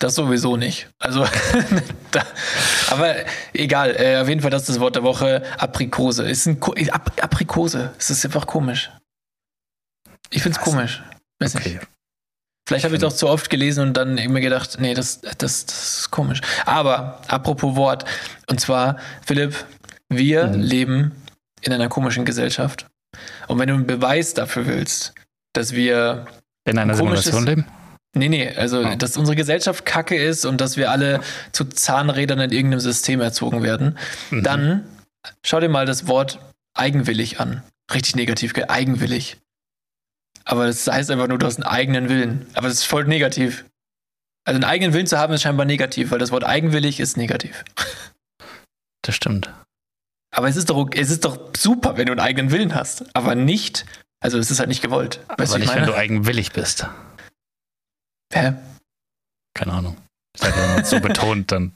[0.00, 0.88] Das sowieso nicht.
[0.98, 1.24] Also,
[2.10, 2.22] da,
[2.90, 3.14] aber
[3.52, 6.28] egal, äh, auf jeden Fall, das ist das Wort der Woche, Aprikose.
[6.28, 8.90] Ist ein Ko Ap Aprikose, es ist einfach komisch.
[10.30, 10.72] Ich finde es Was?
[10.72, 11.02] komisch.
[11.40, 11.66] Weiß nicht.
[11.66, 11.80] Okay.
[12.68, 15.66] Vielleicht habe ich es auch zu oft gelesen und dann mir gedacht, nee, das, das,
[15.66, 16.40] das ist komisch.
[16.66, 18.04] Aber apropos Wort,
[18.48, 18.96] und zwar,
[19.26, 19.54] Philipp,
[20.08, 20.60] wir Mhm.
[20.60, 21.12] leben
[21.62, 22.86] in einer komischen Gesellschaft.
[23.48, 25.14] Und wenn du einen Beweis dafür willst,
[25.52, 26.26] dass wir
[26.64, 27.66] In einer Simulation leben?
[28.16, 28.94] Nee, nee, also Oh.
[28.96, 31.20] dass unsere Gesellschaft kacke ist und dass wir alle
[31.52, 33.96] zu Zahnrädern in irgendeinem System erzogen werden,
[34.30, 34.42] Mhm.
[34.42, 34.86] dann
[35.44, 36.40] schau dir mal das Wort
[36.74, 37.62] eigenwillig an.
[37.92, 39.36] Richtig negativ, eigenwillig.
[40.44, 42.46] Aber das heißt einfach nur, du hast einen eigenen Willen.
[42.54, 43.64] Aber das ist voll negativ.
[44.44, 47.64] Also einen eigenen Willen zu haben ist scheinbar negativ, weil das Wort eigenwillig ist negativ.
[49.02, 49.50] Das stimmt.
[50.30, 53.04] Aber es ist doch, es ist doch super, wenn du einen eigenen Willen hast.
[53.16, 53.86] Aber nicht,
[54.22, 55.20] also es ist halt nicht gewollt.
[55.38, 55.92] Weißt aber nicht, wenn meine?
[55.92, 56.86] du eigenwillig bist.
[58.32, 58.54] Hä?
[59.54, 59.96] Keine Ahnung.
[60.40, 61.72] Man es so betont, dann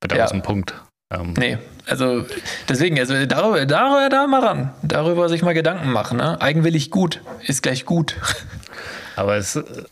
[0.00, 0.24] wird Ja.
[0.24, 0.74] aus dem Punkt.
[1.12, 2.24] Ähm, Nee, also
[2.68, 4.74] deswegen, also darüber, darüber da mal ran.
[4.82, 6.18] Darüber sich mal Gedanken machen.
[6.18, 6.40] Ne?
[6.40, 8.16] Eigenwillig gut ist gleich gut.
[9.16, 9.84] Aber es, äh,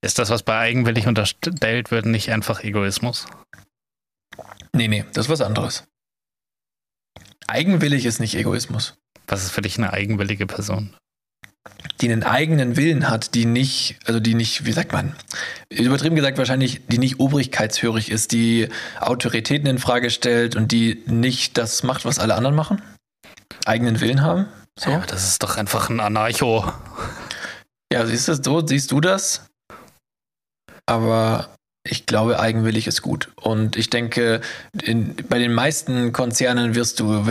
[0.00, 3.26] ist das, was bei eigenwillig unterstellt wird, nicht einfach Egoismus?
[4.72, 5.84] Nee, nee, das ist was anderes.
[7.46, 8.94] Eigenwillig ist nicht Egoismus.
[9.28, 10.96] Was ist für dich eine eigenwillige Person?
[12.00, 15.14] Die einen eigenen Willen hat, die nicht, also die nicht, wie sagt man,
[15.70, 18.68] übertrieben gesagt wahrscheinlich, die nicht obrigkeitshörig ist, die
[19.00, 22.82] Autoritäten in Frage stellt und die nicht das macht, was alle anderen machen?
[23.64, 24.46] Eigenen Willen haben?
[24.78, 24.90] So?
[24.90, 26.70] Ja, das ist doch einfach ein Anarcho.
[27.92, 29.46] Ja, siehst du, so siehst du das?
[30.86, 31.48] Aber
[31.88, 33.30] ich glaube, eigenwillig ist gut.
[33.36, 34.40] Und ich denke,
[34.82, 37.24] in, bei den meisten Konzernen wirst du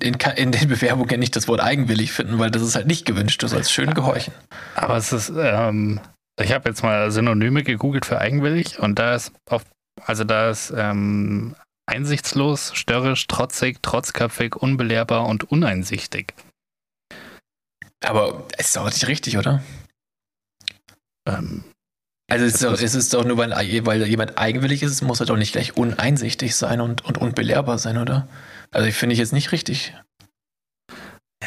[0.00, 3.42] in, in, den Bewerbungen nicht das Wort eigenwillig finden, weil das ist halt nicht gewünscht.
[3.42, 4.32] Du sollst schön gehorchen.
[4.74, 6.00] Aber es ist, ähm,
[6.40, 9.64] ich habe jetzt mal Synonyme gegoogelt für eigenwillig und da ist auf,
[10.04, 11.54] also da ist ähm,
[11.86, 16.34] einsichtslos, störrisch, trotzig, trotzköpfig, unbelehrbar und uneinsichtig.
[18.04, 19.62] Aber es ist doch nicht richtig, oder?
[21.26, 21.64] Ähm,
[22.28, 23.52] also es ist, doch, es ist doch nur, weil,
[23.86, 27.98] weil jemand eigenwillig ist, muss er doch nicht gleich uneinsichtig sein und, und unbelehrbar sein,
[27.98, 28.28] oder?
[28.72, 29.94] Also ich finde ich jetzt nicht richtig.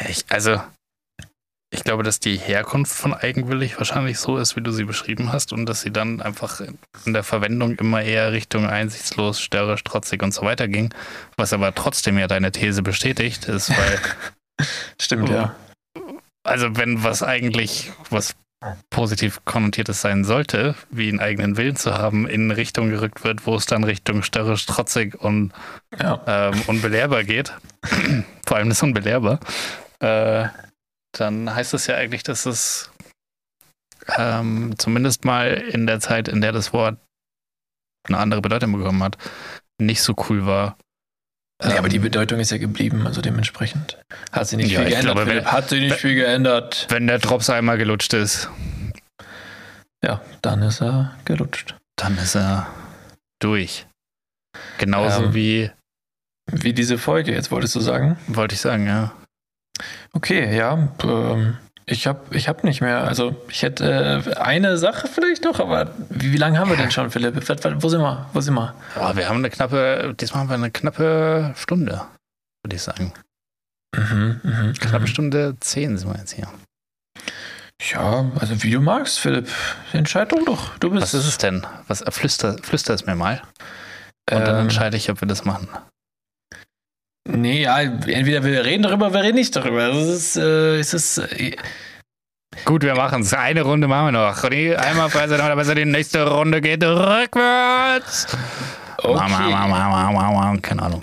[0.08, 0.60] Ich, also,
[1.72, 5.52] ich glaube, dass die Herkunft von eigenwillig wahrscheinlich so ist, wie du sie beschrieben hast,
[5.52, 6.60] und dass sie dann einfach
[7.04, 10.94] in der Verwendung immer eher Richtung einsichtslos, störrisch, trotzig und so weiter ging.
[11.36, 14.00] Was aber trotzdem ja deine These bestätigt ist, weil.
[15.00, 15.54] Stimmt, ja.
[16.42, 18.34] Also, wenn was eigentlich, was
[18.90, 23.54] positiv konnotiertes sein sollte, wie einen eigenen Willen zu haben, in Richtung gerückt wird, wo
[23.54, 25.52] es dann Richtung störrisch, trotzig und
[25.98, 26.22] ja.
[26.26, 27.54] ähm, unbelehrbar geht,
[28.46, 29.40] vor allem das unbelehrbar,
[30.00, 30.48] äh,
[31.12, 32.90] dann heißt es ja eigentlich, dass es
[34.16, 36.98] ähm, zumindest mal in der Zeit, in der das Wort
[38.08, 39.16] eine andere Bedeutung bekommen hat,
[39.78, 40.76] nicht so cool war.
[41.62, 43.98] Ja, aber die ähm, Bedeutung ist ja geblieben, also dementsprechend.
[44.32, 45.14] Hat sie nicht ja, viel geändert.
[45.14, 46.86] Glaube, wenn, hat sie nicht wenn, viel geändert.
[46.88, 48.48] Wenn der Drops einmal gelutscht ist.
[50.02, 51.76] Ja, dann ist er gelutscht.
[51.96, 52.66] Dann ist er
[53.40, 53.86] durch.
[54.78, 55.70] Genauso ähm, wie.
[56.50, 58.18] Wie diese Folge, jetzt wolltest du sagen?
[58.26, 59.12] Wollte ich sagen, ja.
[60.12, 60.88] Okay, ja.
[61.04, 61.56] Ähm,
[61.90, 63.02] ich habe ich hab nicht mehr.
[63.02, 66.90] Also ich hätte äh, eine Sache vielleicht noch, aber wie, wie lange haben wir denn
[66.90, 67.34] schon, Philipp?
[67.36, 68.26] Wo sind wir?
[68.32, 68.74] Wo sind wir?
[68.94, 72.02] Ja, wir haben eine knappe, diesmal haben wir eine knappe Stunde,
[72.62, 73.12] würde ich sagen.
[73.96, 75.06] Mhm, mh, knappe mh.
[75.08, 76.46] Stunde zehn sind wir jetzt hier.
[77.92, 79.48] Ja, also wie du magst, Philipp.
[79.92, 80.78] Entscheid doch doch.
[80.78, 81.66] Du bist Was ist es denn?
[81.88, 83.42] Was flüster, flüster es mir mal.
[84.30, 85.68] Und ähm, dann entscheide ich, ob wir das machen.
[87.32, 89.88] Nee, ja, entweder wir reden darüber, oder wir reden nicht darüber.
[89.88, 91.18] Das ist, äh, es ist.
[91.18, 91.56] Äh,
[92.64, 93.32] Gut, wir machen es.
[93.32, 94.42] Eine Runde machen wir noch.
[94.42, 98.26] Einmal Preise, dann besser die nächste Runde geht rückwärts.
[98.98, 99.18] Okay.
[100.62, 101.00] Keine Ahnung.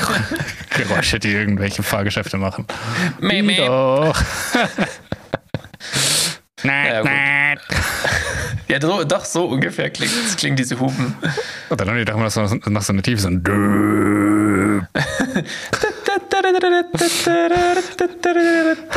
[0.70, 2.66] Geräusche, die irgendwelche Fahrgeschäfte machen.
[3.20, 3.66] Meh, meh.
[3.66, 4.16] Doch.
[6.64, 7.04] ja, ja
[8.80, 11.14] so, doch, so ungefähr klingt, klingt diese Hupen.
[11.68, 13.42] Und dann haben die doch noch so, noch so eine Tiefe, so ein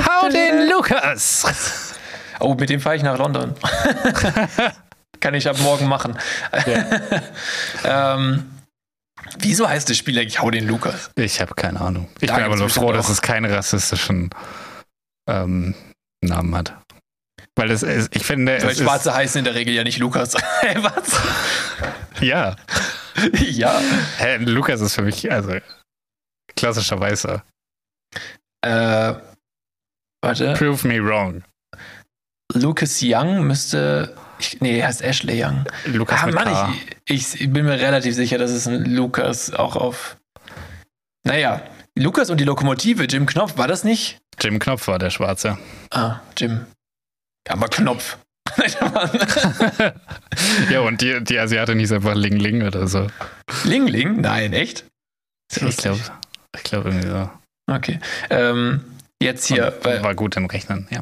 [0.08, 1.94] Hau den Lukas!
[2.40, 3.54] Oh, mit dem fahre ich nach London.
[5.20, 6.18] Kann ich ab morgen machen.
[6.66, 8.16] Ja.
[8.16, 8.46] ähm,
[9.40, 11.12] wieso heißt das Spiel eigentlich Hau den Lukas?
[11.16, 12.10] Ich habe keine Ahnung.
[12.20, 14.30] Ich da bin aber nur froh, dass es keinen rassistischen
[15.30, 15.76] ähm,
[16.22, 16.83] Namen hat.
[17.56, 18.62] Weil das ist, ich finde.
[18.62, 20.36] Weil Schwarze ist, heißen in der Regel ja nicht Lukas.
[20.62, 21.22] Hey, was?
[22.20, 22.56] Ja.
[23.34, 23.80] ja.
[24.18, 25.58] Hey, Lukas ist für mich, also
[26.56, 27.44] klassischer Weißer.
[28.62, 29.14] Äh,
[30.22, 30.54] warte.
[30.54, 31.44] Prove me wrong.
[32.54, 34.16] Lucas Young müsste.
[34.40, 35.66] Ich, nee, er heißt Ashley Young.
[35.86, 36.74] Lukas ah, Mann,
[37.06, 40.18] ich, ich, bin mir relativ sicher, dass es ein Lukas auch auf.
[41.24, 41.62] Naja,
[41.96, 44.20] Lukas und die Lokomotive, Jim Knopf, war das nicht?
[44.40, 45.58] Jim Knopf war der Schwarze.
[45.92, 46.66] Ah, Jim.
[47.50, 48.18] Aber Knopf.
[50.70, 53.08] ja, und die, die Asiatin hieß einfach Ling Ling oder so.
[53.64, 54.22] Ling Ling?
[54.22, 54.86] Nein, echt?
[55.56, 56.00] Ich glaube
[56.56, 57.30] ich glaub irgendwie so.
[57.68, 58.00] Okay.
[58.30, 58.84] Ähm,
[59.22, 59.78] jetzt hier.
[59.82, 61.02] Weil, war gut im Rechnen, ja.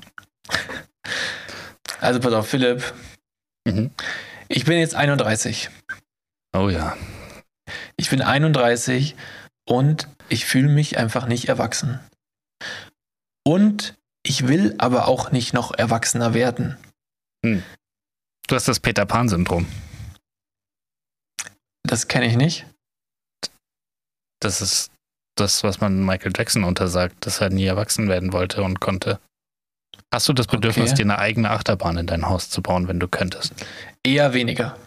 [2.00, 2.94] Also pass auf, Philipp.
[3.66, 3.92] Mhm.
[4.48, 5.70] Ich bin jetzt 31.
[6.56, 6.98] Oh ja.
[7.96, 9.16] Ich bin 31
[9.66, 12.00] und ich fühle mich einfach nicht erwachsen.
[13.44, 16.78] Und ich will aber auch nicht noch erwachsener werden.
[17.46, 17.64] Hm.
[18.48, 19.66] Du hast das Peter Pan-Syndrom.
[21.84, 22.66] Das kenne ich nicht.
[24.40, 24.92] Das ist
[25.36, 29.20] das, was man Michael Jackson untersagt, dass er nie erwachsen werden wollte und konnte.
[30.14, 30.98] Hast du das Bedürfnis, okay.
[30.98, 33.54] dir eine eigene Achterbahn in dein Haus zu bauen, wenn du könntest?
[34.04, 34.78] Eher weniger.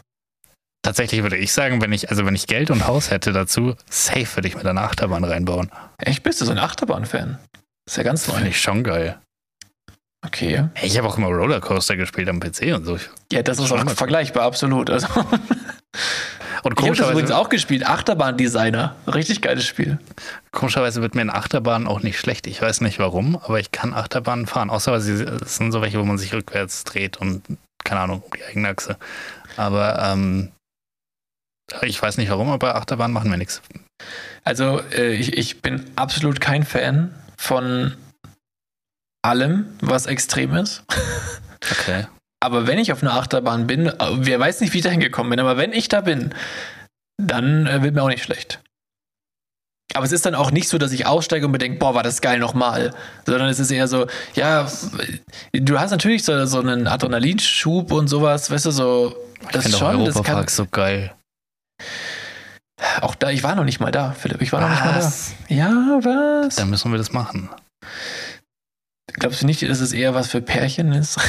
[0.83, 4.37] Tatsächlich würde ich sagen, wenn ich, also wenn ich Geld und Haus hätte dazu, safe
[4.37, 5.71] würde ich mir eine Achterbahn reinbauen.
[5.99, 7.39] Echt, bist du so ein Achterbahn-Fan?
[7.87, 8.35] ist ja ganz neu.
[8.35, 9.19] Finde ich schon geil.
[10.25, 10.69] Okay.
[10.83, 12.99] Ich habe auch immer Rollercoaster gespielt am PC und so.
[13.31, 14.91] Ja, das ist auch vergleichbar, absolut.
[14.91, 15.09] Also.
[16.63, 17.87] Und Ich habe das übrigens auch gespielt.
[17.87, 18.97] Achterbahn-Designer.
[19.07, 19.99] Richtig geiles Spiel.
[20.51, 22.47] komischerweise wird mir in Achterbahnen auch nicht schlecht.
[22.47, 24.71] Ich weiß nicht warum, aber ich kann Achterbahnen fahren.
[24.71, 27.43] Außer weil sie es sind so welche, wo man sich rückwärts dreht und
[27.85, 28.97] keine Ahnung, um die eigene Achse.
[29.59, 30.53] Aber ähm,
[31.83, 33.61] ich weiß nicht warum, aber Achterbahnen machen mir nichts.
[34.43, 37.95] Also, äh, ich, ich bin absolut kein Fan von
[39.25, 40.85] allem, was extrem ist.
[41.71, 42.07] Okay.
[42.41, 45.31] Aber wenn ich auf einer Achterbahn bin, äh, wer weiß nicht, wie ich da hingekommen
[45.31, 46.35] bin, aber wenn ich da bin,
[47.17, 48.61] dann äh, wird mir auch nicht schlecht.
[49.95, 52.03] Aber es ist dann auch nicht so, dass ich aussteige und mir denke, boah, war
[52.03, 52.93] das geil nochmal.
[53.25, 54.69] Sondern es ist eher so, ja,
[55.53, 59.17] du hast natürlich so, so einen Adrenalinschub und sowas, weißt du, so,
[59.53, 61.15] das ich schon, das kann, so geil.
[63.01, 64.99] auch da, ich war noch nicht mal da, Philipp, ich war noch nicht mal da.
[64.99, 65.33] Was?
[65.49, 65.71] Ja,
[66.03, 66.57] was?
[66.57, 67.49] Dann müssen wir das machen.
[69.13, 71.19] Glaubst du nicht, dass es eher was für Pärchen ist?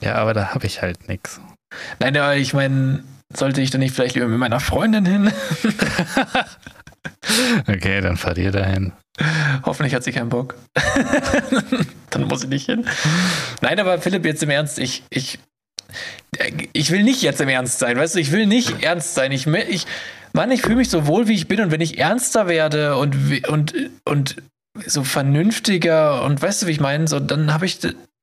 [0.00, 1.40] Ja, aber da habe ich halt nichts.
[1.98, 3.02] Nein, aber ich meine,
[3.34, 5.32] sollte ich dann nicht vielleicht lieber mit meiner Freundin hin?
[7.66, 8.92] Okay, dann fahrt ihr dahin.
[9.64, 10.56] Hoffentlich hat sie keinen Bock.
[12.10, 12.86] dann muss ich nicht hin.
[13.60, 15.38] Nein, aber Philipp, jetzt im Ernst, ich, ich,
[16.72, 19.32] ich will nicht jetzt im Ernst sein, weißt du, ich will nicht ernst sein.
[19.32, 19.86] Ich, ich
[20.32, 23.16] Mann, ich fühle mich so wohl, wie ich bin und wenn ich ernster werde und,
[23.48, 23.74] und,
[24.04, 24.36] und
[24.86, 27.80] so vernünftiger und weißt du, wie ich meine, so, dann habe ich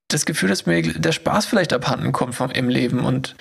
[0.07, 3.35] das Gefühl, dass mir der Spaß vielleicht abhanden kommt vom, im Leben und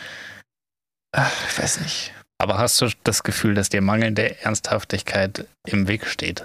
[1.12, 2.12] ach, ich weiß nicht.
[2.38, 6.44] Aber hast du das Gefühl, dass dir mangelnde Ernsthaftigkeit im Weg steht?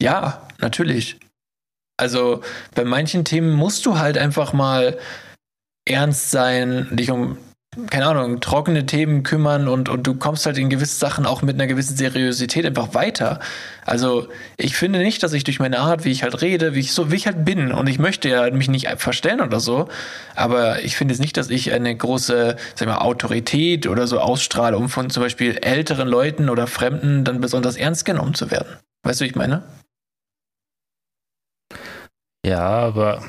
[0.00, 1.18] Ja, natürlich.
[1.96, 2.42] Also
[2.74, 4.98] bei manchen Themen musst du halt einfach mal
[5.86, 7.38] ernst sein, dich um,
[7.90, 11.54] keine Ahnung, trockene Themen kümmern und, und du kommst halt in gewisse Sachen auch mit
[11.54, 13.40] einer gewissen Seriosität einfach weiter.
[13.84, 16.92] Also ich finde nicht, dass ich durch meine Art, wie ich halt rede, wie ich
[16.92, 19.88] so, wie ich halt bin und ich möchte ja mich nicht verstellen oder so,
[20.34, 24.20] aber ich finde es nicht, dass ich eine große, sag ich mal, Autorität oder so
[24.20, 28.78] ausstrahle, um von zum Beispiel älteren Leuten oder Fremden dann besonders ernst genommen zu werden.
[29.02, 29.62] Weißt du, wie ich meine?
[32.46, 33.22] Ja, aber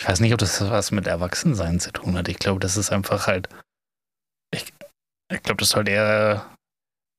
[0.00, 2.28] ich, weiß nicht, ob das was mit Erwachsensein zu tun hat.
[2.28, 3.48] Ich glaube, das ist einfach halt.
[4.50, 4.72] Ich,
[5.30, 6.46] ich glaube, das ist halt eher.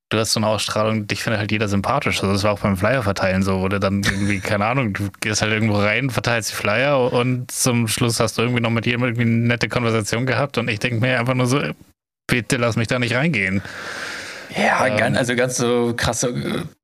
[0.10, 2.22] Du hast so eine Ausstrahlung, dich findet halt jeder sympathisch.
[2.22, 5.10] Also das war auch beim Flyer verteilen so, wo du dann irgendwie, keine Ahnung, du
[5.22, 8.86] gehst halt irgendwo rein, verteilst die Flyer und zum Schluss hast du irgendwie noch mit
[8.86, 11.62] jedem irgendwie eine nette Konversation gehabt und ich denke mir einfach nur so,
[12.28, 13.62] bitte lass mich da nicht reingehen.
[14.56, 14.98] Ja, Ähm.
[14.98, 16.24] ganz, also ganz so krass.
[16.24, 16.32] äh,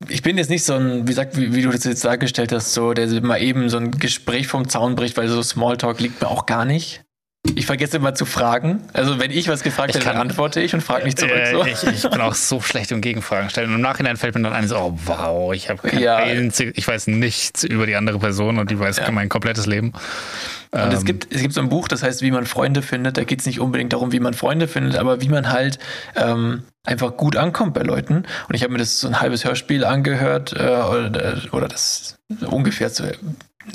[0.10, 2.74] Ich bin jetzt nicht so ein, wie gesagt, wie, wie du das jetzt dargestellt hast,
[2.74, 6.28] so, der mal eben so ein Gespräch vom Zaun bricht, weil so Smalltalk liegt mir
[6.28, 7.04] auch gar nicht.
[7.56, 8.82] Ich vergesse immer zu fragen.
[8.94, 11.34] Also wenn ich was gefragt werde, dann antworte ich und frage nicht zurück.
[11.36, 11.66] Äh, So.
[11.66, 13.70] ich, ich bin auch so schlecht im Gegenfragen stellen.
[13.70, 16.18] Und im Nachhinein fällt mir dann ein, so, oh wow, ich habe kein Ja.
[16.18, 19.12] einzig, ich weiß nichts über die andere Person und die weiß Ja.
[19.12, 19.94] mein komplettes Leben.
[20.72, 23.18] Und es Ähm, gibt, es gibt so ein Buch, das heißt, wie man Freunde findet.
[23.18, 25.80] Da geht es nicht unbedingt darum, wie man Freunde findet, aber wie man halt
[26.16, 28.24] ähm, einfach gut ankommt bei Leuten.
[28.50, 32.16] Und ich habe mir das so ein halbes Hörspiel angehört äh, oder, oder das
[32.46, 33.06] ungefähr so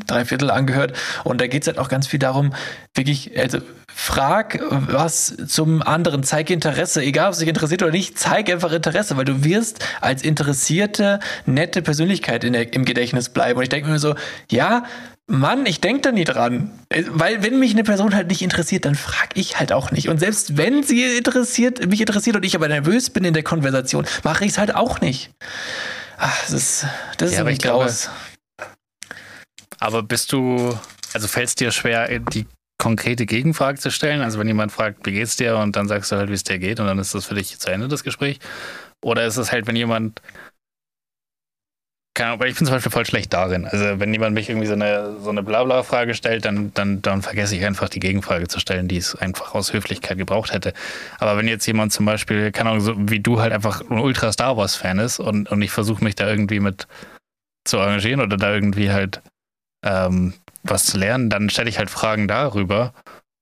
[0.06, 0.96] drei Viertel angehört.
[1.24, 2.54] Und da geht es halt auch ganz viel darum,
[2.94, 3.58] wirklich, also
[3.94, 8.72] frag was zum anderen, zeig Interesse, egal ob es dich interessiert oder nicht, zeig einfach
[8.72, 13.58] Interesse, weil du wirst als interessierte, nette Persönlichkeit der, im Gedächtnis bleiben.
[13.58, 14.14] Und ich denke mir so,
[14.50, 14.84] ja,
[15.26, 16.70] Mann, ich denke da nie dran.
[17.08, 20.08] Weil wenn mich eine Person halt nicht interessiert, dann frag ich halt auch nicht.
[20.08, 24.06] Und selbst wenn sie interessiert, mich interessiert und ich aber nervös bin in der Konversation,
[24.24, 25.30] mache ich es halt auch nicht.
[26.18, 26.86] Ach, das ist,
[27.18, 27.90] das ist Ja, aber ein ich glaube.
[29.82, 30.78] Aber bist du,
[31.12, 32.46] also fällt es dir schwer, die
[32.78, 34.22] konkrete Gegenfrage zu stellen?
[34.22, 35.56] Also wenn jemand fragt, wie geht's dir?
[35.56, 37.58] Und dann sagst du halt, wie es dir geht und dann ist das für dich
[37.58, 38.38] zu Ende, das Gespräch.
[39.02, 40.22] Oder ist es halt, wenn jemand,
[42.14, 43.64] keine Ahnung, weil ich bin zum Beispiel voll schlecht darin.
[43.64, 47.56] Also wenn jemand mich irgendwie so eine, so eine Blabla-Frage stellt, dann, dann, dann vergesse
[47.56, 50.74] ich einfach die Gegenfrage zu stellen, die es einfach aus Höflichkeit gebraucht hätte.
[51.18, 54.30] Aber wenn jetzt jemand zum Beispiel, keine Ahnung, so wie du halt einfach ein Ultra
[54.30, 56.86] Star Wars-Fan ist und, und ich versuche mich da irgendwie mit
[57.64, 59.20] zu engagieren oder da irgendwie halt
[59.82, 62.94] ähm, was zu lernen, dann stelle ich halt Fragen darüber,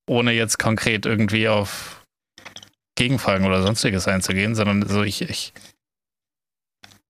[0.07, 2.05] ohne jetzt konkret irgendwie auf
[2.95, 5.53] Gegenfragen oder sonstiges einzugehen, sondern so ich, ich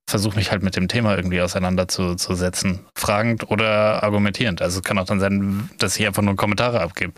[0.10, 4.62] versuche mich halt mit dem Thema irgendwie auseinanderzusetzen, fragend oder argumentierend.
[4.62, 7.14] Also es kann auch dann sein, dass ich einfach nur Kommentare abgebe.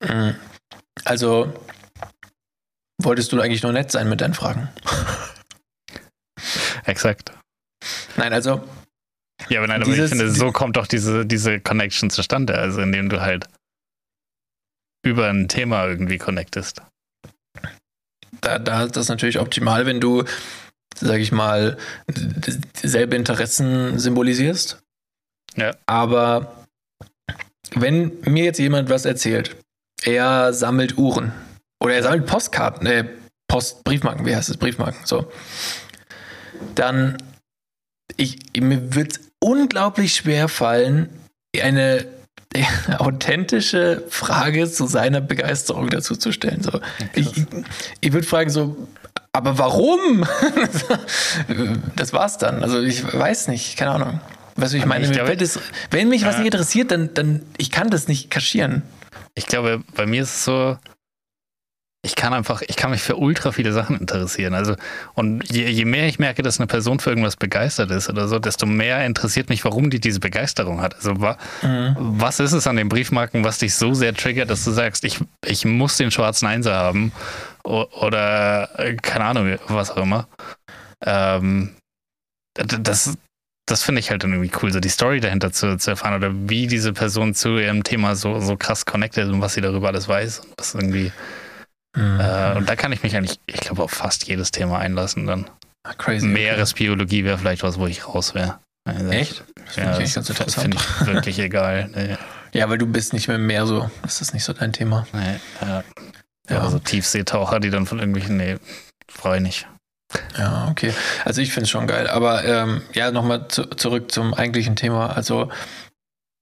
[0.00, 0.34] Mhm.
[1.04, 1.52] Also
[3.00, 4.68] wolltest du eigentlich nur nett sein mit deinen Fragen?
[6.84, 7.32] Exakt.
[8.16, 8.62] Nein, also
[9.48, 12.80] Ja, aber nein, aber ich Dieses- finde, so kommt doch diese, diese Connection zustande, also
[12.80, 13.46] indem du halt
[15.04, 16.82] über ein Thema irgendwie connectest.
[18.42, 20.24] da, da ist das natürlich optimal, wenn du,
[20.94, 21.78] sag ich mal,
[22.82, 24.78] dieselbe Interessen symbolisierst.
[25.56, 25.74] Ja.
[25.86, 26.64] Aber
[27.74, 29.56] wenn mir jetzt jemand was erzählt,
[30.04, 31.32] er sammelt Uhren
[31.82, 33.08] oder er sammelt Postkarten, äh,
[33.48, 35.30] Post, Briefmarken, wie heißt es, Briefmarken, so,
[36.74, 37.16] dann
[38.16, 41.08] ich, mir wird es unglaublich schwer fallen,
[41.60, 42.06] eine
[42.98, 46.62] authentische Frage zu seiner Begeisterung dazu zu stellen.
[46.62, 46.80] So,
[47.14, 47.46] ich,
[48.00, 48.88] ich, würde fragen so,
[49.32, 50.26] aber warum?
[51.96, 52.62] das war's dann.
[52.62, 54.20] Also ich weiß nicht, keine Ahnung.
[54.56, 55.60] Was ich meine, ich glaube, das,
[55.90, 58.82] wenn mich was nicht interessiert, dann, dann ich kann das nicht kaschieren.
[59.34, 60.76] Ich glaube, bei mir ist es so,
[62.02, 64.54] ich kann einfach, ich kann mich für ultra viele Sachen interessieren.
[64.54, 64.74] Also,
[65.14, 68.38] und je, je, mehr ich merke, dass eine Person für irgendwas begeistert ist oder so,
[68.38, 70.94] desto mehr interessiert mich, warum die diese Begeisterung hat.
[70.94, 71.94] Also, wa, mhm.
[71.98, 75.18] was ist es an den Briefmarken, was dich so sehr triggert, dass du sagst, ich,
[75.44, 77.12] ich muss den schwarzen Einser haben
[77.64, 78.70] oder
[79.02, 80.26] keine Ahnung, was auch immer.
[81.04, 81.76] Ähm,
[82.54, 83.16] das,
[83.66, 86.32] das finde ich halt dann irgendwie cool, so die Story dahinter zu, zu, erfahren oder
[86.32, 90.08] wie diese Person zu ihrem Thema so, so krass connected und was sie darüber alles
[90.08, 91.12] weiß und was irgendwie
[91.96, 92.20] Mhm.
[92.20, 95.50] Äh, und da kann ich mich eigentlich, ich glaube, auf fast jedes Thema einlassen dann.
[95.82, 96.26] Ah, crazy.
[96.26, 98.58] Meeresbiologie wäre vielleicht was, wo ich raus wäre.
[98.84, 99.44] Also, Echt?
[99.66, 100.62] Das ja, finde ich ganz interessant.
[100.62, 101.90] Finde ich wirklich egal.
[101.94, 102.16] Nee.
[102.52, 103.90] Ja, weil du bist nicht mehr mehr so.
[104.02, 105.06] Das ist nicht so dein Thema.
[105.12, 105.84] Nee, ja.
[106.48, 106.60] ja.
[106.60, 108.56] Also Tiefseetaucher, die dann von irgendwelchen, nee,
[109.08, 109.68] freue ich nicht.
[110.36, 110.92] Ja, okay.
[111.24, 112.08] Also ich finde es schon geil.
[112.08, 115.14] Aber ähm, ja, nochmal zu, zurück zum eigentlichen Thema.
[115.14, 115.50] Also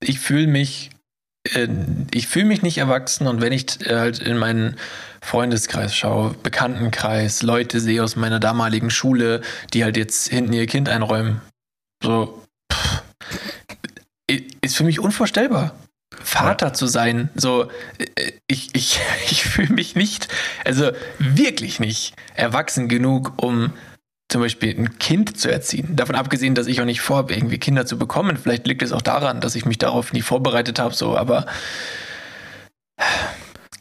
[0.01, 0.91] ich fühle mich,
[1.55, 1.69] äh,
[2.13, 4.77] ich fühle mich nicht erwachsen und wenn ich äh, halt in meinen
[5.21, 9.43] Freundeskreis schaue, Bekanntenkreis, Leute sehe aus meiner damaligen Schule,
[9.75, 11.41] die halt jetzt hinten ihr Kind einräumen.
[12.03, 12.43] So,
[12.73, 13.03] pff,
[14.61, 15.75] ist für mich unvorstellbar.
[16.23, 19.01] Vater zu sein, so, äh, ich, ich,
[19.31, 20.29] ich fühle mich nicht,
[20.65, 23.73] also wirklich nicht erwachsen genug, um
[24.29, 25.97] zum Beispiel ein Kind zu erziehen.
[25.97, 28.37] Davon abgesehen, dass ich auch nicht vorhabe, irgendwie Kinder zu bekommen.
[28.37, 31.47] Vielleicht liegt es auch daran, dass ich mich darauf nie vorbereitet habe, so, aber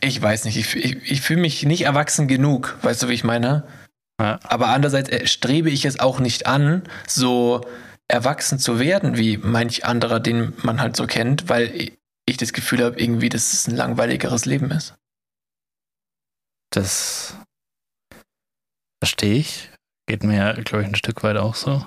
[0.01, 3.23] ich weiß nicht, ich, ich, ich fühle mich nicht erwachsen genug, weißt du, wie ich
[3.23, 3.67] meine?
[4.21, 4.39] Ja.
[4.43, 7.61] Aber andererseits äh, strebe ich es auch nicht an, so
[8.07, 11.91] erwachsen zu werden, wie manch anderer, den man halt so kennt, weil
[12.25, 14.95] ich das Gefühl habe, irgendwie, dass es ein langweiligeres Leben ist.
[16.71, 17.35] Das
[19.01, 19.69] verstehe ich.
[20.07, 21.85] Geht mir, glaube ich, ein Stück weit auch so.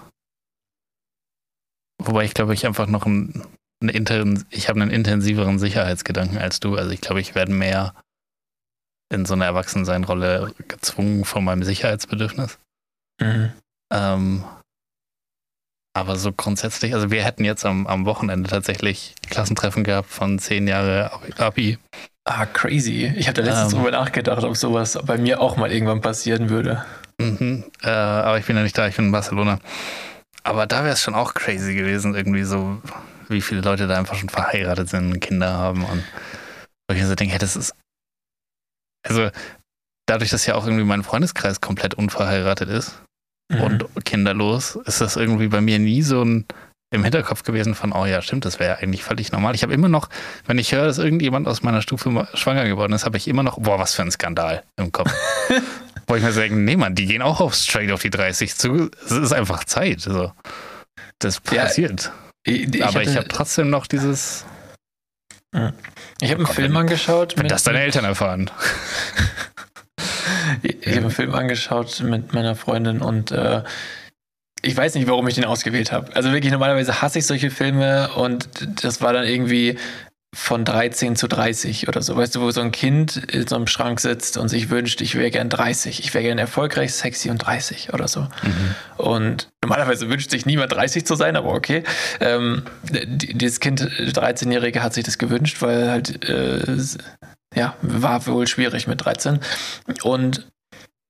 [2.03, 3.45] Wobei ich glaube, ich einfach noch ein
[3.83, 6.77] einen ich habe einen intensiveren Sicherheitsgedanken als du.
[6.77, 7.95] Also ich glaube, ich werde mehr
[9.13, 12.59] in so eine Erwachsensein-Rolle gezwungen von meinem Sicherheitsbedürfnis.
[13.21, 13.53] Mhm.
[13.93, 14.45] Ähm,
[15.97, 20.69] aber so grundsätzlich, also wir hätten jetzt am, am Wochenende tatsächlich Klassentreffen gehabt von zehn
[20.69, 21.79] Jahre Abi.
[22.25, 23.13] Ah, crazy.
[23.17, 26.49] Ich habe da letztens ähm, drüber nachgedacht, ob sowas bei mir auch mal irgendwann passieren
[26.49, 26.85] würde.
[27.21, 29.59] Mhm, äh, aber ich bin ja nicht da, ich bin in Barcelona.
[30.43, 32.81] Aber da wäre es schon auch crazy gewesen, irgendwie so
[33.29, 36.03] wie viele Leute da einfach schon verheiratet sind, Kinder haben und
[36.89, 37.75] wo ich so denke, hey, das ist.
[39.07, 39.31] Also,
[40.07, 43.01] dadurch, dass ja auch irgendwie mein Freundeskreis komplett unverheiratet ist
[43.51, 43.61] mhm.
[43.61, 46.47] und kinderlos, ist das irgendwie bei mir nie so ein
[46.93, 49.55] im Hinterkopf gewesen von, oh ja, stimmt, das wäre eigentlich völlig normal.
[49.55, 50.09] Ich habe immer noch,
[50.47, 53.61] wenn ich höre, dass irgendjemand aus meiner Stufe schwanger geworden ist, habe ich immer noch,
[53.61, 55.13] boah, was für ein Skandal im Kopf.
[56.11, 58.91] Wo ich mir sage, nee, Mann, die gehen auch auf straight auf die 30 zu.
[59.05, 60.09] Es ist einfach Zeit.
[60.09, 60.33] Also,
[61.21, 62.11] das passiert.
[62.45, 64.45] Ja, ich, Aber ich habe trotzdem noch dieses.
[65.53, 67.37] Ich habe einen Film angeschaut.
[67.37, 68.51] Wenn mit, das deine Eltern erfahren.
[70.63, 73.63] ich ich habe einen Film angeschaut mit meiner Freundin und äh,
[74.63, 76.17] ich weiß nicht, warum ich den ausgewählt habe.
[76.17, 78.49] Also wirklich, normalerweise hasse ich solche Filme und
[78.83, 79.79] das war dann irgendwie
[80.35, 82.17] von 13 zu 30 oder so.
[82.17, 85.17] Weißt du, wo so ein Kind in so einem Schrank sitzt und sich wünscht, ich
[85.17, 88.21] wäre gern 30, ich wäre gern erfolgreich, sexy und 30 oder so.
[88.21, 88.75] Mhm.
[88.97, 91.83] Und normalerweise wünscht sich niemand 30 zu sein, aber okay.
[92.21, 96.77] Ähm, dieses Kind, 13-Jährige, hat sich das gewünscht, weil halt, äh,
[97.57, 99.41] ja, war wohl schwierig mit 13.
[100.03, 100.47] Und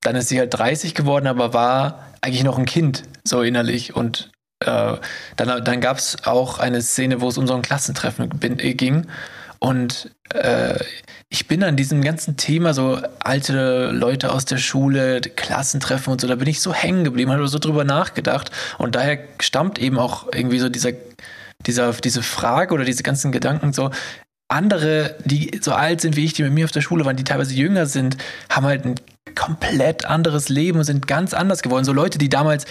[0.01, 3.95] dann ist sie halt 30 geworden, aber war eigentlich noch ein Kind, so innerlich.
[3.95, 4.31] Und
[4.61, 4.97] äh,
[5.35, 8.73] dann, dann gab es auch eine Szene, wo es um so ein Klassentreffen bin, äh,
[8.73, 9.07] ging.
[9.59, 10.79] Und äh,
[11.29, 16.27] ich bin an diesem ganzen Thema, so alte Leute aus der Schule, Klassentreffen und so,
[16.27, 18.51] da bin ich so hängen geblieben, habe so drüber nachgedacht.
[18.77, 20.91] Und daher stammt eben auch irgendwie so dieser,
[21.65, 23.91] dieser, diese Frage oder diese ganzen Gedanken so,
[24.51, 27.23] andere, die so alt sind wie ich, die mit mir auf der Schule waren, die
[27.23, 28.17] teilweise jünger sind,
[28.49, 28.95] haben halt ein
[29.35, 31.85] komplett anderes Leben und sind ganz anders geworden.
[31.85, 32.65] So Leute, die damals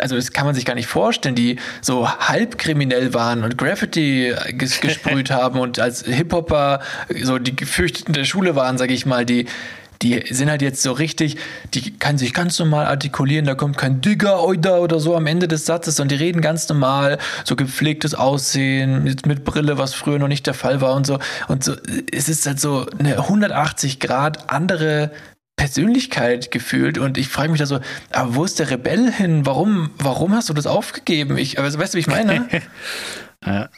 [0.00, 4.80] also das kann man sich gar nicht vorstellen, die so halbkriminell waren und Graffiti ges
[4.80, 6.80] gesprüht haben und als Hip-Hopper
[7.22, 9.46] so die Gefürchteten der Schule waren, sage ich mal, die
[10.02, 11.36] die sind halt jetzt so richtig,
[11.72, 15.48] die kann sich ganz normal artikulieren, da kommt kein Digger oder oder so am Ende
[15.48, 20.18] des Satzes, sondern die reden ganz normal, so gepflegtes Aussehen, mit, mit Brille, was früher
[20.18, 21.18] noch nicht der Fall war und so.
[21.48, 21.74] Und so,
[22.12, 25.10] es ist halt so eine 180 Grad andere
[25.56, 29.46] Persönlichkeit gefühlt und ich frage mich da so, aber wo ist der Rebell hin?
[29.46, 31.38] Warum, warum hast du das aufgegeben?
[31.38, 32.48] Ich, aber weißt du, wie ich meine?
[33.46, 33.68] ja.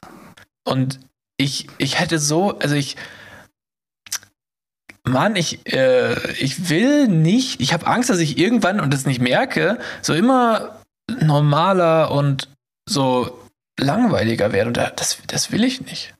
[0.65, 1.01] Und
[1.37, 2.97] ich, ich hätte so, also ich,
[5.05, 9.21] Mann, ich, äh, ich will nicht, ich habe Angst, dass ich irgendwann und das nicht
[9.21, 10.81] merke, so immer
[11.21, 12.49] normaler und
[12.89, 13.47] so
[13.79, 14.69] langweiliger werde.
[14.69, 16.15] Und das, das will ich nicht.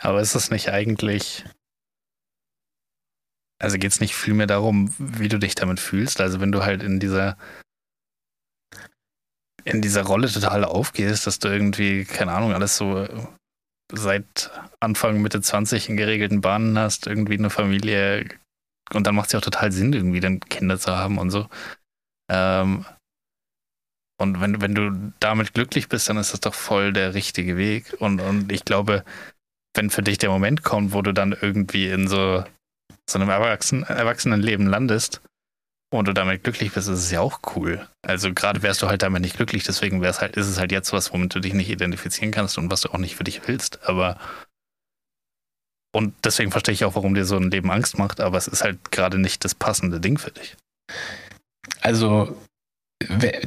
[0.00, 1.44] Aber ist es nicht eigentlich.
[3.60, 6.20] Also geht es nicht viel mehr darum, wie du dich damit fühlst?
[6.20, 7.36] Also wenn du halt in dieser
[9.64, 13.06] in dieser Rolle total aufgehst, dass du irgendwie, keine Ahnung, alles so
[13.92, 14.50] seit
[14.80, 18.26] Anfang, Mitte 20 in geregelten Bahnen hast, irgendwie eine Familie
[18.94, 21.46] und dann macht es ja auch total Sinn, irgendwie dann Kinder zu haben und so.
[22.30, 22.86] Ähm,
[24.18, 27.96] und wenn, wenn du damit glücklich bist, dann ist das doch voll der richtige Weg.
[28.00, 29.04] Und, und ich glaube,
[29.74, 32.44] wenn für dich der Moment kommt, wo du dann irgendwie in so,
[33.10, 35.20] so einem Erwachsenen, Erwachsenenleben landest,
[35.92, 37.86] und du damit glücklich bist, ist es ja auch cool.
[38.02, 40.92] Also gerade wärst du halt damit nicht glücklich, deswegen wär's halt, ist es halt jetzt
[40.92, 43.84] was, womit du dich nicht identifizieren kannst und was du auch nicht für dich willst.
[43.88, 44.18] Aber
[45.92, 48.62] und deswegen verstehe ich auch, warum dir so ein Leben Angst macht, aber es ist
[48.62, 50.56] halt gerade nicht das passende Ding für dich.
[51.80, 52.36] Also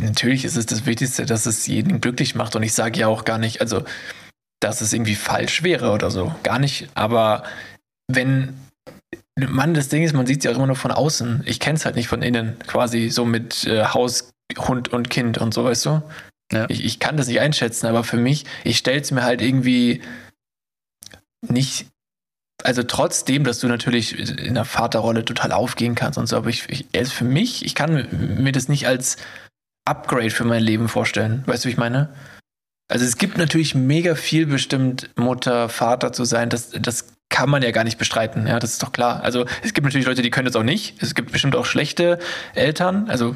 [0.01, 3.23] natürlich ist es das Wichtigste, dass es jeden glücklich macht und ich sage ja auch
[3.23, 3.85] gar nicht, also
[4.59, 6.89] dass es irgendwie falsch wäre oder so, gar nicht.
[6.95, 7.43] Aber
[8.09, 8.57] wenn
[9.35, 11.43] Mann, das Ding ist, man sieht es ja auch immer nur von außen.
[11.45, 15.39] Ich kenne es halt nicht von innen, quasi so mit äh, Haus, Hund und Kind
[15.39, 16.03] und so, weißt du?
[16.51, 16.69] Ja.
[16.69, 20.01] Ich, ich kann das nicht einschätzen, aber für mich, ich stelle es mir halt irgendwie
[21.41, 21.87] nicht,
[22.61, 26.69] also trotzdem, dass du natürlich in der Vaterrolle total aufgehen kannst und so, aber ich,
[26.69, 28.07] ich also für mich, ich kann
[28.37, 29.17] mir das nicht als
[29.85, 31.43] Upgrade für mein Leben vorstellen.
[31.45, 32.09] Weißt du, wie ich meine?
[32.89, 36.49] Also es gibt natürlich mega viel bestimmt, Mutter, Vater zu sein.
[36.49, 38.45] Das, das kann man ja gar nicht bestreiten.
[38.45, 39.23] Ja, das ist doch klar.
[39.23, 41.01] Also es gibt natürlich Leute, die können das auch nicht.
[41.01, 42.19] Es gibt bestimmt auch schlechte
[42.53, 43.09] Eltern.
[43.09, 43.35] Also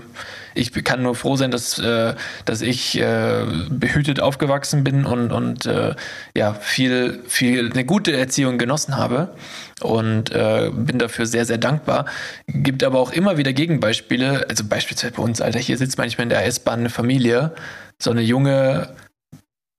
[0.54, 2.14] ich kann nur froh sein, dass, äh,
[2.46, 5.96] dass ich äh, behütet aufgewachsen bin und, und äh,
[6.36, 9.34] ja, viel, viel, eine gute Erziehung genossen habe
[9.82, 12.06] und äh, bin dafür sehr, sehr dankbar.
[12.46, 14.46] Gibt aber auch immer wieder Gegenbeispiele.
[14.48, 17.56] Also beispielsweise bei uns, Alter, hier sitzt manchmal in der S-Bahn eine Familie,
[17.98, 18.90] so eine junge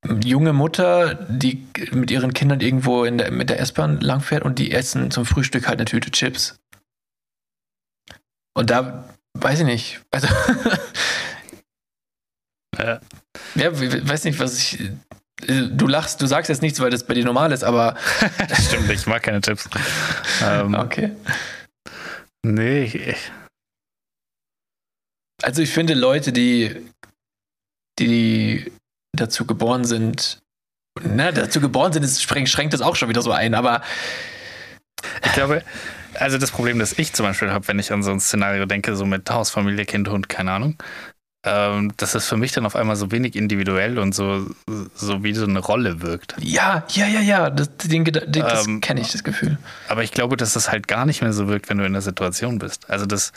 [0.04, 4.72] junge Mutter, die mit ihren Kindern irgendwo in der, mit der S-Bahn langfährt und die
[4.72, 6.56] essen zum Frühstück halt eine Tüte Chips.
[8.54, 9.04] Und da
[9.34, 10.00] weiß ich nicht.
[10.10, 10.28] Also.
[12.78, 13.00] ja.
[13.54, 14.90] ja, weiß nicht, was ich.
[15.46, 17.96] Du lachst, du sagst jetzt nichts, weil das bei dir normal ist, aber.
[18.66, 19.68] Stimmt, ich mag keine Chips.
[20.42, 21.12] ähm, okay.
[22.44, 23.30] Nee, ich.
[25.42, 26.90] Also ich finde Leute, die,
[28.00, 28.72] die
[29.20, 30.38] dazu geboren sind,
[31.02, 33.82] na, dazu geboren sind, ist, schränkt das auch schon wieder so ein, aber.
[35.24, 35.62] Ich glaube,
[36.14, 38.96] also das Problem, das ich zum Beispiel habe, wenn ich an so ein Szenario denke,
[38.96, 40.76] so mit Hausfamilie, Kind, Hund, keine Ahnung,
[41.46, 44.46] ähm, dass es für mich dann auf einmal so wenig individuell und so,
[44.94, 46.34] so wie so eine Rolle wirkt.
[46.40, 49.58] Ja, ja, ja, ja, das, den, den, das ähm, kenne ich, das Gefühl.
[49.88, 52.02] Aber ich glaube, dass das halt gar nicht mehr so wirkt, wenn du in der
[52.02, 52.90] Situation bist.
[52.90, 53.32] Also das,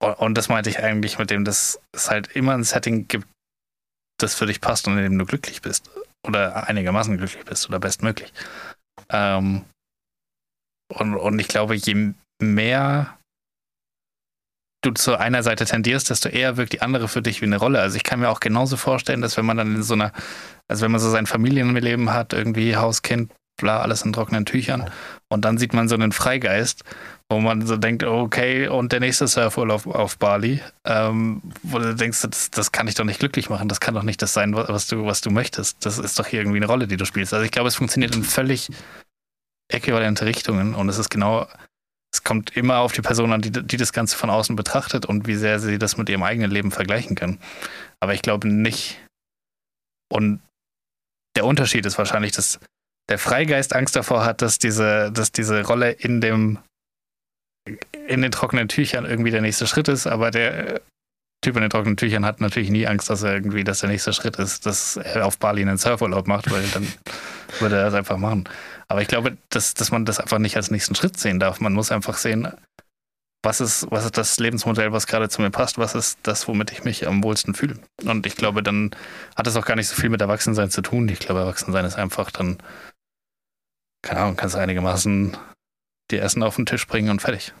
[0.00, 3.26] und das meinte ich eigentlich mit dem, dass es halt immer ein Setting gibt,
[4.18, 5.90] das für dich passt und in dem du glücklich bist.
[6.26, 8.32] Oder einigermaßen glücklich bist oder bestmöglich.
[9.10, 9.64] Ähm,
[10.92, 13.16] und, und ich glaube, je mehr
[14.82, 17.80] du zu einer Seite tendierst, desto eher wirkt die andere für dich wie eine Rolle.
[17.80, 20.12] Also ich kann mir auch genauso vorstellen, dass wenn man dann in so einer,
[20.68, 24.90] also wenn man so sein Familienleben hat, irgendwie Haus, Kind, bla, alles in trockenen Tüchern
[25.28, 26.84] und dann sieht man so einen Freigeist
[27.28, 32.22] wo man so denkt, okay, und der nächste Surfurlaub auf Bali, ähm, wo du denkst,
[32.22, 34.86] das, das kann ich doch nicht glücklich machen, das kann doch nicht das sein, was
[34.86, 35.84] du, was du möchtest.
[35.84, 37.34] Das ist doch hier irgendwie eine Rolle, die du spielst.
[37.34, 38.70] Also ich glaube, es funktioniert in völlig
[39.68, 41.48] äquivalente Richtungen und es ist genau,
[42.14, 45.26] es kommt immer auf die Person an, die, die das Ganze von außen betrachtet und
[45.26, 47.40] wie sehr sie das mit ihrem eigenen Leben vergleichen können.
[47.98, 49.00] Aber ich glaube nicht.
[50.08, 50.40] Und
[51.36, 52.60] der Unterschied ist wahrscheinlich, dass
[53.08, 56.58] der Freigeist Angst davor hat, dass diese, dass diese Rolle in dem
[58.08, 60.80] in den trockenen Tüchern irgendwie der nächste Schritt ist, aber der
[61.42, 64.12] Typ in den trockenen Tüchern hat natürlich nie Angst, dass er irgendwie, dass der nächste
[64.12, 66.86] Schritt ist, dass er auf Bali einen Surfurlaub macht, weil dann
[67.60, 68.48] würde er das einfach machen.
[68.88, 71.60] Aber ich glaube, dass, dass man das einfach nicht als nächsten Schritt sehen darf.
[71.60, 72.48] Man muss einfach sehen,
[73.42, 76.72] was ist, was ist das Lebensmodell, was gerade zu mir passt, was ist das, womit
[76.72, 77.78] ich mich am wohlsten fühle.
[78.04, 78.90] Und ich glaube, dann
[79.36, 81.08] hat es auch gar nicht so viel mit Erwachsensein zu tun.
[81.08, 82.58] Ich glaube, Erwachsensein ist einfach dann,
[84.02, 85.36] keine Ahnung, kannst du einigermaßen
[86.10, 87.52] die Essen auf den Tisch bringen und fertig.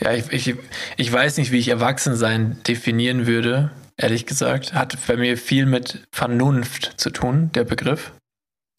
[0.00, 0.54] Ja, ich, ich,
[0.96, 4.72] ich weiß nicht, wie ich Erwachsensein definieren würde, ehrlich gesagt.
[4.72, 8.12] Hat bei mir viel mit Vernunft zu tun, der Begriff.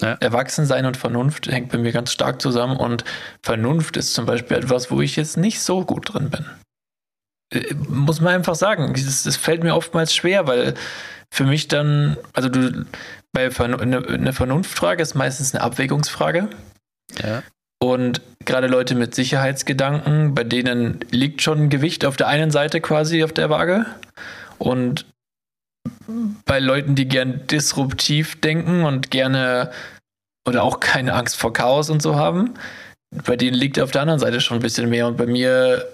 [0.02, 0.14] Ja.
[0.14, 3.04] Erwachsensein und Vernunft hängt bei mir ganz stark zusammen und
[3.44, 6.46] Vernunft ist zum Beispiel etwas, wo ich jetzt nicht so gut drin bin.
[7.54, 8.94] Äh, muss man einfach sagen.
[8.94, 10.76] Das, fällt mir oftmals schwer, weil
[11.32, 12.86] für mich dann, also du,
[13.34, 16.50] bei eine, eine Vernunftfrage ist meistens eine Abwägungsfrage.
[17.22, 17.44] Ja.
[17.82, 23.24] Und gerade Leute mit Sicherheitsgedanken, bei denen liegt schon Gewicht auf der einen Seite quasi
[23.24, 23.86] auf der Waage.
[24.58, 25.06] Und
[26.46, 29.72] bei Leuten, die gern disruptiv denken und gerne
[30.48, 32.56] oder auch keine Angst vor Chaos und so haben,
[33.26, 35.08] bei denen liegt auf der anderen Seite schon ein bisschen mehr.
[35.08, 35.86] Und bei mir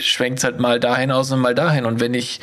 [0.00, 1.84] schwenkt es halt mal dahin aus und mal dahin.
[1.84, 2.40] Und wenn ich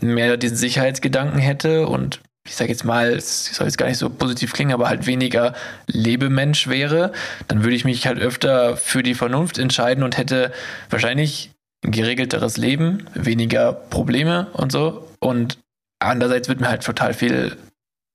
[0.00, 4.10] mehr diesen Sicherheitsgedanken hätte und ich sage jetzt mal, es soll jetzt gar nicht so
[4.10, 5.54] positiv klingen, aber halt weniger
[5.86, 7.12] Lebemensch wäre,
[7.48, 10.52] dann würde ich mich halt öfter für die Vernunft entscheiden und hätte
[10.90, 11.50] wahrscheinlich
[11.84, 15.08] ein geregelteres Leben, weniger Probleme und so.
[15.20, 15.58] Und
[16.00, 17.56] andererseits wird mir halt total viel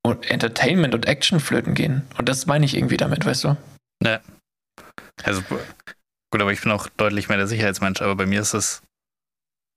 [0.04, 2.04] Entertainment und Action flöten gehen.
[2.18, 3.58] Und das meine ich irgendwie damit, weißt du?
[4.04, 4.20] Ja.
[5.24, 5.42] Also,
[6.32, 8.82] gut, aber ich bin auch deutlich mehr der Sicherheitsmensch, aber bei mir ist es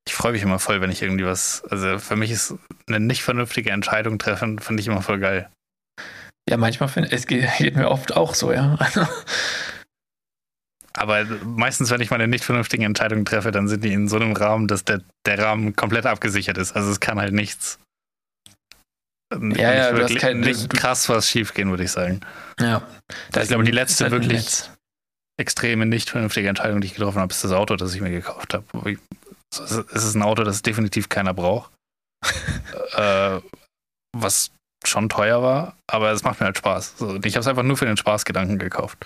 [0.07, 1.62] ich freue mich immer voll, wenn ich irgendwie was.
[1.70, 2.55] Also für mich ist
[2.89, 5.49] eine nicht vernünftige Entscheidung treffen, finde ich immer voll geil.
[6.49, 8.77] Ja, manchmal finde es geht, geht mir oft auch so, ja.
[10.95, 14.33] Aber meistens, wenn ich meine nicht vernünftigen Entscheidungen treffe, dann sind die in so einem
[14.33, 16.73] Rahmen, dass der, der Rahmen komplett abgesichert ist.
[16.73, 17.79] Also es kann halt nichts.
[19.33, 22.20] Ja, nicht ja, wirklich, kein, nicht krass was schiefgehen, würde ich sagen.
[22.61, 22.83] Ja.
[23.31, 24.69] Das ich glaube, die letzte halt wirklich
[25.39, 28.53] extreme, nicht vernünftige Entscheidung, die ich getroffen habe, ist das Auto, das ich mir gekauft
[28.53, 28.99] habe.
[29.59, 31.73] Es ist ein Auto, das definitiv keiner braucht.
[32.97, 33.41] äh,
[34.16, 34.51] was
[34.85, 36.99] schon teuer war, aber es macht mir halt Spaß.
[36.99, 38.99] So, ich habe es einfach nur für den Spaßgedanken gekauft.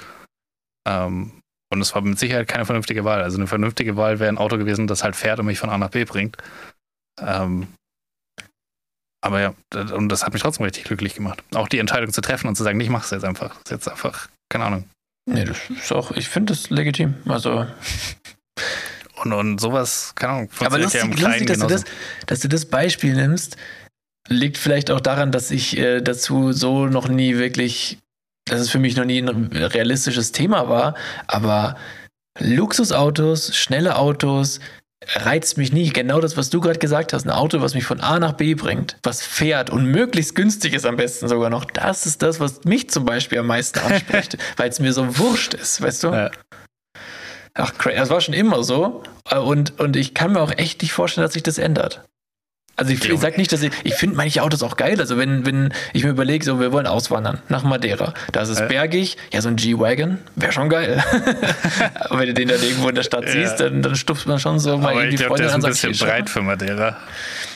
[0.88, 1.40] Ähm,
[1.72, 3.22] und es war mit Sicherheit keine vernünftige Wahl.
[3.22, 5.78] Also eine vernünftige Wahl wäre ein Auto gewesen, das halt fährt und mich von A
[5.78, 6.36] nach B bringt.
[7.20, 7.68] Ähm,
[9.24, 11.42] aber ja, und das hat mich trotzdem richtig glücklich gemacht.
[11.54, 13.48] Auch die Entscheidung zu treffen und zu sagen, ich mache es jetzt einfach.
[13.48, 14.88] Das ist jetzt einfach, keine Ahnung.
[15.28, 17.16] Nee, das ist auch, ich finde das legitim.
[17.26, 17.66] Also
[19.32, 21.84] und, und sowas, keine Ahnung, Aber lustig, ja im lustig dass, du das,
[22.26, 23.56] dass du das Beispiel nimmst,
[24.28, 27.98] liegt vielleicht auch daran, dass ich äh, dazu so noch nie wirklich,
[28.46, 30.94] dass es für mich noch nie ein realistisches Thema war,
[31.26, 31.76] aber
[32.38, 34.60] Luxusautos, schnelle Autos,
[35.14, 35.90] reizt mich nie.
[35.90, 37.24] Genau das, was du gerade gesagt hast.
[37.24, 40.86] Ein Auto, was mich von A nach B bringt, was fährt und möglichst günstig ist
[40.86, 41.64] am besten sogar noch.
[41.64, 45.54] Das ist das, was mich zum Beispiel am meisten anspricht, weil es mir so wurscht
[45.54, 46.08] ist, weißt du?
[46.08, 46.30] Ja.
[47.56, 49.02] Ach, das war schon immer so.
[49.34, 52.02] Und, und ich kann mir auch echt nicht vorstellen, dass sich das ändert.
[52.78, 55.00] Also ich, ich sag nicht, dass ich, ich finde manche Autos auch geil.
[55.00, 58.60] Also wenn, wenn ich mir überlege, so wir wollen auswandern nach Madeira, da ist es
[58.60, 58.66] äh?
[58.66, 61.02] bergig, ja so ein G-Wagon wäre schon geil.
[62.00, 63.30] Aber wenn du den da irgendwo in der Stadt ja.
[63.30, 65.62] siehst, dann, dann stupst man schon so mal Aber irgendwie Freunde an.
[65.62, 66.98] Das ist ein bisschen breit für Madeira.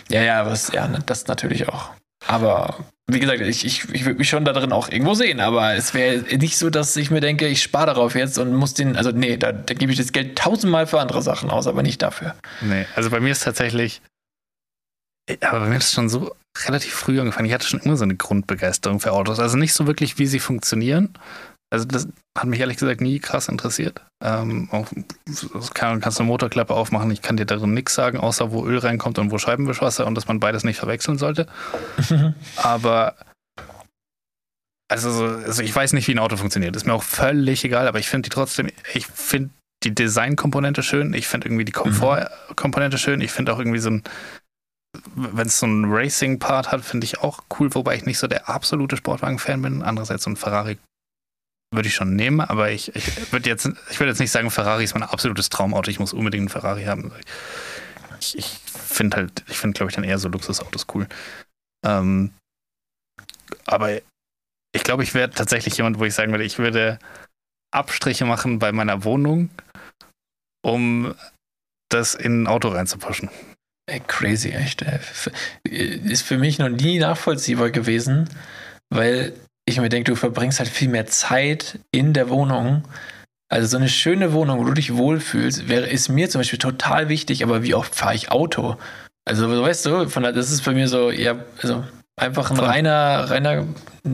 [0.09, 1.91] Ja, ja, was, ja, das natürlich auch.
[2.27, 5.75] Aber wie gesagt, ich, ich, ich würde mich schon da drin auch irgendwo sehen, aber
[5.75, 8.97] es wäre nicht so, dass ich mir denke, ich spare darauf jetzt und muss den,
[8.97, 12.03] also nee, da, da gebe ich das Geld tausendmal für andere Sachen aus, aber nicht
[12.03, 12.35] dafür.
[12.61, 14.01] Nee, also bei mir ist tatsächlich,
[15.41, 16.35] aber bei mir ist es schon so
[16.67, 17.47] relativ früh angefangen.
[17.47, 19.39] Ich hatte schon immer so eine Grundbegeisterung für Autos.
[19.39, 21.15] Also nicht so wirklich, wie sie funktionieren,
[21.71, 24.05] also das hat mich ehrlich gesagt nie krass interessiert.
[24.23, 24.87] Ähm, auch,
[25.73, 28.79] kann, kannst du eine Motorklappe aufmachen, ich kann dir darin nichts sagen, außer wo Öl
[28.79, 31.47] reinkommt und wo Scheibenwischwasser und dass man beides nicht verwechseln sollte.
[32.57, 33.15] aber
[34.91, 36.75] also, also ich weiß nicht, wie ein Auto funktioniert.
[36.75, 39.51] Ist mir auch völlig egal, aber ich finde die trotzdem, ich finde
[39.85, 44.03] die Designkomponente schön, ich finde irgendwie die Komfortkomponente schön, ich finde auch irgendwie so ein,
[45.15, 48.49] wenn es so einen Racing-Part hat, finde ich auch cool, wobei ich nicht so der
[48.49, 49.83] absolute Sportwagen-Fan bin.
[49.83, 50.77] Andererseits so ein Ferrari
[51.73, 54.95] würde ich schon nehmen, aber ich, ich würde jetzt, ich jetzt nicht sagen, Ferrari ist
[54.95, 55.91] mein absolutes Traumauto.
[55.91, 57.13] Ich muss unbedingt einen Ferrari haben.
[58.21, 61.07] Ich, ich finde halt, ich finde, glaube ich, dann eher so Luxusautos cool.
[61.87, 62.33] Ähm,
[63.67, 64.01] aber
[64.73, 66.99] ich glaube, ich wäre tatsächlich jemand, wo ich sagen würde, ich würde
[67.73, 69.51] Abstriche machen bei meiner Wohnung,
[70.63, 71.15] um
[71.89, 73.31] das in ein Auto reinzupuschen.
[73.89, 74.85] Ey, crazy, echt.
[75.65, 78.29] Ist für mich noch nie nachvollziehbar gewesen,
[78.93, 79.35] weil
[79.71, 82.85] ich mir denke, du verbringst halt viel mehr Zeit in der Wohnung.
[83.49, 87.09] Also so eine schöne Wohnung, wo du dich wohlfühlst, wäre, ist mir zum Beispiel total
[87.09, 88.77] wichtig, aber wie oft fahre ich Auto?
[89.25, 91.85] Also, weißt du, von, das ist bei mir so, ja, also
[92.17, 93.67] einfach ein reiner, reiner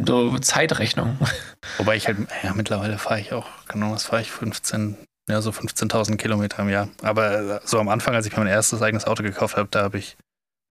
[0.06, 1.18] so Zeitrechnung.
[1.78, 4.96] Wobei ich halt, ja, mittlerweile fahre ich auch, genau, was fahre ich, 15,
[5.28, 6.88] ja, so 15.000 Kilometer im Jahr.
[7.02, 9.98] Aber so am Anfang, als ich mir mein erstes eigenes Auto gekauft habe, da habe
[9.98, 10.16] ich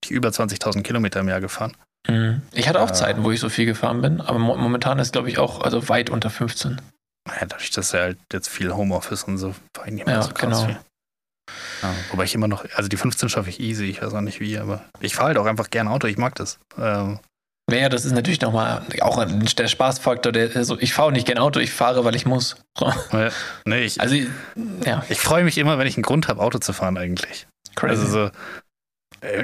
[0.08, 1.76] über 20.000 Kilometer im Jahr gefahren.
[2.08, 2.42] Mhm.
[2.52, 5.38] Ich hatte auch Zeiten, wo ich so viel gefahren bin, aber momentan ist, glaube ich,
[5.38, 6.80] auch also weit unter 15.
[7.28, 10.22] Ja, dadurch, dass er halt jetzt viel Homeoffice und so, war ich nicht mehr Ja,
[10.22, 10.64] so krass genau.
[10.66, 10.76] viel.
[11.82, 14.40] Ja, wobei ich immer noch, also die 15 schaffe ich easy, ich weiß auch nicht
[14.40, 16.58] wie, aber ich fahre halt auch einfach gerne Auto, ich mag das.
[16.78, 17.18] Ähm,
[17.70, 20.32] Ja, das ist natürlich nochmal auch der Spaßfaktor.
[20.32, 22.56] Der, also ich fahre nicht gern Auto, ich fahre, weil ich muss.
[23.64, 24.14] Nee, ich, Also,
[24.84, 27.46] ja, ich freue mich immer, wenn ich einen Grund habe, Auto zu fahren eigentlich.
[27.74, 28.00] crazy.
[28.00, 28.30] Also so, äh,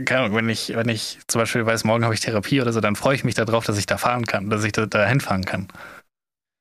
[0.05, 2.81] keine Ahnung, wenn ich, wenn ich zum Beispiel weiß, morgen habe ich Therapie oder so,
[2.81, 5.45] dann freue ich mich darauf, dass ich da fahren kann, dass ich da, da hinfahren
[5.45, 5.69] kann.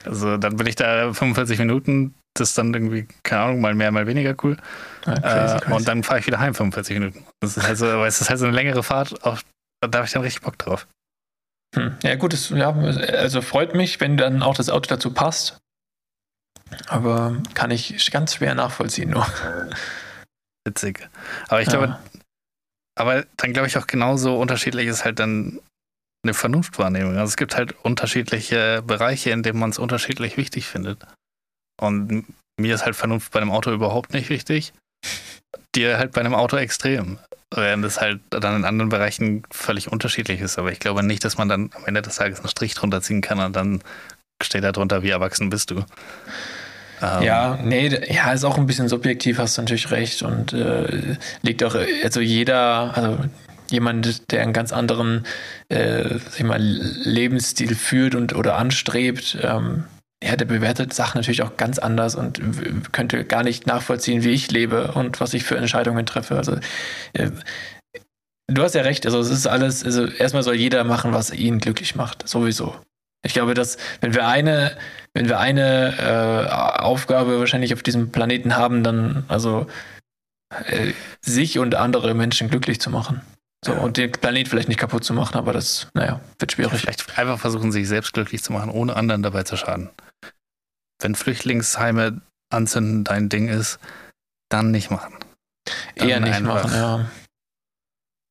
[0.05, 3.91] Also dann bin ich da 45 Minuten, das ist dann irgendwie, keine Ahnung, mal mehr,
[3.91, 4.57] mal weniger cool.
[5.05, 5.73] ja, crazy, äh, crazy.
[5.73, 7.25] Und dann fahre ich wieder heim 45 Minuten.
[7.39, 9.41] Das ist halt so, aber es ist halt so eine längere Fahrt, auch,
[9.81, 10.87] da habe ich dann richtig Bock drauf.
[11.75, 11.95] Hm.
[12.03, 15.57] Ja, gut, das, ja, also freut mich, wenn dann auch das Auto dazu passt.
[16.87, 19.27] Aber kann ich ganz schwer nachvollziehen nur.
[20.65, 21.09] Witzig.
[21.47, 21.99] Aber ich Ja.
[22.95, 25.59] Aber dann glaube ich auch genauso unterschiedlich ist halt dann
[26.23, 27.17] eine Vernunftwahrnehmung.
[27.17, 31.05] Also es gibt halt unterschiedliche Bereiche, in denen man es unterschiedlich wichtig findet.
[31.79, 32.25] Und
[32.59, 34.73] mir ist halt Vernunft bei einem Auto überhaupt nicht wichtig.
[35.75, 37.17] Dir halt bei einem Auto extrem.
[37.53, 40.59] Während es halt dann in anderen Bereichen völlig unterschiedlich ist.
[40.59, 43.21] Aber ich glaube nicht, dass man dann am Ende des Tages einen Strich drunter ziehen
[43.21, 43.81] kann und dann
[44.43, 45.83] steht da drunter, wie erwachsen bist du.
[47.01, 50.21] Ähm, Ja, nee, ja, ist auch ein bisschen subjektiv, hast du natürlich recht.
[50.23, 53.17] Und äh, liegt auch, äh, also jeder, also
[53.69, 55.25] jemand, der einen ganz anderen,
[55.69, 59.85] äh, ich mal, Lebensstil führt und oder anstrebt, ähm,
[60.23, 62.39] ja, der bewertet Sachen natürlich auch ganz anders und
[62.91, 66.37] könnte gar nicht nachvollziehen, wie ich lebe und was ich für Entscheidungen treffe.
[66.37, 66.57] Also
[67.13, 67.31] äh,
[68.47, 71.59] du hast ja recht, also es ist alles, also erstmal soll jeder machen, was ihn
[71.59, 72.75] glücklich macht, sowieso.
[73.23, 74.75] Ich glaube, dass wenn wir eine,
[75.13, 79.67] wenn wir eine äh, Aufgabe wahrscheinlich auf diesem Planeten haben, dann also
[80.67, 83.21] äh, sich und andere Menschen glücklich zu machen.
[83.63, 83.79] So, Ja.
[83.79, 86.81] und den Planet vielleicht nicht kaputt zu machen, aber das, naja, wird schwierig.
[86.81, 89.91] Vielleicht einfach versuchen, sich selbst glücklich zu machen, ohne anderen dabei zu schaden.
[90.99, 92.21] Wenn Flüchtlingsheime
[92.51, 93.79] anzünden dein Ding ist,
[94.49, 95.13] dann nicht machen.
[95.95, 97.05] Dann Eher nicht einfach- machen, ja.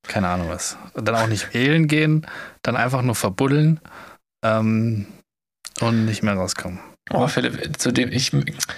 [0.09, 0.77] Keine Ahnung was.
[0.95, 2.27] Und dann auch nicht wählen gehen,
[2.63, 3.81] dann einfach nur verbuddeln
[4.43, 5.07] ähm,
[5.81, 6.79] und nicht mehr rauskommen.
[7.13, 8.31] Aber Philipp, zu dem ich,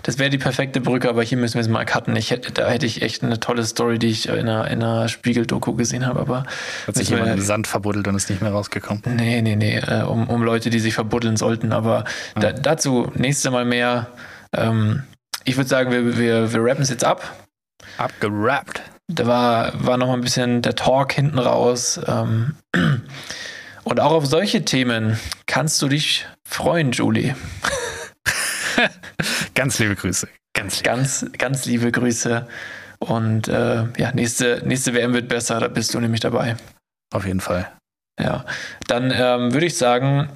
[0.04, 2.16] das wäre die perfekte Brücke, aber hier müssen wir es mal cutten.
[2.16, 5.08] Ich hätte, da hätte ich echt eine tolle Story, die ich in einer, in einer
[5.08, 6.44] Spiegel-Doku gesehen habe, aber
[6.86, 9.02] Hat sich jemand im Sand verbuddelt und ist nicht mehr rausgekommen.
[9.16, 11.72] nee, nee, nee, äh, um, um Leute, die sich verbuddeln sollten.
[11.72, 12.52] Aber da, Ah.
[12.52, 14.06] dazu nächste Mal mehr.
[14.56, 15.02] Ähm,
[15.44, 17.34] ich würde sagen, wir, wir, wir rappen es jetzt ab.
[17.98, 18.80] Abgerappt.
[19.08, 22.00] Da war, war noch mal ein bisschen der Talk hinten raus.
[22.06, 22.54] Ähm,
[23.84, 27.36] und auch auf solche Themen kannst du dich freuen, Julie.
[29.54, 30.28] Ganz liebe Grüße.
[30.54, 30.84] Ganz lieb.
[30.84, 32.46] Ganz, ganz liebe Grüße.
[32.98, 36.56] Und äh, ja, nächste, nächste WM wird besser, da bist du nämlich dabei.
[37.12, 37.70] Auf jeden Fall.
[38.20, 38.44] Ja,
[38.86, 40.28] dann ähm, würde ich sagen,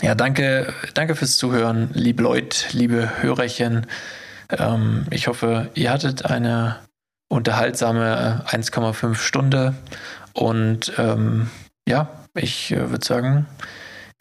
[0.00, 3.86] ja, danke, danke fürs Zuhören, liebe Leute, liebe Hörerchen.
[4.48, 6.78] Ähm, ich hoffe, ihr hattet eine
[7.28, 9.74] unterhaltsame äh, 1,5 Stunde.
[10.32, 11.50] Und ähm,
[11.86, 13.46] ja, ich äh, würde sagen,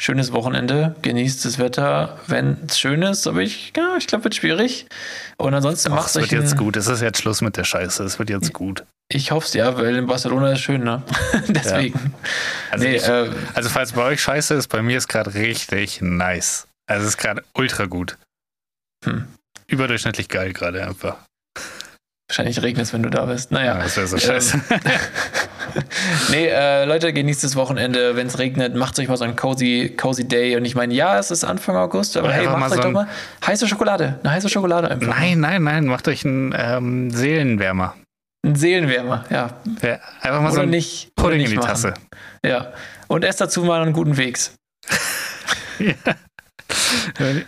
[0.02, 4.36] schönes Wochenende, genießt das Wetter, wenn es schön ist, aber ich, ja, ich glaube, wird
[4.36, 4.88] schwierig.
[5.38, 6.76] Und ansonsten Ach, macht es euch wird jetzt gut.
[6.76, 8.04] Es ist jetzt Schluss mit der Scheiße.
[8.04, 8.84] Es wird jetzt gut.
[9.10, 11.04] Ich hoffe es ja, weil in Barcelona ist schön, ne?
[11.48, 12.14] Deswegen.
[12.72, 16.02] Also, nee, ich, äh, also falls bei euch scheiße ist, bei mir ist gerade richtig
[16.02, 16.68] nice.
[16.88, 18.18] Also es ist gerade ultra gut.
[19.06, 19.28] Hm.
[19.68, 21.18] Überdurchschnittlich geil gerade einfach.
[22.32, 23.52] Wahrscheinlich regnet es, wenn du da bist.
[23.52, 23.78] Naja.
[23.78, 24.62] das wäre so Ähm, scheiße.
[26.32, 28.16] Nee, äh, Leute, genießt das Wochenende.
[28.18, 30.58] Wenn es regnet, macht euch mal so einen cozy, cozy Day.
[30.58, 32.82] Und ich meine, ja, es ist Anfang August, aber Oder hey, macht mal euch so
[32.82, 33.08] doch mal
[33.46, 34.20] heiße Schokolade.
[34.22, 35.08] Eine heiße Schokolade einfach.
[35.08, 35.86] nein, nein, nein.
[35.86, 37.96] Macht euch einen ähm, Seelenwärmer.
[38.46, 39.52] Ein Seelenwärmer, ja.
[39.82, 41.16] Ja, einfach mal so Oder ein nicht.
[41.16, 41.68] Pudding in die machen.
[41.68, 41.94] Tasse.
[42.46, 42.74] Ja.
[43.08, 44.54] Und esst dazu mal einen guten Wegs.
[45.80, 45.96] Ja.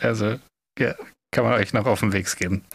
[0.02, 0.40] Also,
[0.80, 0.96] ja,
[1.32, 2.64] kann man euch noch auf den Weg geben.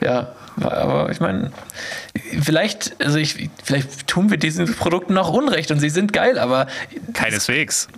[0.00, 1.52] Ja, aber ich meine,
[2.42, 6.66] vielleicht, also ich, vielleicht tun wir diesen Produkten noch Unrecht und sie sind geil, aber
[7.12, 7.88] Keineswegs.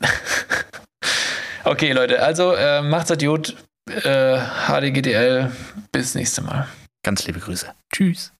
[1.64, 3.56] okay, Leute, also äh, macht's Idiot,
[3.88, 5.50] äh, HDGDL,
[5.92, 6.66] bis nächste Mal.
[7.02, 7.66] Ganz liebe Grüße.
[7.92, 8.32] Tschüss.